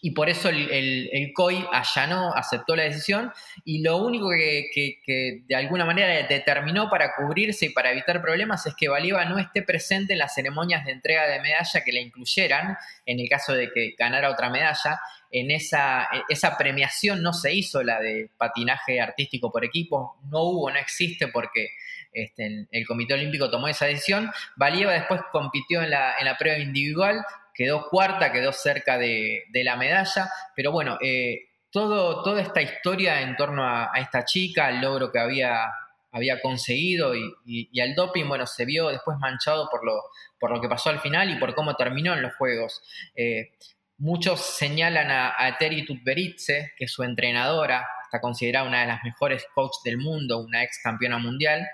y 0.01 0.11
por 0.11 0.29
eso 0.29 0.49
el, 0.49 1.31
COI 1.33 1.65
allanó, 1.71 2.33
aceptó 2.33 2.75
la 2.75 2.83
decisión 2.83 3.31
y 3.65 3.81
lo 3.81 3.97
único 3.97 4.29
que, 4.29 5.43
de 5.47 5.55
alguna 5.55 5.85
manera 5.85 6.27
determinó 6.27 6.89
para 6.89 7.15
cubrirse 7.15 7.67
y 7.67 7.69
para 7.69 7.91
evitar 7.91 8.21
problemas 8.21 8.65
es 8.65 8.75
que 8.75 8.87
Valieva 8.89 9.25
no 9.25 9.37
esté 9.39 9.61
presente 9.61 10.13
en 10.13 10.19
las 10.19 10.33
ceremonias 10.33 10.85
de 10.85 10.91
entrega 10.91 11.27
de 11.27 11.41
medalla 11.41 11.83
que 11.83 11.91
la 11.91 11.99
incluyeran, 11.99 12.77
en 13.05 13.19
el 13.19 13.29
caso 13.29 13.53
de 13.53 13.71
que 13.71 13.95
ganara 13.97 14.29
otra 14.29 14.49
medalla. 14.49 14.99
En 15.29 15.51
esa, 15.51 16.07
esa 16.29 16.57
premiación 16.57 17.21
no 17.21 17.33
se 17.33 17.53
hizo 17.53 17.83
la 17.83 17.99
de 17.99 18.29
patinaje 18.37 19.01
artístico 19.01 19.51
por 19.51 19.65
equipo, 19.65 20.17
no 20.31 20.43
hubo, 20.43 20.71
no 20.71 20.79
existe 20.79 21.27
porque 21.27 21.67
este, 22.13 22.67
el 22.71 22.87
Comité 22.87 23.13
Olímpico 23.13 23.49
tomó 23.49 23.67
esa 23.67 23.85
decisión. 23.85 24.31
Valieva 24.55 24.93
después 24.93 25.21
compitió 25.31 25.83
en 25.83 25.91
la, 25.91 26.17
en 26.17 26.25
la 26.25 26.37
prueba 26.37 26.57
individual, 26.57 27.23
quedó 27.57 27.89
cuarta, 27.89 28.31
quedó 28.31 28.53
cerca 28.53 28.99
de, 28.99 29.43
la 29.51 29.75
medalla, 29.75 30.29
pero 30.55 30.71
bueno, 30.71 30.99
eh, 31.01 31.49
todo, 31.71 32.21
toda 32.21 32.41
esta 32.41 32.61
historia 32.61 33.21
en 33.21 33.35
torno 33.35 33.63
a, 33.67 33.91
esta 33.97 34.23
chica, 34.23 34.69
el 34.69 34.79
logro 34.79 35.11
que 35.11 35.17
había, 35.17 35.65
había 36.11 36.39
conseguido 36.39 37.13
y, 37.15 37.81
al 37.81 37.95
doping, 37.95 38.27
bueno, 38.27 38.45
se 38.45 38.63
vio 38.65 38.89
después 38.89 39.17
manchado 39.17 39.67
por 39.71 39.83
lo, 39.83 40.03
por 40.39 40.51
lo 40.51 40.61
que 40.61 40.69
pasó 40.69 40.91
al 40.91 40.99
final 40.99 41.31
y 41.31 41.39
por 41.39 41.55
cómo 41.55 41.75
terminó 41.75 42.13
en 42.13 42.21
los 42.21 42.35
Juegos. 42.35 42.83
Eh, 43.15 43.53
muchos 43.97 44.39
señalan 44.39 45.09
a, 45.09 45.33
a 45.35 45.57
Terry 45.57 45.83
que 45.83 46.85
es 46.85 46.91
su 46.91 47.01
entrenadora, 47.01 47.87
está 48.03 48.21
considerada 48.21 48.67
una 48.67 48.81
de 48.81 48.87
las 48.87 49.03
mejores 49.03 49.47
coaches 49.55 49.81
del 49.83 49.97
mundo, 49.97 50.37
una 50.37 50.63
ex 50.63 50.79
campeona 50.83 51.17
mundial, 51.17 51.67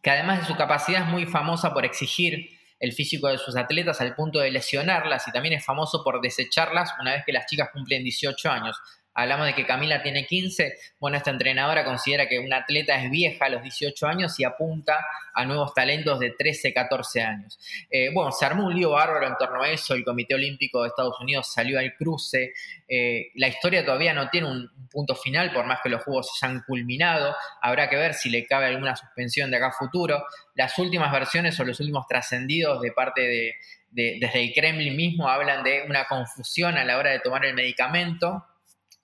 que 0.00 0.10
además 0.10 0.40
de 0.40 0.46
su 0.46 0.56
capacidad 0.56 1.02
es 1.02 1.08
muy 1.08 1.26
famosa 1.26 1.74
por 1.74 1.84
exigir 1.84 2.61
el 2.82 2.92
físico 2.92 3.28
de 3.28 3.38
sus 3.38 3.56
atletas 3.56 4.00
al 4.00 4.16
punto 4.16 4.40
de 4.40 4.50
lesionarlas 4.50 5.28
y 5.28 5.30
también 5.30 5.54
es 5.54 5.64
famoso 5.64 6.02
por 6.02 6.20
desecharlas 6.20 6.92
una 7.00 7.12
vez 7.12 7.22
que 7.24 7.32
las 7.32 7.46
chicas 7.46 7.70
cumplen 7.72 8.02
18 8.02 8.50
años. 8.50 8.76
Hablamos 9.14 9.46
de 9.46 9.54
que 9.54 9.66
Camila 9.66 10.02
tiene 10.02 10.26
15. 10.26 10.74
Bueno, 10.98 11.18
esta 11.18 11.30
entrenadora 11.30 11.84
considera 11.84 12.28
que 12.28 12.38
una 12.38 12.58
atleta 12.58 12.96
es 12.96 13.10
vieja 13.10 13.44
a 13.44 13.48
los 13.50 13.62
18 13.62 14.06
años 14.06 14.38
y 14.40 14.44
apunta 14.44 14.98
a 15.34 15.44
nuevos 15.44 15.74
talentos 15.74 16.18
de 16.18 16.30
13, 16.30 16.72
14 16.72 17.22
años. 17.22 17.58
Eh, 17.90 18.10
bueno, 18.12 18.32
se 18.32 18.46
armó 18.46 18.66
un 18.66 18.74
lío 18.74 18.90
bárbaro 18.90 19.26
en 19.26 19.36
torno 19.36 19.62
a 19.62 19.68
eso. 19.68 19.94
El 19.94 20.04
Comité 20.04 20.34
Olímpico 20.34 20.82
de 20.82 20.88
Estados 20.88 21.20
Unidos 21.20 21.52
salió 21.52 21.78
al 21.78 21.94
cruce. 21.94 22.54
Eh, 22.88 23.30
la 23.34 23.48
historia 23.48 23.84
todavía 23.84 24.14
no 24.14 24.30
tiene 24.30 24.48
un, 24.48 24.70
punto 24.90 25.14
final, 25.14 25.52
por 25.52 25.64
más 25.64 25.80
que 25.82 25.88
los 25.88 26.02
juegos 26.02 26.38
se 26.38 26.44
hayan 26.44 26.62
culminado. 26.66 27.34
Habrá 27.62 27.88
que 27.88 27.96
ver 27.96 28.12
si 28.12 28.28
le 28.28 28.46
cabe 28.46 28.66
alguna 28.66 28.94
suspensión 28.94 29.50
de 29.50 29.56
acá 29.56 29.68
a 29.68 29.72
futuro. 29.72 30.22
Las 30.54 30.78
últimas 30.78 31.10
versiones 31.10 31.58
o 31.60 31.64
los 31.64 31.80
últimos 31.80 32.06
trascendidos 32.06 32.82
de 32.82 32.92
parte 32.92 33.22
de, 33.22 33.54
desde 33.90 34.42
el 34.42 34.52
Kremlin 34.52 34.94
mismo 34.94 35.28
hablan 35.28 35.64
de 35.64 35.84
una 35.88 36.04
confusión 36.06 36.76
a 36.76 36.84
la 36.84 36.98
hora 36.98 37.10
de 37.10 37.20
tomar 37.20 37.44
el 37.46 37.54
medicamento 37.54 38.44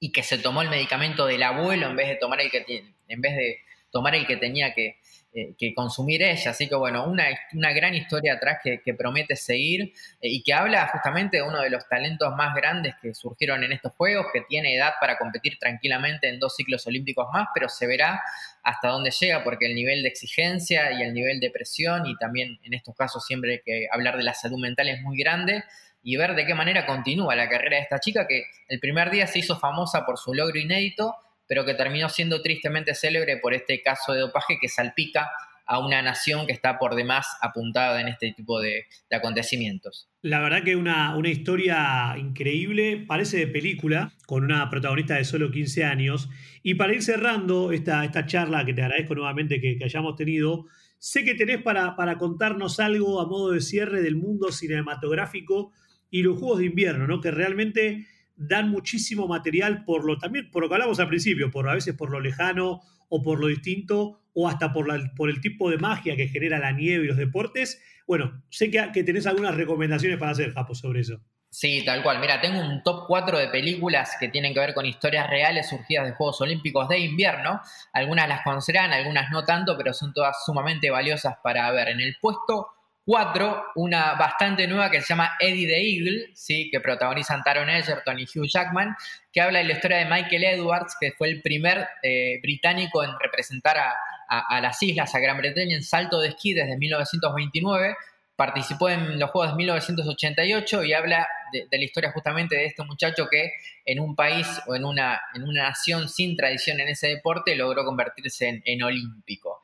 y 0.00 0.12
que 0.12 0.22
se 0.22 0.38
tomó 0.38 0.62
el 0.62 0.70
medicamento 0.70 1.26
del 1.26 1.42
abuelo 1.42 1.88
en 1.88 1.96
vez 1.96 2.08
de 2.08 2.16
tomar 2.16 2.40
el 2.40 2.50
que, 2.50 2.64
en 3.08 3.20
vez 3.20 3.36
de 3.36 3.58
tomar 3.90 4.14
el 4.14 4.26
que 4.26 4.36
tenía 4.36 4.74
que, 4.74 4.98
eh, 5.34 5.54
que 5.58 5.74
consumir 5.74 6.22
ella. 6.22 6.50
Así 6.50 6.68
que 6.68 6.74
bueno, 6.74 7.04
una, 7.04 7.26
una 7.52 7.72
gran 7.72 7.94
historia 7.94 8.34
atrás 8.34 8.60
que, 8.62 8.94
promete 8.94 9.36
seguir 9.36 9.92
eh, 10.22 10.28
y 10.28 10.42
que 10.42 10.54
habla 10.54 10.88
justamente 10.88 11.36
de 11.36 11.42
uno 11.42 11.60
de 11.60 11.68
los 11.68 11.86
talentos 11.86 12.34
más 12.34 12.54
grandes 12.54 12.94
que 13.02 13.12
surgieron 13.14 13.62
en 13.62 13.72
estos 13.72 13.92
Juegos, 13.92 14.26
que 14.32 14.40
tiene 14.48 14.74
edad 14.74 14.94
para 15.00 15.18
competir 15.18 15.58
tranquilamente 15.58 16.28
en 16.28 16.38
dos 16.38 16.56
ciclos 16.56 16.86
olímpicos 16.86 17.26
más, 17.32 17.48
pero 17.52 17.68
se 17.68 17.86
verá 17.86 18.22
hasta 18.62 18.88
dónde 18.88 19.10
llega 19.10 19.44
porque 19.44 19.66
el 19.66 19.74
nivel 19.74 20.02
de 20.02 20.08
exigencia 20.08 20.92
y 20.92 21.02
el 21.02 21.12
nivel 21.12 21.40
de 21.40 21.50
presión 21.50 22.06
y 22.06 22.16
también 22.16 22.58
en 22.64 22.74
estos 22.74 22.96
casos 22.96 23.24
siempre 23.26 23.52
hay 23.52 23.60
que 23.64 23.86
hablar 23.92 24.16
de 24.16 24.22
la 24.22 24.34
salud 24.34 24.58
mental 24.58 24.88
es 24.88 25.02
muy 25.02 25.18
grande 25.18 25.62
y 26.02 26.16
ver 26.16 26.34
de 26.34 26.46
qué 26.46 26.54
manera 26.54 26.86
continúa 26.86 27.34
la 27.34 27.48
carrera 27.48 27.76
de 27.76 27.82
esta 27.82 28.00
chica 28.00 28.26
que 28.28 28.44
el 28.68 28.80
primer 28.80 29.10
día 29.10 29.26
se 29.26 29.40
hizo 29.40 29.58
famosa 29.58 30.06
por 30.06 30.18
su 30.18 30.34
logro 30.34 30.58
inédito, 30.58 31.14
pero 31.46 31.64
que 31.64 31.74
terminó 31.74 32.08
siendo 32.08 32.42
tristemente 32.42 32.94
célebre 32.94 33.38
por 33.38 33.54
este 33.54 33.82
caso 33.82 34.12
de 34.12 34.20
dopaje 34.20 34.58
que 34.60 34.68
salpica 34.68 35.30
a 35.68 35.80
una 35.80 36.00
nación 36.00 36.46
que 36.46 36.52
está 36.54 36.78
por 36.78 36.94
demás 36.94 37.26
apuntada 37.42 38.00
en 38.00 38.08
este 38.08 38.32
tipo 38.32 38.58
de, 38.58 38.86
acontecimientos. 39.10 40.08
La 40.22 40.40
verdad 40.40 40.64
que 40.64 40.74
una, 40.74 41.14
una 41.14 41.28
historia 41.28 42.14
increíble, 42.16 43.04
parece 43.06 43.36
de 43.36 43.46
película, 43.48 44.12
con 44.26 44.44
una 44.44 44.70
protagonista 44.70 45.16
de 45.16 45.24
solo 45.24 45.50
15 45.50 45.84
años. 45.84 46.30
Y 46.62 46.74
para 46.74 46.94
ir 46.94 47.02
cerrando 47.02 47.70
esta, 47.70 48.02
esta 48.06 48.24
charla, 48.24 48.64
que 48.64 48.72
te 48.72 48.82
agradezco 48.82 49.14
nuevamente 49.14 49.60
que, 49.60 49.76
que 49.76 49.84
hayamos 49.84 50.16
tenido, 50.16 50.64
sé 50.98 51.22
que 51.22 51.34
tenés 51.34 51.62
para, 51.62 51.94
para 51.96 52.16
contarnos 52.16 52.80
algo 52.80 53.20
a 53.20 53.26
modo 53.26 53.52
de 53.52 53.60
cierre 53.60 54.00
del 54.00 54.16
mundo 54.16 54.50
cinematográfico 54.50 55.72
y 56.10 56.22
los 56.22 56.38
Juegos 56.38 56.58
de 56.58 56.66
Invierno, 56.66 57.06
¿no? 57.06 57.20
que 57.20 57.30
realmente 57.30 58.06
dan 58.36 58.70
muchísimo 58.70 59.26
material 59.26 59.84
por 59.84 60.04
lo 60.04 60.16
también 60.18 60.50
por 60.50 60.62
lo 60.62 60.68
que 60.68 60.76
hablamos 60.76 61.00
al 61.00 61.08
principio, 61.08 61.50
por 61.50 61.68
a 61.68 61.74
veces 61.74 61.94
por 61.94 62.10
lo 62.10 62.20
lejano 62.20 62.80
o 63.08 63.22
por 63.22 63.40
lo 63.40 63.48
distinto 63.48 64.20
o 64.32 64.48
hasta 64.48 64.72
por, 64.72 64.86
la, 64.86 65.12
por 65.16 65.30
el 65.30 65.40
tipo 65.40 65.70
de 65.70 65.78
magia 65.78 66.14
que 66.14 66.28
genera 66.28 66.58
la 66.58 66.72
nieve 66.72 67.04
y 67.04 67.08
los 67.08 67.16
deportes. 67.16 67.82
Bueno, 68.06 68.44
sé 68.50 68.70
que, 68.70 68.90
que 68.92 69.02
tenés 69.02 69.26
algunas 69.26 69.56
recomendaciones 69.56 70.18
para 70.18 70.30
hacer, 70.30 70.52
Japo, 70.52 70.74
sobre 70.74 71.00
eso. 71.00 71.20
Sí, 71.50 71.82
tal 71.84 72.02
cual. 72.02 72.20
Mira, 72.20 72.40
tengo 72.40 72.60
un 72.60 72.82
top 72.82 73.06
4 73.06 73.38
de 73.38 73.48
películas 73.48 74.16
que 74.20 74.28
tienen 74.28 74.52
que 74.52 74.60
ver 74.60 74.74
con 74.74 74.84
historias 74.84 75.28
reales 75.28 75.68
surgidas 75.68 76.06
de 76.06 76.12
Juegos 76.12 76.40
Olímpicos 76.40 76.88
de 76.88 76.98
invierno. 76.98 77.60
Algunas 77.92 78.28
las 78.28 78.42
conocerán, 78.44 78.92
algunas 78.92 79.30
no 79.30 79.44
tanto, 79.44 79.76
pero 79.76 79.94
son 79.94 80.12
todas 80.12 80.44
sumamente 80.44 80.90
valiosas 80.90 81.36
para 81.42 81.70
ver. 81.72 81.88
En 81.88 82.00
el 82.00 82.16
puesto 82.20 82.68
4, 83.08 83.72
una 83.76 84.16
bastante 84.16 84.66
nueva 84.66 84.90
que 84.90 85.00
se 85.00 85.06
llama 85.06 85.30
Eddie 85.40 85.66
the 85.66 85.80
Eagle, 85.80 86.26
¿sí? 86.34 86.68
que 86.70 86.78
protagonizan 86.78 87.42
Taron 87.42 87.70
Egerton 87.70 88.18
y 88.18 88.24
Hugh 88.24 88.46
Jackman, 88.46 88.94
que 89.32 89.40
habla 89.40 89.60
de 89.60 89.64
la 89.64 89.72
historia 89.72 89.96
de 89.96 90.04
Michael 90.04 90.44
Edwards, 90.44 90.94
que 91.00 91.12
fue 91.12 91.30
el 91.30 91.40
primer 91.40 91.88
eh, 92.02 92.38
británico 92.42 93.02
en 93.02 93.12
representar 93.18 93.78
a, 93.78 94.60
las 94.60 94.82
islas, 94.82 95.14
a 95.14 95.20
Gran 95.20 95.38
Bretaña, 95.38 95.74
en 95.74 95.82
salto 95.82 96.20
de 96.20 96.28
esquí 96.28 96.52
desde 96.52 96.76
1929. 96.76 97.96
Participó 98.36 98.90
en 98.90 99.18
los 99.18 99.30
Juegos 99.30 99.52
de 99.52 99.56
1988 99.56 100.84
y 100.84 100.92
habla 100.92 101.26
de, 101.50 101.66
la 101.70 101.84
historia 101.84 102.12
justamente 102.12 102.56
de 102.56 102.66
este 102.66 102.84
muchacho 102.84 103.26
que 103.30 103.52
en 103.86 104.00
un 104.00 104.14
país 104.16 104.46
o 104.66 104.74
en 104.74 104.84
una, 104.84 105.18
en 105.34 105.44
una 105.44 105.62
nación 105.62 106.10
sin 106.10 106.36
tradición 106.36 106.78
en 106.80 106.90
ese 106.90 107.08
deporte 107.08 107.56
logró 107.56 107.86
convertirse 107.86 108.48
en, 108.48 108.62
en 108.66 108.82
olímpico. 108.82 109.62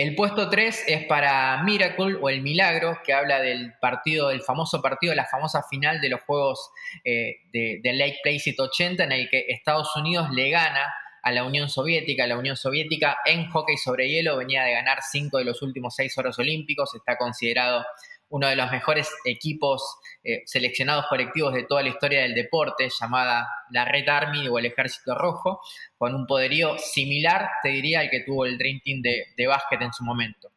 El 0.00 0.14
puesto 0.14 0.48
3 0.48 0.84
es 0.86 1.04
para 1.04 1.62
Miracle 1.62 2.16
o 2.22 2.30
El 2.30 2.40
Milagro, 2.40 2.98
que 3.04 3.12
habla 3.12 3.38
del 3.38 3.74
partido, 3.82 4.28
del 4.28 4.40
famoso 4.40 4.80
partido, 4.80 5.14
la 5.14 5.26
famosa 5.26 5.62
final 5.68 6.00
de 6.00 6.08
los 6.08 6.22
Juegos 6.22 6.70
eh, 7.04 7.34
de, 7.52 7.92
Lake 7.92 8.16
Placid 8.22 8.58
80, 8.58 9.04
en 9.04 9.12
el 9.12 9.28
que 9.28 9.44
Estados 9.48 9.94
Unidos 9.96 10.30
le 10.30 10.48
gana 10.48 10.90
a 11.22 11.32
la 11.32 11.44
Unión 11.44 11.68
Soviética. 11.68 12.26
La 12.26 12.38
Unión 12.38 12.56
Soviética 12.56 13.18
en 13.26 13.50
hockey 13.50 13.76
sobre 13.76 14.08
hielo 14.08 14.38
venía 14.38 14.62
de 14.62 14.72
ganar 14.72 15.00
cinco 15.02 15.36
de 15.36 15.44
los 15.44 15.60
últimos 15.60 15.94
seis 15.94 16.16
oros 16.16 16.38
olímpicos, 16.38 16.94
está 16.94 17.18
considerado 17.18 17.84
uno 18.30 18.48
de 18.48 18.56
los 18.56 18.70
mejores 18.70 19.10
equipos 19.24 19.98
eh, 20.22 20.42
seleccionados 20.46 21.06
colectivos 21.08 21.52
de 21.52 21.64
toda 21.64 21.82
la 21.82 21.88
historia 21.88 22.22
del 22.22 22.34
deporte, 22.34 22.88
llamada 22.88 23.48
la 23.70 23.84
Red 23.84 24.08
Army 24.08 24.48
o 24.48 24.58
el 24.58 24.66
Ejército 24.66 25.14
Rojo, 25.14 25.60
con 25.98 26.14
un 26.14 26.26
poderío 26.26 26.78
similar, 26.78 27.48
te 27.62 27.70
diría, 27.70 28.00
al 28.00 28.10
que 28.10 28.20
tuvo 28.20 28.46
el 28.46 28.56
Dream 28.56 28.80
Team 28.84 29.02
de, 29.02 29.46
básquet 29.46 29.82
en 29.82 29.92
su 29.92 30.04
momento. 30.04 30.50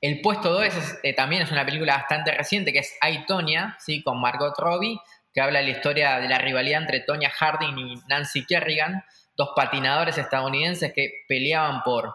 El 0.00 0.20
puesto 0.20 0.52
2 0.52 0.98
eh, 1.02 1.14
también 1.14 1.42
es 1.42 1.50
una 1.50 1.64
película 1.64 1.96
bastante 1.96 2.30
reciente, 2.32 2.72
que 2.72 2.80
es 2.80 2.96
I, 3.02 3.26
Tonya, 3.26 3.76
¿sí? 3.80 4.02
con 4.02 4.20
Margot 4.20 4.54
Robbie, 4.58 5.00
que 5.32 5.40
habla 5.40 5.60
de 5.60 5.64
la 5.64 5.70
historia 5.70 6.18
de 6.20 6.28
la 6.28 6.38
rivalidad 6.38 6.82
entre 6.82 7.00
Tonya 7.00 7.30
Harding 7.30 7.78
y 7.78 7.94
Nancy 8.08 8.44
Kerrigan, 8.46 9.02
dos 9.36 9.50
patinadores 9.56 10.18
estadounidenses 10.18 10.92
que 10.92 11.24
peleaban 11.26 11.82
por 11.82 12.14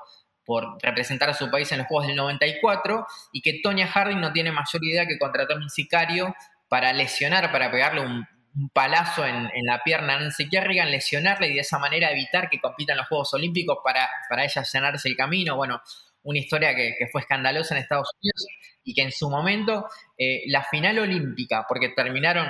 por 0.49 0.81
representar 0.81 1.29
a 1.29 1.35
su 1.35 1.51
país 1.51 1.71
en 1.71 1.77
los 1.77 1.85
Juegos 1.85 2.07
del 2.07 2.15
94 2.15 3.05
y 3.31 3.43
que 3.43 3.59
Tonya 3.61 3.85
Harding 3.85 4.19
no 4.19 4.33
tiene 4.33 4.51
mayor 4.51 4.83
idea 4.83 5.05
que 5.05 5.19
contratar 5.19 5.57
un 5.57 5.69
sicario 5.69 6.35
para 6.67 6.91
lesionar, 6.91 7.51
para 7.51 7.69
pegarle 7.69 8.01
un, 8.01 8.27
palazo 8.73 9.27
en, 9.27 9.47
la 9.63 9.83
pierna 9.83 10.15
a 10.15 10.19
Nancy 10.19 10.49
Kerrigan, 10.49 10.89
lesionarle 10.89 11.49
y 11.49 11.53
de 11.53 11.59
esa 11.59 11.77
manera 11.77 12.09
evitar 12.09 12.49
que 12.49 12.59
compitan 12.59 12.97
los 12.97 13.07
Juegos 13.07 13.31
Olímpicos 13.35 13.77
para, 13.83 14.09
para 14.27 14.43
ella 14.43 14.63
llenarse 14.63 15.07
el 15.07 15.15
camino. 15.15 15.55
Bueno, 15.55 15.83
una 16.23 16.39
historia 16.39 16.73
que, 16.73 16.95
fue 17.11 17.21
escandalosa 17.21 17.75
en 17.75 17.83
Estados 17.83 18.09
Unidos 18.19 18.47
y 18.83 18.95
que 18.95 19.03
en 19.03 19.11
su 19.11 19.29
momento 19.29 19.87
eh, 20.17 20.45
la 20.47 20.63
final 20.63 20.97
olímpica, 20.97 21.67
porque 21.69 21.89
terminaron, 21.89 22.47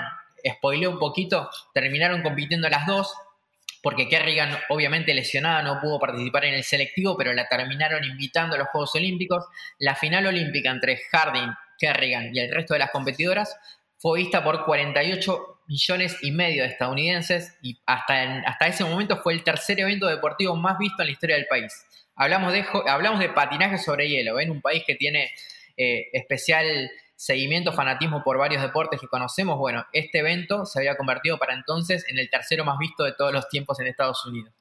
spoileé 0.50 0.88
un 0.88 1.00
poquito, 1.00 1.50
terminaron 1.74 2.24
compitiendo 2.24 2.70
las 2.70 2.86
dos, 2.86 3.14
porque 3.82 4.10
Kerrigan, 4.10 4.58
obviamente 4.70 5.14
lesionada, 5.14 5.62
no 5.62 5.80
pudo 5.80 6.00
participar 6.00 6.46
en 6.46 6.56
el 6.56 6.64
selectivo, 6.64 7.16
pero 7.18 7.34
la 7.34 7.48
terminaron 7.48 8.04
invitando 8.04 8.56
a 8.56 8.60
los 8.60 8.68
Juegos 8.70 8.96
Olímpicos. 8.96 9.46
La 9.78 9.96
final 9.96 10.26
olímpica 10.26 10.70
entre 10.70 10.98
Harding, 11.12 11.52
Kerrigan 11.78 12.36
y 12.36 12.40
el 12.40 12.54
resto 12.54 12.74
de 12.74 12.80
las 12.80 12.92
competidoras 12.92 13.58
fue 13.98 14.20
vista 14.20 14.44
por 14.44 14.66
48 14.66 15.60
millones 15.68 16.18
y 16.22 16.32
medio 16.32 16.64
de 16.64 16.70
estadounidenses 16.70 17.58
y 17.62 17.80
hasta, 17.86 18.42
hasta 18.46 18.68
ese 18.68 18.84
momento 18.84 19.18
fue 19.18 19.34
el 19.34 19.44
tercer 19.44 19.80
evento 19.80 20.08
deportivo 20.08 20.56
más 20.56 20.78
visto 20.78 21.02
en 21.02 21.08
la 21.08 21.12
historia 21.12 21.36
del 21.36 21.48
país. 21.48 21.86
Hablamos 22.16 22.52
de, 22.52 22.66
hablamos 22.88 23.20
de 23.20 23.30
patinaje 23.30 23.78
sobre 23.78 24.10
hielo, 24.10 24.40
en 24.40 24.52
un 24.52 24.62
país 24.62 24.84
que 24.86 24.96
tiene 24.96 25.32
eh, 25.78 26.10
especial 26.12 26.90
seguimiento, 27.20 27.74
fanatismo 27.74 28.24
por 28.24 28.38
varios 28.38 28.62
deportes 28.62 29.02
que 29.02 29.10
conocemos, 29.10 29.58
bueno, 29.58 29.86
este 29.92 30.20
evento 30.20 30.66
se 30.66 30.80
había 30.80 30.96
convertido 30.96 31.38
para 31.38 31.54
entonces 31.54 32.06
en 32.08 32.18
el 32.18 32.30
tercero 32.30 32.64
más 32.64 32.78
visto 32.80 33.04
de 33.04 33.12
todos 33.12 33.34
los 33.34 33.50
tiempos 33.50 33.78
en 33.82 33.88
Estados 33.88 34.26
Unidos. 34.26 34.54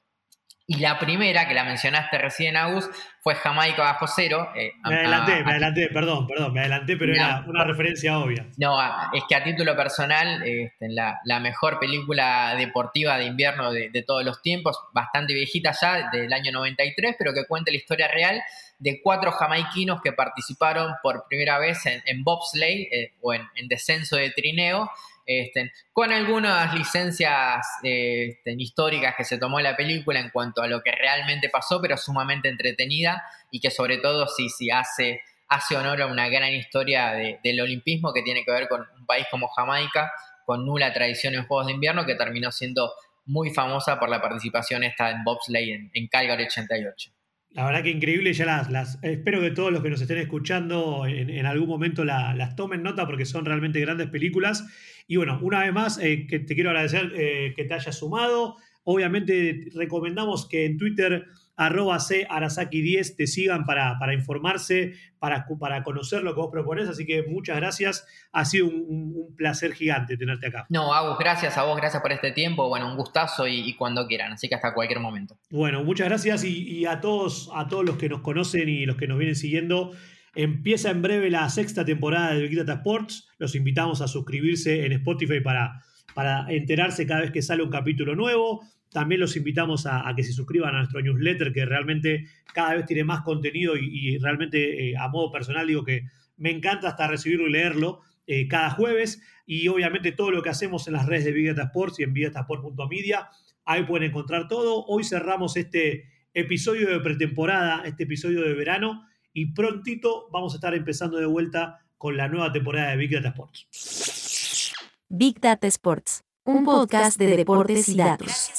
Y 0.69 0.75
la 0.75 0.99
primera, 0.99 1.47
que 1.47 1.55
la 1.55 1.63
mencionaste 1.63 2.19
recién, 2.19 2.55
Agus, 2.55 2.87
fue 3.21 3.33
Jamaica 3.33 3.81
bajo 3.81 4.05
cero. 4.05 4.49
Eh, 4.55 4.71
me 4.83 4.97
adelanté, 4.97 5.43
me 5.43 5.49
adelanté, 5.49 5.87
perdón, 5.87 6.27
perdón, 6.27 6.53
me 6.53 6.59
adelanté, 6.59 6.95
pero 6.95 7.11
era 7.11 7.43
una 7.47 7.63
referencia 7.63 8.19
obvia. 8.19 8.45
No, 8.57 8.77
es 9.11 9.23
que 9.27 9.33
a 9.33 9.43
título 9.43 9.75
personal, 9.75 10.43
este, 10.43 10.89
la, 10.89 11.21
la, 11.25 11.39
mejor 11.39 11.79
película 11.79 12.53
deportiva 12.55 13.17
de 13.17 13.25
invierno 13.25 13.71
de, 13.71 14.03
todos 14.05 14.23
los 14.23 14.43
tiempos, 14.43 14.79
bastante 14.93 15.33
viejita 15.33 15.73
ya, 15.81 16.07
del 16.11 16.31
año 16.31 16.51
93, 16.51 17.15
pero 17.17 17.33
que 17.33 17.47
cuenta 17.47 17.71
la 17.71 17.77
historia 17.77 18.07
real 18.07 18.39
de 18.77 19.01
cuatro 19.01 19.31
jamaiquinos 19.31 20.01
que 20.03 20.13
participaron 20.13 20.93
por 21.01 21.25
primera 21.27 21.57
vez 21.57 21.83
en, 21.87 22.23
bobsleigh 22.23 22.89
eh, 22.91 23.13
o 23.21 23.33
en, 23.33 23.41
en 23.55 23.67
descenso 23.67 24.17
de 24.17 24.29
trineo 24.29 24.87
este, 25.29 25.71
con 25.93 26.11
algunas 26.11 26.73
licencias 26.73 27.63
este, 27.83 28.55
históricas 28.57 29.13
que 29.15 29.23
se 29.23 29.37
tomó 29.37 29.59
la 29.59 29.77
película 29.77 30.19
en 30.19 30.31
cuanto 30.31 30.63
a 30.63 30.67
lo 30.67 30.81
que 30.81 30.91
realmente 30.91 31.49
pasó, 31.49 31.79
pero 31.79 31.97
sumamente 31.97 32.49
entretenida 32.49 33.23
y 33.51 33.59
que 33.59 33.69
sobre 33.69 33.99
todo 33.99 34.27
sí, 34.27 34.49
sí 34.49 34.71
hace, 34.71 35.21
hace 35.47 35.77
honor 35.77 36.01
a 36.01 36.07
una 36.07 36.29
gran 36.29 36.51
historia 36.51 37.11
del 37.43 37.61
olimpismo 37.61 38.11
que 38.11 38.23
tiene 38.23 38.43
que 38.43 38.49
ver 38.49 38.67
con 38.67 38.81
un 38.97 39.05
país 39.05 39.27
como 39.29 39.49
Jamaica, 39.49 40.11
con 40.47 40.65
nula 40.65 40.91
tradición 40.91 41.35
en 41.35 41.45
Juegos 41.45 41.67
de 41.67 41.73
Invierno, 41.73 42.07
que 42.07 42.15
terminó 42.15 42.51
siendo 42.51 42.91
muy 43.25 43.51
famosa 43.51 43.99
por 43.99 44.09
la 44.09 44.23
participación 44.23 44.83
esta 44.83 45.11
en 45.11 45.23
bobsleigh 45.23 45.73
en, 45.73 45.91
en 45.93 46.07
Calgary 46.07 46.45
88. 46.45 47.11
La 47.51 47.65
verdad 47.65 47.81
que 47.81 47.89
increíble, 47.89 48.31
ya 48.33 48.45
las, 48.45 48.99
espero 49.01 49.41
que 49.41 49.49
todos 49.49 49.71
los 49.71 49.81
que 49.81 49.89
nos 49.89 49.99
estén 49.99 50.19
escuchando 50.19 51.07
en, 51.07 51.45
algún 51.47 51.67
momento 51.67 52.05
las 52.05 52.55
tomen 52.55 52.83
nota 52.83 53.07
porque 53.07 53.25
son 53.25 53.45
realmente 53.45 53.79
grandes 53.79 54.07
películas. 54.07 54.67
Y 55.07 55.15
bueno, 55.15 55.39
una 55.41 55.61
vez 55.61 55.73
más, 55.73 55.97
eh, 55.99 56.27
que 56.27 56.39
te 56.39 56.53
quiero 56.53 56.69
agradecer 56.69 57.11
eh, 57.15 57.53
que 57.55 57.65
te 57.65 57.73
hayas 57.73 57.97
sumado. 57.97 58.57
Obviamente 58.83 59.67
recomendamos 59.73 60.47
que 60.47 60.65
en 60.65 60.77
Twitter 60.77 61.25
arroba 61.59 61.99
C 61.99 62.25
Arasaki 62.29 62.81
10 62.81 63.17
te 63.17 63.27
sigan 63.27 63.65
para, 63.65 63.99
para 63.99 64.13
informarse, 64.13 64.93
para, 65.19 65.45
para, 65.59 65.83
conocer 65.83 66.23
lo 66.23 66.33
que 66.33 66.39
vos 66.39 66.49
proponés. 66.49 66.87
Así 66.87 67.05
que 67.05 67.23
muchas 67.23 67.57
gracias. 67.57 68.07
Ha 68.31 68.45
sido 68.45 68.67
un, 68.67 69.35
placer 69.35 69.73
gigante 69.73 70.15
tenerte 70.15 70.47
acá. 70.47 70.65
No, 70.69 70.93
Agus, 70.93 71.17
gracias 71.19 71.57
a 71.57 71.63
vos, 71.63 71.75
gracias 71.75 72.01
por 72.01 72.13
este 72.13 72.31
tiempo. 72.31 72.69
Bueno, 72.69 72.89
un 72.89 72.95
gustazo 72.95 73.45
y, 73.45 73.75
cuando 73.75 74.07
quieran. 74.07 74.31
Así 74.31 74.47
que 74.47 74.55
hasta 74.55 74.73
cualquier 74.73 75.01
momento. 75.01 75.37
Bueno, 75.49 75.83
muchas 75.83 76.07
gracias 76.07 76.45
y, 76.45 76.85
a, 76.85 77.01
todos, 77.01 77.51
a 77.53 77.67
todos 77.67 77.85
los 77.85 77.97
que 77.97 78.07
nos 78.07 78.21
conocen 78.21 78.69
y 78.69 78.85
los 78.85 78.95
que 78.95 79.07
nos 79.07 79.17
vienen 79.17 79.35
siguiendo. 79.35 79.91
Empieza 80.35 80.91
en 80.91 81.01
breve 81.01 81.29
la 81.29 81.49
sexta 81.49 81.83
temporada 81.83 82.33
de 82.33 82.43
Big 82.43 82.57
Data 82.57 82.75
Sports. 82.75 83.27
Los 83.37 83.55
invitamos 83.55 84.01
a 84.01 84.07
suscribirse 84.07 84.85
en 84.85 84.93
Spotify 84.93 85.41
para, 85.41 85.81
para 86.13 86.49
enterarse 86.49 87.05
cada 87.05 87.21
vez 87.21 87.31
que 87.31 87.41
sale 87.41 87.63
un 87.63 87.69
capítulo 87.69 88.15
nuevo. 88.15 88.61
También 88.91 89.21
los 89.21 89.35
invitamos 89.35 89.85
a, 89.85 90.11
que 90.15 90.23
se 90.23 90.33
suscriban 90.33 90.73
a 90.73 90.79
nuestro 90.79 91.01
newsletter, 91.01 91.53
que 91.53 91.65
realmente 91.65 92.25
cada 92.53 92.75
vez 92.75 92.85
tiene 92.85 93.03
más 93.03 93.21
contenido 93.21 93.75
y, 93.75 94.17
realmente 94.17 94.89
eh, 94.89 94.97
a 94.97 95.07
modo 95.09 95.31
personal 95.31 95.67
digo 95.67 95.83
que 95.83 96.07
me 96.37 96.49
encanta 96.51 96.87
hasta 96.87 97.07
recibirlo 97.07 97.47
y 97.47 97.51
leerlo 97.51 98.01
eh, 98.25 98.47
cada 98.47 98.71
jueves. 98.71 99.21
Y 99.45 99.67
obviamente 99.67 100.11
todo 100.11 100.31
lo 100.31 100.41
que 100.41 100.49
hacemos 100.49 100.87
en 100.87 100.93
las 100.93 101.05
redes 101.05 101.25
de 101.25 101.31
Big 101.31 101.47
Data 101.47 101.63
Sports 101.63 101.99
y 101.99 102.03
en 102.03 102.13
bigdatasport.media, 102.13 103.29
ahí 103.65 103.83
pueden 103.83 104.09
encontrar 104.09 104.47
todo. 104.47 104.85
Hoy 104.85 105.03
cerramos 105.03 105.57
este 105.57 106.05
episodio 106.33 106.89
de 106.89 106.99
pretemporada, 106.99 107.83
este 107.85 108.03
episodio 108.03 108.41
de 108.41 108.53
verano, 108.53 109.05
y 109.33 109.53
prontito 109.53 110.29
vamos 110.31 110.53
a 110.53 110.57
estar 110.57 110.73
empezando 110.73 111.17
de 111.17 111.25
vuelta 111.25 111.79
con 111.97 112.17
la 112.17 112.27
nueva 112.27 112.51
temporada 112.51 112.91
de 112.91 112.97
Big 112.97 113.11
Data 113.11 113.29
Sports. 113.29 114.73
Big 115.09 115.39
Data 115.39 115.67
Sports, 115.67 116.23
un 116.45 116.63
podcast 116.63 117.17
de 117.17 117.35
deportes 117.35 117.89
y 117.89 117.97
datos. 117.97 118.58